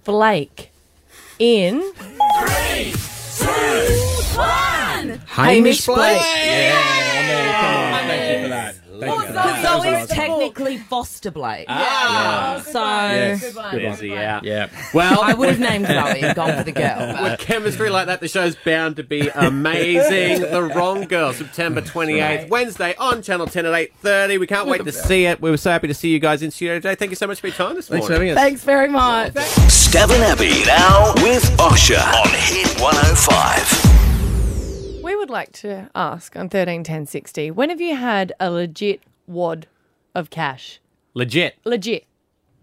Blake 0.05 0.69
in 1.43 1.81
three, 2.39 2.93
two, 3.37 3.47
one. 4.37 5.19
Hamish 5.27 5.85
Blake. 5.85 6.21
Thank 6.21 6.23
you 6.23 6.71
for 6.71 7.27
that. 7.27 7.82
Thank 9.33 9.47
you 9.47 9.55
for 9.55 9.61
that. 9.61 9.83
So 9.83 9.89
it's 10.03 10.13
technically 10.13 10.77
Foster 10.77 11.31
Blake. 11.31 11.65
Ah, 11.69 12.61
So 12.65 13.37
Good 13.39 13.55
one. 13.55 13.75
busy, 13.77 14.09
yeah. 14.09 14.39
Yeah. 14.43 14.69
Well, 14.93 15.21
I 15.21 15.33
would 15.33 15.49
have 15.49 15.59
named 15.59 15.87
Zoe 15.87 16.21
and 16.21 16.35
gone 16.35 16.57
for 16.57 16.63
the 16.63 16.71
girl. 16.71 17.17
With 17.23 17.39
chemistry 17.39 17.89
like 17.89 18.07
that, 18.07 18.19
the 18.21 18.27
show's 18.27 18.55
bound 18.55 18.97
to 18.97 19.03
be 19.03 19.29
amazing. 19.29 20.41
the 20.51 20.63
Wrong 20.63 21.05
Girl, 21.05 21.33
September 21.33 21.81
28th, 21.81 22.49
Wednesday 22.49 22.95
on 22.97 23.21
Channel 23.21 23.47
10 23.47 23.65
at 23.65 23.73
8.30. 24.03 24.39
We 24.39 24.47
can't 24.47 24.67
wait 24.67 24.83
to 24.85 24.91
see 24.91 25.25
it. 25.25 25.41
We 25.41 25.49
were 25.49 25.57
so 25.57 25.71
happy 25.71 25.87
to 25.87 25.93
see 25.93 26.09
you 26.09 26.19
guys 26.19 26.41
in 26.41 26.51
studio 26.51 26.75
today. 26.75 26.95
Thank 26.95 27.11
you 27.11 27.15
so 27.15 27.27
much 27.27 27.39
for 27.39 27.47
your 27.47 27.55
time 27.55 27.75
this 27.75 27.87
Thanks 27.87 28.05
for 28.07 28.13
morning. 28.13 28.29
having 28.29 28.37
us. 28.37 28.43
Thanks 28.49 28.63
very 28.63 28.89
much. 28.89 29.33
Stav 29.33 30.13
and 30.13 30.23
Abby 30.23 30.63
now 30.65 31.13
with 31.23 31.43
Osher 31.57 32.01
on 32.01 32.29
Hit 32.31 32.79
105. 32.81 35.03
We 35.03 35.15
would 35.15 35.29
like 35.29 35.51
to 35.53 35.89
ask 35.95 36.35
on 36.35 36.49
thirteen 36.49 36.83
ten 36.83 37.05
sixty. 37.05 37.51
When 37.51 37.69
have 37.69 37.81
you 37.81 37.95
had 37.95 38.33
a 38.39 38.49
legit 38.49 39.01
wad 39.27 39.67
of 40.15 40.29
cash? 40.29 40.79
Legit. 41.13 41.55
Legit, 41.65 42.05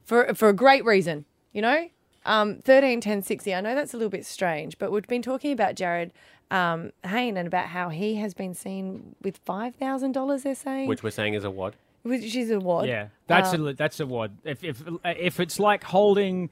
for 0.05 0.35
for 0.35 0.49
a 0.49 0.53
great 0.53 0.85
reason. 0.85 1.25
You 1.53 1.63
know, 1.63 1.89
um, 2.25 2.59
thirteen 2.65 3.01
ten 3.01 3.23
sixty. 3.23 3.55
I 3.55 3.61
know 3.61 3.75
that's 3.75 3.95
a 3.95 3.97
little 3.97 4.11
bit 4.11 4.27
strange, 4.27 4.79
but 4.79 4.91
we've 4.93 5.07
been 5.07 5.23
talking 5.23 5.53
about 5.53 5.75
Jarryd 5.77 6.11
um, 6.51 6.93
Hayne 7.05 7.37
and 7.37 7.47
about 7.47 7.67
how 7.67 7.89
he 7.91 8.17
has 8.17 8.35
been 8.35 8.55
seen 8.55 9.15
with 9.23 9.39
five 9.45 9.75
thousand 9.77 10.13
dollars. 10.13 10.43
They're 10.43 10.55
saying, 10.55 10.89
Which 10.89 11.03
we're 11.03 11.11
saying 11.11 11.35
is 11.35 11.45
a 11.45 11.51
wad. 11.51 11.77
which 12.03 12.35
is 12.35 12.51
a 12.51 12.59
wad. 12.59 12.87
Yeah, 12.89 13.09
that's 13.29 13.55
Um, 13.55 13.69
a 13.69 13.73
that's 13.75 14.01
a 14.01 14.07
wad. 14.07 14.37
If 14.45 14.65
if 14.65 14.83
if 15.05 15.39
it's 15.41 15.61
like 15.61 15.85
holding, 15.85 16.51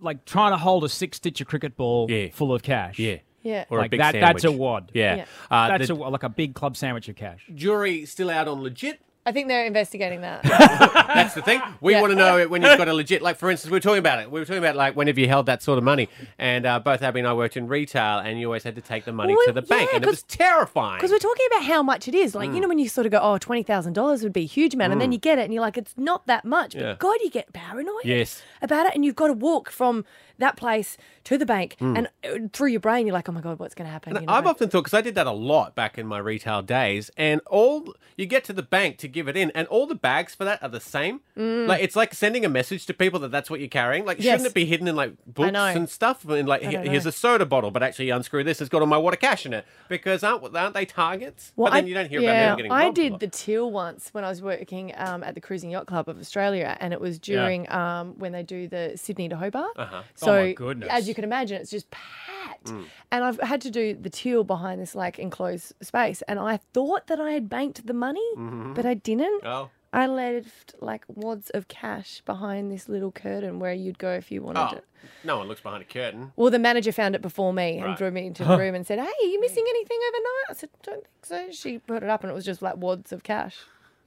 like 0.00 0.24
trying 0.24 0.52
to 0.52 0.58
hold 0.58 0.84
a 0.84 0.88
six 0.88 1.18
stitcher 1.18 1.44
cricket 1.44 1.76
ball 1.76 2.06
Yeah. 2.10 2.28
full 2.32 2.54
of 2.54 2.62
cash. 2.62 2.98
Yeah. 2.98 3.16
yeah. 3.42 3.64
Or 3.70 3.78
like 3.78 3.88
a 3.88 3.90
big 3.90 4.00
that. 4.00 4.12
sandwich. 4.12 4.42
That's 4.42 4.44
a 4.44 4.52
wad. 4.52 4.90
Yeah. 4.94 5.16
Yeah. 5.16 5.24
Uh, 5.50 5.68
That's 5.68 5.88
the 5.88 5.94
a, 5.94 6.08
like 6.08 6.22
a 6.22 6.28
big 6.30 6.54
club 6.54 6.76
sandwich 6.76 7.08
of 7.08 7.16
cash. 7.16 7.44
jury 7.54 8.06
still 8.06 8.30
out 8.30 8.48
on 8.48 8.62
legit. 8.62 9.00
I 9.28 9.32
think 9.32 9.48
they're 9.48 9.66
investigating 9.66 10.22
that. 10.22 10.42
That's 11.14 11.34
the 11.34 11.42
thing. 11.42 11.60
We 11.82 11.92
Yeah. 11.92 12.00
want 12.00 12.12
to 12.12 12.16
know 12.16 12.38
it 12.38 12.48
when 12.48 12.62
you've 12.62 12.78
got 12.78 12.88
a 12.88 12.94
legit, 12.94 13.20
like 13.20 13.36
for 13.36 13.50
instance, 13.50 13.70
we 13.70 13.76
were 13.76 13.80
talking 13.80 13.98
about 13.98 14.20
it. 14.20 14.30
We 14.30 14.40
were 14.40 14.46
talking 14.46 14.58
about 14.62 14.74
like 14.76 14.96
whenever 14.96 15.20
you 15.20 15.28
held 15.28 15.46
that 15.46 15.62
sort 15.62 15.76
of 15.76 15.84
money, 15.84 16.08
and 16.38 16.64
uh, 16.64 16.78
both 16.80 17.02
Abby 17.02 17.18
and 17.20 17.28
I 17.28 17.34
worked 17.34 17.56
in 17.56 17.68
retail, 17.68 18.18
and 18.18 18.40
you 18.40 18.46
always 18.46 18.62
had 18.62 18.74
to 18.76 18.80
take 18.80 19.04
the 19.04 19.12
money 19.12 19.34
Well, 19.36 19.46
to 19.46 19.52
the 19.52 19.62
bank, 19.62 19.90
yeah, 19.90 19.96
and 19.96 20.04
it 20.04 20.08
was 20.08 20.22
terrifying. 20.22 20.96
Because 20.98 21.10
we're 21.10 21.18
talking 21.18 21.46
about 21.52 21.64
how 21.64 21.82
much 21.82 22.08
it 22.08 22.14
is. 22.14 22.34
Like, 22.34 22.50
Mm. 22.50 22.54
you 22.54 22.60
know, 22.62 22.68
when 22.68 22.78
you 22.78 22.88
sort 22.88 23.04
of 23.06 23.12
go, 23.12 23.18
oh, 23.20 23.38
$20,000 23.38 24.22
would 24.22 24.32
be 24.32 24.42
a 24.42 24.46
huge 24.46 24.72
amount. 24.74 24.92
And 24.92 25.00
then 25.00 25.12
you 25.12 25.18
get 25.18 25.38
it 25.38 25.42
and 25.42 25.52
you're 25.52 25.60
like, 25.60 25.76
it's 25.76 25.94
not 25.98 26.26
that 26.26 26.44
much. 26.46 26.72
But 26.72 26.82
Yeah. 26.82 26.94
God, 26.98 27.16
you 27.22 27.30
get 27.30 27.52
paranoid 27.52 28.04
Yes. 28.04 28.42
about 28.62 28.86
it. 28.86 28.94
And 28.94 29.04
you've 29.04 29.16
got 29.16 29.26
to 29.28 29.32
walk 29.34 29.70
from 29.70 30.04
that 30.38 30.56
place 30.56 30.96
to 31.24 31.36
the 31.38 31.46
bank. 31.46 31.76
Mm. 31.80 31.98
And 31.98 32.08
uh, 32.24 32.48
through 32.52 32.68
your 32.68 32.80
brain, 32.80 33.06
you're 33.06 33.14
like, 33.14 33.28
oh 33.28 33.32
my 33.32 33.40
God, 33.40 33.58
what's 33.58 33.74
going 33.74 33.86
to 33.86 33.92
happen? 33.92 34.14
You 34.14 34.20
know? 34.22 34.32
I've 34.32 34.46
often 34.46 34.68
thought 34.68 34.82
because 34.84 34.94
I 34.94 35.00
did 35.00 35.14
that 35.16 35.26
a 35.26 35.32
lot 35.32 35.74
back 35.74 35.98
in 35.98 36.06
my 36.06 36.18
retail 36.18 36.62
days, 36.62 37.10
and 37.16 37.40
all 37.46 37.94
you 38.16 38.26
get 38.26 38.44
to 38.44 38.52
the 38.52 38.62
bank 38.62 38.98
to 38.98 39.08
give 39.08 39.28
it 39.28 39.36
in, 39.36 39.50
and 39.52 39.66
all 39.68 39.86
the 39.86 39.94
bags 39.94 40.34
for 40.34 40.44
that 40.44 40.62
are 40.62 40.68
the 40.68 40.80
same. 40.80 41.20
Like 41.36 41.82
it's 41.82 41.94
like 41.96 42.14
sending 42.14 42.44
a 42.44 42.48
message 42.48 42.86
to 42.86 42.94
people 42.94 43.20
that 43.20 43.30
that's 43.30 43.50
what 43.50 43.60
you're 43.60 43.68
carrying. 43.68 44.04
Like 44.04 44.18
Mm. 44.18 44.24
Yes. 44.24 44.32
shouldn't 44.40 44.50
it 44.50 44.54
be 44.54 44.64
hidden 44.66 44.88
in 44.88 44.96
like 44.96 45.12
books 45.26 45.52
and 45.54 45.88
stuff? 45.88 46.24
And 46.28 46.48
like 46.48 46.62
I 46.64 46.70
"Here- 46.70 46.78
don't 46.82 46.90
here's 46.90 47.04
know. 47.04 47.10
a 47.10 47.12
soda 47.12 47.46
bottle, 47.46 47.70
but 47.70 47.82
actually 47.82 48.10
unscrew 48.10 48.42
this, 48.44 48.60
it's 48.60 48.68
got 48.68 48.80
all 48.80 48.86
my 48.88 48.96
water 48.98 49.16
cash 49.16 49.46
in 49.46 49.52
it 49.52 49.64
because 49.88 50.24
aren't 50.24 50.54
aren't 50.56 50.74
they 50.74 50.84
targets? 50.84 51.52
Well, 51.56 51.70
but 51.70 51.74
then 51.76 51.84
I- 51.84 51.86
you 51.88 51.94
don't 51.94 52.08
hear 52.08 52.20
yeah, 52.20 52.30
about 52.30 52.48
them 52.48 52.56
getting 52.56 52.72
I 52.72 52.90
did 52.90 53.20
the 53.20 53.28
till 53.28 53.70
once 53.70 54.08
when 54.12 54.24
I 54.24 54.28
was 54.28 54.42
working 54.42 54.92
um, 54.96 55.22
at 55.22 55.34
the 55.34 55.40
Cruising 55.40 55.70
Yacht 55.70 55.86
Club 55.86 56.08
of 56.08 56.18
Australia, 56.18 56.76
and 56.80 56.92
it 56.92 57.00
was 57.00 57.18
during 57.18 57.70
um, 57.72 58.14
when 58.18 58.32
they 58.32 58.42
do 58.42 58.66
the 58.68 58.92
Sydney 58.96 59.28
to 59.28 59.36
Hobart. 59.36 59.70
Uh-huh. 59.76 60.02
So, 60.16 60.27
Oh 60.28 60.40
my 60.40 60.52
goodness. 60.52 60.88
as 60.90 61.08
you 61.08 61.14
can 61.14 61.24
imagine, 61.24 61.60
it's 61.60 61.70
just 61.70 61.90
packed. 61.90 62.66
Mm. 62.66 62.84
And 63.12 63.24
I've 63.24 63.40
had 63.40 63.60
to 63.62 63.70
do 63.70 63.94
the 63.94 64.10
teal 64.10 64.44
behind 64.44 64.80
this 64.80 64.94
like 64.94 65.18
enclosed 65.18 65.72
space, 65.82 66.22
and 66.28 66.38
I 66.38 66.58
thought 66.74 67.06
that 67.06 67.20
I 67.20 67.32
had 67.32 67.48
banked 67.48 67.86
the 67.86 67.94
money, 67.94 68.26
Mhm. 68.36 68.74
but 68.74 68.84
I 68.86 68.94
didn't. 68.94 69.42
Oh. 69.44 69.70
I 69.90 70.06
left 70.06 70.74
like 70.80 71.04
wads 71.08 71.48
of 71.50 71.66
cash 71.68 72.20
behind 72.26 72.70
this 72.70 72.90
little 72.90 73.10
curtain 73.10 73.58
where 73.58 73.72
you'd 73.72 73.98
go 73.98 74.10
if 74.12 74.30
you 74.30 74.42
wanted 74.42 74.60
Oh, 74.60 74.76
it. 74.76 74.84
no 75.24 75.38
one 75.38 75.48
looks 75.48 75.62
behind 75.62 75.80
a 75.82 75.86
curtain. 75.86 76.32
Well, 76.36 76.50
the 76.50 76.58
manager 76.58 76.92
found 76.92 77.14
it 77.14 77.22
before 77.22 77.54
me 77.54 77.78
and 77.78 77.86
Right. 77.86 77.96
drew 77.98 78.10
me 78.10 78.26
into 78.26 78.44
the 78.44 78.58
room 78.58 78.74
and 78.74 78.86
said, 78.86 78.98
"Hey, 78.98 79.06
are 79.06 79.26
you 79.26 79.40
missing 79.40 79.64
anything 79.66 79.98
overnight?" 80.08 80.50
I 80.50 80.52
said, 80.52 80.70
"Don't 80.82 81.04
think 81.04 81.24
so." 81.24 81.50
She 81.52 81.78
put 81.78 82.02
it 82.02 82.08
up, 82.10 82.22
and 82.22 82.30
it 82.30 82.34
was 82.34 82.44
just 82.44 82.60
like 82.60 82.76
wads 82.76 83.12
of 83.12 83.22
cash. 83.22 83.56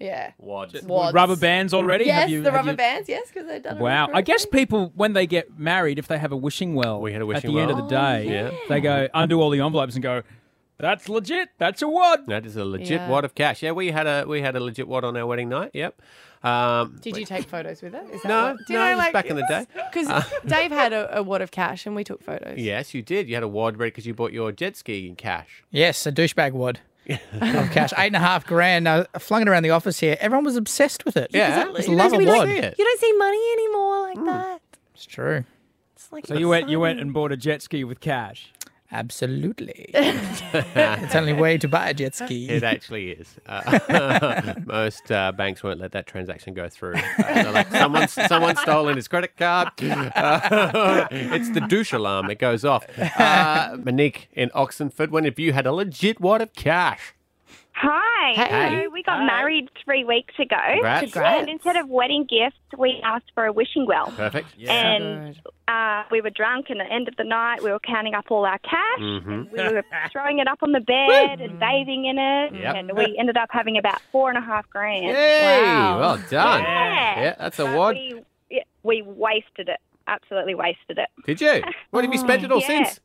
Yeah. 0.02 0.32
Wads. 0.40 0.82
Wads. 0.84 1.14
Rubber 1.14 1.36
bands 1.36 1.74
already? 1.74 2.06
Yes, 2.06 2.22
Have 2.22 2.30
you- 2.30 2.42
the 2.42 2.50
have 2.52 2.56
rubber 2.60 2.72
you- 2.72 2.78
bands. 2.78 3.08
Yes, 3.08 3.28
because 3.28 3.48
they've 3.48 3.62
done 3.64 3.78
it. 3.78 3.82
Wow. 3.82 4.10
I 4.14 4.22
guess 4.22 4.46
people, 4.46 4.92
when 4.96 5.14
they 5.14 5.28
get 5.28 5.58
married, 5.60 6.00
if 6.00 6.08
they 6.08 6.18
have 6.18 6.32
a 6.32 6.38
wishing 6.38 6.74
well 6.76 7.00
We 7.00 7.14
had 7.14 7.22
a 7.22 7.26
wishing 7.26 7.38
at 7.52 7.54
wishing 7.54 7.56
the 7.56 7.62
end 7.62 7.72
of 7.72 7.78
the 7.78 7.88
day, 7.88 8.26
Oh, 8.28 8.32
yeah. 8.52 8.52
they 8.70 8.82
go, 8.82 9.08
undo 9.14 9.40
all 9.42 9.50
the 9.52 9.60
envelopes 9.62 9.94
and 9.96 10.04
go, 10.04 10.24
that's 10.80 11.08
legit. 11.08 11.50
That's 11.60 11.82
a 11.84 11.88
wad. 11.88 12.26
That 12.28 12.46
is 12.46 12.56
a 12.58 12.66
legit 12.66 13.02
Yeah. 13.02 13.08
wad 13.10 13.24
of 13.24 13.36
cash. 13.36 13.62
Yeah, 13.62 13.72
we 13.72 13.92
had 13.92 14.08
a 14.08 14.26
we 14.28 14.42
had 14.42 14.56
a 14.56 14.60
legit 14.60 14.88
wad 14.88 15.04
on 15.04 15.16
our 15.16 15.28
wedding 15.28 15.48
night. 15.48 15.70
Yep. 15.76 16.02
Um, 16.44 16.98
Did 17.04 17.18
you 17.18 17.26
take 17.26 17.48
photos 17.48 17.84
with 17.84 17.94
it? 17.94 18.04
Is 18.12 18.24
that 18.24 18.28
No, 18.28 18.44
what- 18.54 18.58
Do 18.66 18.74
you 18.74 18.80
no, 18.80 18.86
know, 18.86 18.92
it 18.92 18.96
was 18.96 18.98
like, 18.98 19.14
back 19.14 19.26
in 19.28 19.36
the 19.36 19.46
day. 19.48 19.68
Because 19.94 20.10
Uh, 20.10 20.24
Dave 20.48 20.72
had 20.72 20.92
a, 20.92 21.20
a 21.20 21.22
wad 21.22 21.44
of 21.44 21.52
cash 21.52 21.86
and 21.86 21.96
we 21.96 22.04
took 22.04 22.24
photos. 22.24 22.58
Yes, 22.58 22.96
you 22.96 23.04
did. 23.04 23.30
You 23.30 23.36
had 23.36 23.44
a 23.44 23.48
wad 23.48 23.78
ready 23.78 23.92
because 23.92 24.08
you 24.08 24.16
bought 24.16 24.32
your 24.34 24.52
jet 24.52 24.76
ski 24.76 25.08
in 25.08 25.16
cash. 25.16 25.64
Yes, 25.70 26.04
a 26.08 26.12
douchebag 26.12 26.54
wad 26.54 26.80
of 27.14 27.72
cash. 27.72 27.92
Eight 27.98 28.08
and 28.08 28.16
a 28.16 28.20
half 28.20 28.46
grand. 28.46 28.88
I 28.88 29.06
flung 29.20 29.42
it 29.42 29.48
around 29.48 29.64
the 29.64 29.72
office 29.72 30.00
here. 30.00 30.18
Everyone 30.20 30.46
was 30.46 30.56
obsessed 30.56 31.06
with 31.06 31.18
it. 31.18 31.32
Yeah, 31.34 31.72
Just 31.76 31.88
you 31.88 31.96
love 31.96 32.14
a 32.14 32.18
we 32.18 32.26
wad. 32.26 32.46
don't, 32.46 32.78
you 32.78 32.86
don't 32.86 33.00
see 33.00 33.14
money 33.18 33.52
anymore 33.54 34.02
like 34.02 34.18
hmm. 34.18 34.26
that. 34.26 34.62
It's 34.94 35.06
true. 35.06 35.46
It's 35.96 36.12
like 36.12 36.28
So 36.28 36.36
you 36.36 36.48
went, 36.48 36.70
you 36.70 36.80
went 36.80 37.00
and 37.00 37.14
bought 37.14 37.32
a 37.32 37.38
jet 37.38 37.62
ski 37.62 37.84
with 37.84 38.00
cash. 38.00 38.52
Absolutely. 38.92 39.90
it's 39.94 40.42
the 41.14 41.18
only 41.18 41.34
way 41.34 41.58
to 41.58 41.68
buy 41.68 41.90
a 41.90 41.94
jet 41.94 42.14
ski. 42.14 42.50
It 42.50 42.64
actually 42.64 43.12
is. 43.12 43.36
Uh, 43.46 44.54
most 44.66 45.10
uh, 45.12 45.32
banks 45.32 45.64
won't 45.64 45.80
let 45.80 45.94
that 45.94 46.08
transaction 46.08 46.54
go 46.54 46.68
through. 46.68 46.96
Uh, 46.96 47.34
they're 47.34 47.52
like, 47.52 47.72
someone's, 47.72 48.12
someone's 48.12 48.60
stolen 48.60 48.98
his 48.98 49.08
credit 49.08 49.38
card. 49.38 49.70
Uh, 50.22 51.08
it's 51.12 51.50
the 51.52 51.62
douche 51.62 51.94
alarm. 51.94 52.30
It 52.30 52.40
goes 52.40 52.66
off. 52.66 52.86
Uh, 52.98 53.78
Monique 53.84 54.30
in 54.34 54.50
Oxenford, 54.54 55.10
when 55.10 55.24
have 55.26 55.40
you 55.40 55.54
had 55.54 55.66
a 55.66 55.72
legit 55.72 56.20
wad 56.20 56.42
of 56.42 56.54
cash? 56.54 57.14
Hi. 57.82 58.34
Hey. 58.34 58.84
So 58.86 58.90
we 58.92 59.02
got 59.02 59.26
married 59.26 59.70
three 59.84 60.04
weeks 60.04 60.36
ago. 60.38 60.56
Congrats. 60.74 61.02
Congrats. 61.12 61.40
And 61.42 61.50
instead 61.50 61.76
of 61.78 61.90
wedding 61.90 62.26
gifts, 62.30 62.60
we 62.78 63.02
asked 63.04 63.32
for 63.34 63.46
a 63.48 63.52
wishing 63.52 63.88
well. 63.88 64.08
Perfect. 64.16 64.50
Yeah. 64.56 64.72
And 64.72 65.40
uh, 65.68 66.04
we 66.12 66.22
were 66.22 66.30
drunk, 66.30 66.68
and 66.70 66.80
at 66.80 66.88
the 66.88 66.94
end 66.94 67.08
of 67.08 67.16
the 67.16 67.24
night, 67.24 67.64
we 67.64 67.72
were 67.72 67.80
counting 67.80 68.14
up 68.14 68.26
all 68.30 68.46
our 68.46 68.60
cash. 68.60 69.00
Mhm. 69.00 69.52
We 69.52 69.58
were 69.58 69.84
throwing 70.12 70.38
it 70.40 70.48
up 70.48 70.60
on 70.62 70.74
the 70.74 70.80
bed 70.80 71.42
and 71.42 71.60
bathing 71.60 72.06
in 72.06 72.20
it, 72.20 72.54
Yep. 72.54 72.76
and 72.76 72.92
we 72.96 73.16
ended 73.18 73.38
up 73.38 73.50
having 73.52 73.78
about 73.78 74.00
four 74.12 74.30
and 74.30 74.38
a 74.38 74.42
half 74.42 74.70
grand. 74.70 75.06
Yay! 75.06 75.62
Well 75.64 76.18
done. 76.30 76.62
Yeah. 76.62 77.22
Yeah, 77.22 77.36
that's 77.40 77.58
a 77.58 77.66
But 77.66 77.76
wad. 77.78 77.96
We, 77.96 78.64
we 78.84 79.02
wasted 79.02 79.70
it. 79.70 79.80
Absolutely 80.08 80.54
wasted 80.56 80.98
it. 81.00 81.10
Did 81.26 81.42
you? 81.42 81.64
What 81.90 82.04
have 82.04 82.14
you 82.14 82.20
spent 82.20 82.44
it 82.44 82.52
all 82.52 82.60
Yeah. 82.68 82.68
since? 82.86 83.00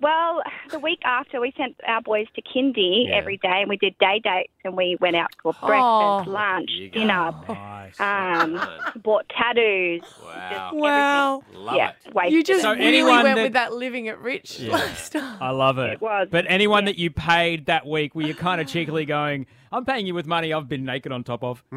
Well, 0.00 0.40
the 0.70 0.78
week 0.78 1.00
after, 1.04 1.40
we 1.40 1.52
sent 1.56 1.76
our 1.86 2.00
boys 2.00 2.26
to 2.34 2.42
kindy 2.42 3.08
Yeah. 3.08 3.16
every 3.16 3.36
day, 3.36 3.60
and 3.60 3.68
we 3.68 3.76
did 3.76 3.96
day 3.98 4.18
dates, 4.22 4.52
and 4.64 4.74
we 4.76 4.96
went 5.00 5.14
out 5.16 5.28
for 5.42 5.52
breakfast, 5.52 5.70
Oh. 5.72 6.24
lunch, 6.26 6.70
dinner, 6.92 7.32
Nice. 7.48 8.00
um, 8.00 8.60
bought 9.02 9.26
tattoos. 9.28 10.02
Wow. 10.24 10.70
Wow. 10.72 11.42
Love 11.52 11.76
yeah, 11.76 11.92
it. 12.24 12.32
You 12.32 12.42
just 12.42 12.62
So 12.62 12.72
really 12.74 13.02
went 13.02 13.24
that- 13.24 13.36
with 13.36 13.52
that 13.52 13.74
living 13.74 14.06
it 14.06 14.18
rich 14.18 14.58
Yeah. 14.60 14.72
lifestyle. 14.72 15.36
I 15.40 15.50
love 15.50 15.78
it. 15.78 15.92
It 15.92 16.00
was. 16.00 16.28
But 16.30 16.46
anyone 16.48 16.86
that 16.86 16.96
you 16.96 17.10
paid 17.10 17.66
that 17.66 17.86
week, 17.86 18.14
were 18.14 18.22
you 18.22 18.34
kind 18.34 18.60
of 18.60 18.66
cheekily 18.68 19.04
going, 19.04 19.46
I'm 19.70 19.84
paying 19.84 20.06
you 20.06 20.14
with 20.14 20.26
money 20.26 20.52
I've 20.52 20.68
been 20.68 20.84
naked 20.84 21.12
on 21.12 21.24
top 21.24 21.44
of? 21.44 21.62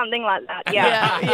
Something 0.00 0.22
like 0.22 0.46
that, 0.46 0.62
yeah. 0.72 1.20
Yeah, 1.20 1.28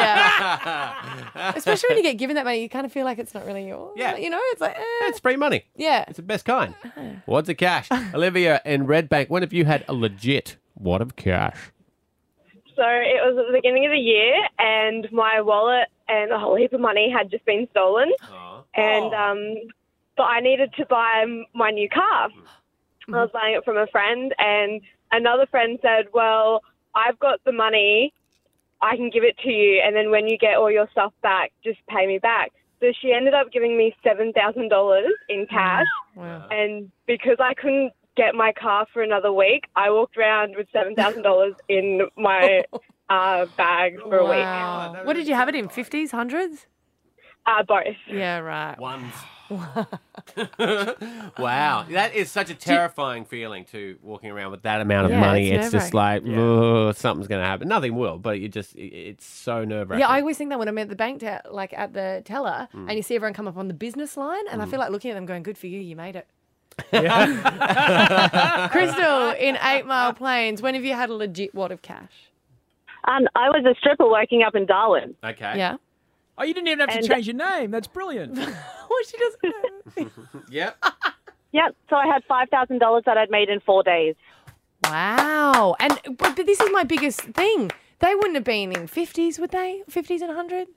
yeah. 1.36 1.52
Especially 1.56 1.88
when 1.90 1.98
you 1.98 2.02
get 2.02 2.18
given 2.18 2.34
that 2.34 2.44
money, 2.44 2.60
you 2.62 2.68
kind 2.68 2.84
of 2.84 2.90
feel 2.90 3.04
like 3.04 3.18
it's 3.18 3.32
not 3.32 3.46
really 3.46 3.68
yours. 3.68 3.92
Yeah. 3.96 4.16
You 4.16 4.28
know, 4.28 4.40
it's 4.50 4.60
like, 4.60 4.76
eh. 4.76 4.82
It's 5.02 5.20
free 5.20 5.36
money. 5.36 5.62
yeah. 5.76 6.04
It's 6.08 6.16
the 6.16 6.22
best 6.24 6.44
kind. 6.44 6.74
Wads 7.26 7.48
of 7.48 7.56
cash. 7.58 7.88
Olivia 8.14 8.60
in 8.64 8.86
Red 8.86 9.08
Bank, 9.08 9.30
when 9.30 9.42
have 9.42 9.52
you 9.52 9.64
had 9.66 9.84
a 9.86 9.94
legit 9.94 10.56
wad 10.74 11.00
of 11.00 11.14
cash? 11.14 11.70
So 12.74 12.82
it 12.82 13.22
was 13.24 13.38
at 13.38 13.46
the 13.46 13.52
beginning 13.56 13.86
of 13.86 13.92
the 13.92 13.98
year, 13.98 14.34
and 14.58 15.10
my 15.12 15.40
wallet 15.40 15.86
and 16.08 16.32
a 16.32 16.38
whole 16.38 16.56
heap 16.56 16.72
of 16.72 16.80
money 16.80 17.08
had 17.10 17.30
just 17.30 17.44
been 17.46 17.68
stolen. 17.70 18.12
And 18.74 19.14
um, 19.14 19.54
but 20.16 20.24
I 20.24 20.40
needed 20.40 20.74
to 20.74 20.86
buy 20.86 21.24
my 21.54 21.70
new 21.70 21.88
car. 21.88 22.28
I 23.08 23.10
was 23.22 23.30
buying 23.32 23.54
it 23.54 23.64
from 23.64 23.78
a 23.78 23.86
friend, 23.86 24.34
and 24.38 24.82
another 25.12 25.46
friend 25.46 25.78
said, 25.80 26.06
"Well, 26.12 26.62
I've 26.94 27.18
got 27.18 27.42
the 27.44 27.52
money. 27.52 28.12
I 28.82 28.96
can 28.96 29.10
give 29.10 29.24
it 29.24 29.36
to 29.38 29.50
you, 29.50 29.80
and 29.84 29.94
then 29.96 30.10
when 30.10 30.26
you 30.28 30.36
get 30.38 30.56
all 30.56 30.70
your 30.70 30.88
stuff 30.92 31.12
back, 31.22 31.52
just 31.64 31.78
pay 31.88 32.06
me 32.06 32.18
back." 32.18 32.52
So 32.80 32.92
she 33.00 33.12
ended 33.12 33.32
up 33.34 33.50
giving 33.52 33.76
me 33.78 33.94
seven 34.04 34.32
thousand 34.32 34.68
dollars 34.68 35.12
in 35.28 35.46
cash, 35.48 35.86
Wow. 36.14 36.46
and 36.50 36.90
because 37.06 37.36
I 37.40 37.54
couldn't 37.54 37.92
get 38.16 38.34
my 38.34 38.52
car 38.52 38.86
for 38.92 39.02
another 39.02 39.32
week. 39.32 39.64
I 39.76 39.90
walked 39.90 40.16
around 40.16 40.54
with 40.56 40.66
seven 40.72 40.94
thousand 40.94 41.22
dollars 41.22 41.54
in 41.68 42.02
my 42.16 42.64
uh, 43.08 43.46
bag 43.56 43.96
for 44.00 44.18
a 44.18 44.24
week. 44.24 45.06
What 45.06 45.14
did 45.14 45.28
you 45.28 45.34
have 45.34 45.48
it 45.48 45.54
in? 45.54 45.68
50s, 45.68 46.10
hundreds? 46.10 46.66
Uh, 47.46 47.62
both. 47.62 47.84
Yeah, 48.10 48.38
right. 48.38 48.78
Ones. 48.78 49.12
wow, 51.38 51.84
that 51.90 52.12
is 52.14 52.30
such 52.30 52.50
a 52.50 52.54
terrifying 52.54 53.24
feeling 53.24 53.64
to 53.66 53.96
walking 54.02 54.30
around 54.30 54.50
with 54.50 54.62
that 54.62 54.80
amount 54.80 55.06
of 55.06 55.12
Yeah, 55.12 55.20
money. 55.20 55.50
it's 55.50 55.66
It's, 55.66 55.72
just 55.72 55.94
like, 55.94 56.22
"Ugh, 56.26 56.94
something's 56.94 57.28
going 57.28 57.40
to 57.42 57.46
happen. 57.46 57.68
Nothing 57.68 57.94
will, 57.94 58.18
but 58.18 58.40
you 58.40 58.48
just, 58.48 58.74
it- 58.76 58.92
it's 58.92 59.24
so 59.26 59.64
nerve 59.64 59.90
wracking. 59.90 60.00
Yeah, 60.00 60.08
I 60.08 60.20
always 60.20 60.36
think 60.38 60.50
that 60.50 60.58
when 60.58 60.68
I'm 60.68 60.78
at 60.78 60.88
the 60.88 60.96
bank, 60.96 61.20
te- 61.20 61.38
like 61.50 61.72
at 61.74 61.92
the 61.92 62.22
teller, 62.24 62.68
Mm. 62.74 62.88
and 62.88 62.96
you 62.96 63.02
see 63.02 63.14
everyone 63.14 63.34
come 63.34 63.46
up 63.48 63.56
on 63.56 63.68
the 63.68 63.74
business 63.74 64.16
line, 64.16 64.44
and 64.50 64.60
I 64.62 64.66
feel 64.66 64.78
like 64.80 64.90
looking 64.90 65.10
at 65.10 65.14
them 65.14 65.26
going, 65.26 65.42
good 65.42 65.58
for 65.58 65.66
you, 65.68 65.78
you 65.80 65.94
made 65.96 66.16
it. 66.16 66.26
Crystal, 68.70 69.30
in 69.30 69.56
Eight 69.62 69.86
Mile 69.86 70.12
Plains, 70.12 70.60
when 70.62 70.74
have 70.74 70.84
you 70.84 70.94
had 70.94 71.10
a 71.10 71.14
legit 71.14 71.54
wad 71.54 71.72
of 71.72 71.82
cash? 71.82 72.30
Um, 73.08 73.26
I 73.36 73.48
was 73.50 73.64
a 73.64 73.74
stripper 73.78 74.08
working 74.08 74.42
up 74.42 74.54
in 74.56 74.66
Darwin. 74.66 75.14
Okay. 75.22 75.54
Yeah. 75.56 75.76
Oh, 76.38 76.44
you 76.44 76.54
didn't 76.54 76.68
even 76.68 76.88
have 76.88 77.00
to 77.00 77.06
change 77.08 77.26
your 77.26 77.36
name. 77.36 77.70
That's 77.70 77.86
brilliant. 77.88 78.36
what 78.88 79.06
she 79.06 79.16
doesn't 79.18 80.12
Yep. 80.50 80.84
Yep. 81.52 81.74
So 81.88 81.96
I 81.96 82.06
had 82.06 82.22
five 82.28 82.50
thousand 82.50 82.80
dollars 82.80 83.04
that 83.06 83.16
I'd 83.16 83.30
made 83.30 83.48
in 83.48 83.60
four 83.60 83.82
days. 83.82 84.14
Wow. 84.84 85.74
And 85.80 85.98
but, 86.18 86.36
but 86.36 86.44
this 86.44 86.60
is 86.60 86.68
my 86.70 86.84
biggest 86.84 87.20
thing. 87.20 87.70
They 88.00 88.14
wouldn't 88.14 88.34
have 88.34 88.44
been 88.44 88.72
in 88.72 88.88
50s, 88.88 89.38
would 89.38 89.52
they? 89.52 89.82
50s 89.90 90.20
and 90.20 90.28
100? 90.28 90.68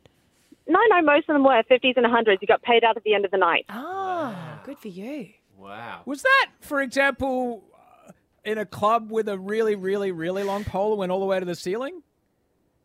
No, 0.70 0.80
no, 0.90 1.02
most 1.02 1.28
of 1.28 1.34
them 1.34 1.44
were 1.44 1.62
fifties 1.68 1.96
and 1.98 2.06
hundreds. 2.06 2.42
You 2.42 2.48
got 2.48 2.62
paid 2.62 2.84
out 2.86 2.96
at 2.96 3.04
the 3.04 3.14
end 3.14 3.26
of 3.26 3.32
the 3.32 3.38
night. 3.38 3.66
Oh, 3.70 4.34
good 4.64 4.78
for 4.78 4.88
you. 4.88 5.30
Wow. 5.58 6.04
Was 6.06 6.22
that, 6.22 6.48
for 6.62 6.82
example, 6.82 7.64
uh, 8.08 8.12
in 8.46 8.58
a 8.60 8.66
club 8.66 9.12
with 9.12 9.28
a 9.28 9.38
really, 9.38 9.76
really, 9.76 10.12
really 10.12 10.44
long 10.44 10.64
pole 10.64 10.92
that 10.92 10.96
went 10.98 11.12
all 11.12 11.20
the 11.20 11.26
way 11.26 11.40
to 11.40 11.46
the 11.46 11.56
ceiling? 11.56 12.04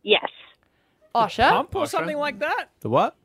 Yes. 0.03 0.29
Osher? 1.15 1.49
Pump 1.49 1.75
or 1.77 1.87
something 1.87 2.17
like 2.17 2.41
that? 2.41 2.67
The 2.81 2.89
what? 2.89 3.17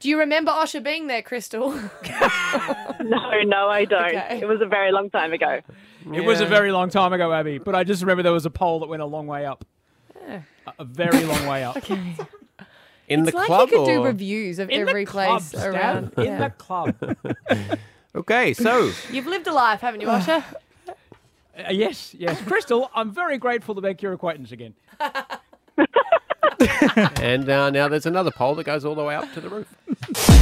Do 0.00 0.08
you 0.08 0.18
remember 0.18 0.50
Osher 0.50 0.82
being 0.82 1.06
there, 1.06 1.22
Crystal? 1.22 1.70
No, 3.02 3.40
no, 3.42 3.68
I 3.68 3.84
don't. 3.84 4.04
Okay. 4.14 4.38
It 4.40 4.46
was 4.46 4.60
a 4.60 4.66
very 4.66 4.92
long 4.92 5.10
time 5.10 5.32
ago. 5.32 5.60
It 6.14 6.20
was 6.24 6.40
a 6.40 6.46
very 6.46 6.70
long 6.70 6.88
time 6.90 7.12
ago, 7.12 7.32
Abby, 7.32 7.58
but 7.58 7.74
I 7.74 7.82
just 7.82 8.00
remember 8.02 8.22
there 8.22 8.32
was 8.32 8.46
a 8.46 8.50
pole 8.50 8.80
that 8.80 8.88
went 8.88 9.02
a 9.02 9.06
long 9.06 9.26
way 9.26 9.44
up. 9.44 9.64
A, 10.28 10.42
a 10.78 10.84
very 10.84 11.24
long 11.24 11.46
way 11.46 11.64
up. 11.64 11.76
okay. 11.78 12.16
In 13.08 13.22
it's 13.22 13.32
the 13.32 13.36
like 13.38 13.46
club 13.46 13.70
you 13.70 13.78
could 13.78 13.86
do 13.86 14.04
reviews 14.04 14.58
of 14.60 14.70
In 14.70 14.86
every 14.86 15.04
club, 15.04 15.40
place 15.40 15.52
Stav. 15.62 15.72
around. 15.74 16.12
In 16.18 16.24
Yeah. 16.24 16.38
the 16.38 16.50
club. 16.50 16.94
Okay, 18.14 18.52
so 18.52 18.92
You've 19.10 19.26
lived 19.26 19.46
a 19.46 19.54
life, 19.54 19.80
haven't 19.80 20.02
you, 20.02 20.06
Osher? 20.06 20.44
Uh, 20.86 20.92
yes, 21.70 22.14
yes. 22.14 22.38
Crystal, 22.42 22.90
I'm 22.94 23.10
very 23.10 23.38
grateful 23.38 23.74
to 23.74 23.80
make 23.80 24.02
your 24.02 24.12
acquaintance 24.12 24.52
again. 24.52 24.74
And 26.96 27.48
uh, 27.48 27.70
now 27.70 27.88
there's 27.88 28.06
another 28.06 28.30
pole 28.30 28.54
that 28.56 28.64
goes 28.64 28.84
all 28.84 28.94
the 28.94 29.04
way 29.04 29.14
up 29.14 29.32
to 29.34 29.40
the 29.40 29.48
roof. 29.48 29.74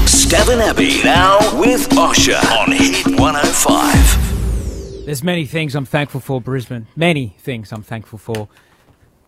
Stav 0.06 0.48
Abby 0.60 1.02
now 1.04 1.38
with 1.60 1.88
Osher 1.90 2.42
on 2.58 2.72
Hit 2.72 3.06
105. 3.18 5.06
There's 5.06 5.22
many 5.22 5.46
things 5.46 5.74
I'm 5.74 5.84
thankful 5.86 6.20
for, 6.20 6.40
Brisbane. 6.40 6.86
Many 6.96 7.34
things 7.38 7.72
I'm 7.72 7.82
thankful 7.82 8.18
for. 8.18 8.48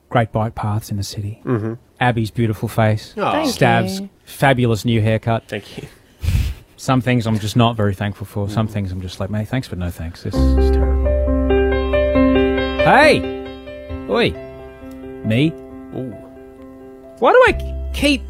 Great 0.09 0.31
bike 0.33 0.55
paths 0.55 0.91
in 0.91 0.97
the 0.97 1.03
city. 1.03 1.41
Mhm. 1.45 1.79
Abby's 2.01 2.31
beautiful 2.31 2.69
face. 2.69 3.15
Oh. 3.17 3.33
Thank 3.33 3.49
Stav's 3.53 4.01
you. 4.01 4.09
fabulous 4.25 4.85
new 4.85 5.01
haircut. 5.01 5.45
Thank 5.49 5.79
you. 5.79 5.89
Some 6.77 7.01
things 7.01 7.27
I'm 7.27 7.39
just 7.39 7.57
not 7.57 7.77
very 7.77 7.95
thankful 7.95 8.27
for. 8.27 8.49
Some 8.51 8.67
things 8.67 8.91
I'm 8.93 9.01
just 9.01 9.21
like, 9.21 9.31
mate, 9.31 9.47
thanks, 9.49 9.69
but 9.69 9.79
no 9.79 9.91
thanks. 9.91 10.23
This 10.25 10.35
is 10.35 10.71
terrible. 10.73 11.05
Hey! 12.85 13.21
Oi! 14.11 14.33
Me? 15.25 15.53
Why 17.23 17.31
do 17.31 17.45
I 17.47 17.91
keep 17.95 18.21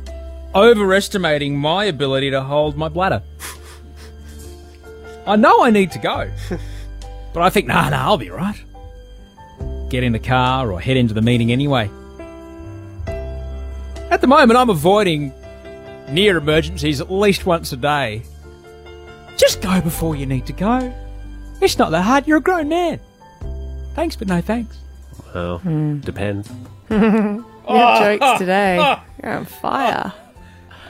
overestimating 0.55 1.57
my 1.57 1.87
ability 1.87 2.31
to 2.33 2.42
hold 2.42 2.76
my 2.76 2.90
bladder? 2.90 3.22
I 5.26 5.37
know 5.37 5.64
I 5.64 5.70
need 5.70 5.92
to 5.92 5.98
go, 5.98 6.31
but 7.33 7.42
I 7.42 7.48
think, 7.48 7.68
nah, 7.68 7.88
nah, 7.88 8.05
I'll 8.05 8.18
be 8.18 8.28
right. 8.28 8.62
Get 9.88 10.02
in 10.05 10.12
the 10.12 10.18
car 10.18 10.70
or 10.70 10.78
head 10.78 10.98
into 10.98 11.14
the 11.14 11.22
meeting 11.22 11.50
anyway. 11.50 11.88
At 13.07 14.20
the 14.20 14.26
moment, 14.26 14.59
I'm 14.59 14.68
avoiding 14.68 15.33
near 16.11 16.37
emergencies 16.37 17.00
at 17.00 17.11
least 17.11 17.46
once 17.46 17.72
a 17.72 17.78
day. 17.78 18.20
Just 19.38 19.62
go 19.62 19.81
before 19.81 20.16
you 20.16 20.26
need 20.26 20.44
to 20.48 20.52
go. 20.52 20.94
It's 21.62 21.78
not 21.78 21.92
that 21.92 22.02
hard. 22.02 22.26
You're 22.26 22.37
a 22.37 22.42
grown 22.42 22.68
man. 22.68 23.00
Thanks, 23.94 24.16
but 24.16 24.28
no 24.28 24.42
thanks. 24.42 24.76
Well, 25.35 25.61
hmm. 25.61 26.00
depends. 26.00 26.50
you 27.74 27.80
Oh, 27.82 27.87
have 27.87 27.98
jokes 28.02 28.24
oh, 28.26 28.38
today. 28.38 28.78
oh. 28.80 29.02
You're 29.22 29.32
on 29.38 29.44
fire. 29.44 30.12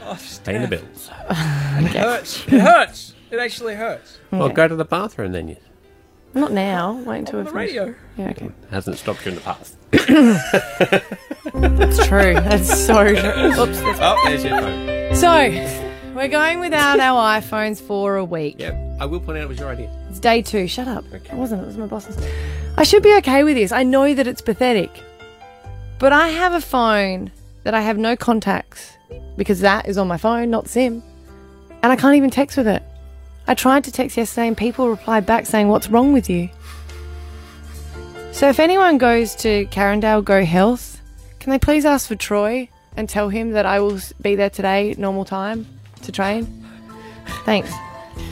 Oh, 0.05 0.19
Paying 0.45 0.63
the 0.63 0.69
bills. 0.69 1.11
It 1.31 1.97
hurts. 1.97 2.45
It 2.47 2.61
hurts. 2.61 3.15
It 3.31 3.39
actually 3.39 3.75
hurts. 3.75 4.19
Well, 4.31 4.49
go 4.51 4.69
to 4.69 4.77
the 4.77 4.85
bathroom 4.85 5.33
then. 5.33 5.49
You 5.49 5.57
Not 6.35 6.53
now. 6.53 6.93
Wait 7.07 7.21
until 7.21 7.39
On 7.41 7.45
we're 7.47 7.51
the 7.53 7.57
radio. 7.57 7.95
Yeah, 8.19 8.31
okay. 8.31 8.51
hasn't 8.71 8.99
stopped 8.99 9.25
you 9.25 9.31
in 9.33 9.37
the 9.37 9.41
past. 9.43 9.77
That's 11.55 12.07
true. 12.07 12.35
That's 12.35 12.85
so 12.87 13.05
true. 13.05 13.17
Oops. 13.17 13.81
that's- 13.81 13.99
Oh, 14.01 14.21
there's 14.27 14.45
your 14.45 14.61
phone. 14.61 15.15
So, 15.15 16.13
we're 16.15 16.29
going 16.29 16.61
without 16.61 17.01
our 17.01 17.41
iPhones 17.41 17.81
for 17.81 18.17
a 18.17 18.25
week. 18.25 18.57
Yep. 18.59 18.75
I 19.01 19.07
will 19.07 19.21
point 19.21 19.39
out 19.39 19.45
it 19.45 19.49
was 19.49 19.59
your 19.59 19.71
idea. 19.71 19.91
It's 20.11 20.19
day 20.21 20.43
two. 20.43 20.67
Shut 20.69 20.89
up. 20.89 21.05
It 21.13 21.33
wasn't. 21.33 21.63
It 21.63 21.67
was 21.67 21.77
my 21.77 21.87
boss's. 21.87 22.17
I 22.77 22.83
should 22.85 23.03
be 23.03 23.15
okay 23.17 23.45
with 23.45 23.57
this. 23.57 23.73
I 23.73 23.83
know 23.83 24.13
that 24.15 24.27
it's 24.27 24.41
pathetic. 24.43 24.91
But 26.03 26.13
I 26.13 26.31
have 26.31 26.53
a 26.53 26.61
phone 26.61 27.31
that 27.63 27.75
I 27.75 27.81
have 27.81 27.97
no 27.97 28.17
contacts 28.17 28.97
because 29.37 29.61
that 29.61 29.87
is 29.87 29.97
on 29.97 30.09
my 30.09 30.17
phone, 30.17 30.51
not 30.51 30.67
SIM. 30.67 31.01
And 31.81 31.93
I 31.93 31.95
can't 31.95 32.17
even 32.17 32.29
text 32.29 32.57
with 32.57 32.67
it. 32.67 32.83
I 33.47 33.55
tried 33.55 33.85
to 33.85 33.93
text 33.93 34.17
yesterday 34.17 34.49
and 34.49 34.57
people 34.57 34.89
replied 34.89 35.27
back 35.27 35.47
saying, 35.47 35.69
What's 35.69 35.89
wrong 35.89 36.13
with 36.13 36.29
you? 36.29 36.49
So 38.33 38.49
if 38.49 38.59
anyone 38.59 38.99
goes 38.99 39.37
to 39.37 39.67
Carindale 39.67 40.25
Go 40.25 40.45
Health, 40.45 41.01
can 41.39 41.51
they 41.51 41.59
please 41.61 41.85
ask 41.85 42.09
for 42.09 42.17
Troy 42.17 42.69
and 42.97 43.09
tell 43.09 43.29
him 43.29 43.53
that 43.53 43.65
I 43.65 43.79
will 43.79 44.01
be 44.21 44.35
there 44.35 44.51
today, 44.51 44.97
normal 44.99 45.25
time, 45.25 45.69
to 46.03 46.11
train? 46.11 46.67
Thanks. 47.45 47.73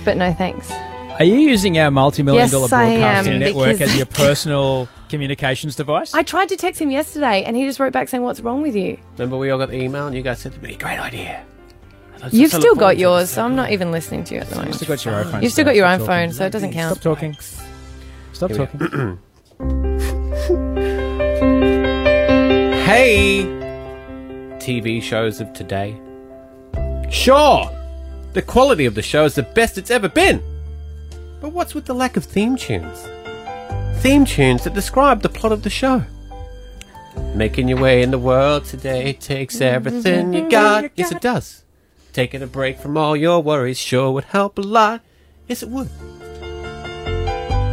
But 0.04 0.16
no 0.16 0.33
thanks. 0.33 0.72
Are 1.20 1.24
you 1.24 1.35
using 1.35 1.78
our 1.78 1.90
multi-million 1.90 2.44
Yes, 2.44 2.50
dollar 2.50 2.68
I 2.72 2.85
am, 2.85 3.00
broadcasting 3.00 3.38
network 3.40 3.80
as 3.83 3.94
your 3.94 4.06
personal 4.06 4.88
communications 5.11 5.76
device? 5.76 6.14
I 6.14 6.22
tried 6.22 6.48
to 6.48 6.56
text 6.56 6.80
him 6.80 6.90
yesterday 6.90 7.44
and 7.44 7.54
he 7.54 7.66
just 7.66 7.78
wrote 7.78 7.92
back 7.92 8.09
saying, 8.09 8.22
What's 8.22 8.40
wrong 8.40 8.62
with 8.62 8.74
you? 8.74 8.96
Remember, 9.18 9.37
we 9.37 9.50
all 9.50 9.59
got 9.59 9.68
the 9.68 9.76
email 9.76 10.06
and 10.06 10.16
you 10.16 10.22
guys 10.22 10.38
said 10.38 10.54
to 10.54 10.62
me, 10.62 10.76
great 10.76 10.98
idea. 10.98 11.44
Let's 12.22 12.33
You've 12.33 12.50
still 12.50 12.74
got 12.74 12.96
yours, 12.96 13.28
so 13.28 13.44
I'm 13.44 13.54
not 13.54 13.70
even 13.70 13.92
listening 13.92 14.24
to 14.24 14.35
you 14.35 14.40
at 14.40 14.48
the 14.48 14.54
moment. 14.54 14.70
You've 14.70 14.76
still 14.76 14.88
got 14.88 15.04
your 15.04 15.14
iPhone. 15.24 15.42
You've 15.42 15.52
still 15.52 15.64
got 15.66 15.74
your 15.76 15.87
own 15.87 16.00
phone, 16.06 16.33
so 16.33 16.46
it 16.46 16.50
doesn't 16.50 16.72
count. 16.72 16.96
Stop 16.98 17.02
talking. 17.02 17.37
Stop 18.33 18.52
talking. 18.52 19.18
Hey, 22.90 23.44
TV 24.59 25.00
shows 25.00 25.40
of 25.40 25.52
today. 25.52 26.00
Sure, 27.09 27.70
the 28.33 28.42
quality 28.42 28.85
of 28.85 28.94
the 28.96 29.02
show 29.02 29.24
is 29.26 29.37
the 29.37 29.44
best 29.44 29.78
it's 29.78 29.92
ever 29.92 30.09
been. 30.09 30.42
But 31.40 31.53
what's 31.53 31.74
with 31.74 31.87
the 31.87 31.94
lack 31.94 32.16
of 32.16 32.24
theme 32.24 32.57
tunes? 32.57 33.09
Theme 34.03 34.24
tunes 34.24 34.64
that 34.64 34.74
describe 34.74 35.22
the 35.22 35.29
plot 35.29 35.53
of 35.53 35.62
the 35.62 35.70
show. 35.70 36.05
Making 37.35 37.68
your 37.68 37.79
way 37.79 38.03
in 38.03 38.11
the 38.11 38.18
world 38.18 38.64
today 38.64 39.12
takes 39.14 39.61
everything 39.61 40.33
you 40.33 40.48
got. 40.50 40.90
Yes, 40.96 41.12
it 41.12 41.20
does. 41.20 41.64
Taking 42.12 42.42
a 42.42 42.46
break 42.46 42.79
from 42.79 42.96
all 42.96 43.16
your 43.16 43.42
worries 43.42 43.79
sure 43.79 44.11
would 44.11 44.24
help 44.24 44.59
a 44.59 44.62
lot. 44.62 45.00
Yes, 45.48 45.62
it 45.62 45.68
would. 45.68 45.88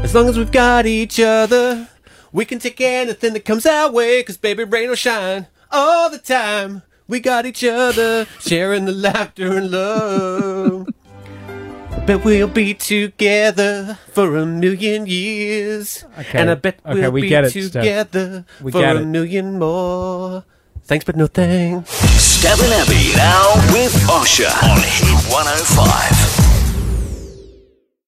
As 0.03 0.13
long 0.15 0.27
as 0.29 0.37
we've 0.37 0.51
got 0.51 0.85
each 0.85 1.19
other, 1.19 1.89
we 2.31 2.45
can 2.45 2.59
take 2.59 2.79
anything 2.79 3.33
that 3.33 3.45
comes 3.45 3.65
our 3.65 3.91
way, 3.91 4.23
cause 4.23 4.37
baby, 4.37 4.63
rain 4.63 4.89
or 4.89 4.95
shine, 4.95 5.47
all 5.71 6.09
the 6.09 6.19
time. 6.19 6.83
We 7.07 7.19
got 7.19 7.45
each 7.45 7.63
other, 7.63 8.25
sharing 8.39 8.85
the 8.85 8.91
laughter 8.91 9.57
and 9.57 9.71
love. 9.71 10.87
Bet 12.07 12.23
we'll 12.23 12.47
be 12.47 12.73
together 12.73 13.97
for 14.13 14.37
a 14.37 14.45
million 14.45 15.05
years. 15.07 16.05
Okay, 16.17 16.39
And 16.39 16.49
I 16.49 16.55
bet 16.55 16.79
okay, 16.85 17.01
we'll 17.01 17.11
we 17.11 17.21
be 17.23 17.27
get 17.29 17.43
it, 17.43 17.49
Steph. 17.51 17.71
together 17.83 18.45
We 18.61 18.71
for 18.71 18.79
get 18.79 18.95
a 18.95 19.01
it. 19.01 19.05
million 19.05 19.59
more. 19.59 20.45
Thanks, 20.85 21.03
but 21.03 21.17
no 21.17 21.27
thanks. 21.27 21.91
Stav 22.15 22.63
and 22.63 22.73
Abby 22.79 23.11
now 23.17 23.55
with 23.75 23.91
Osher 24.07 24.47
on 24.63 24.79
Hit 24.87 25.19
105. 25.27 26.36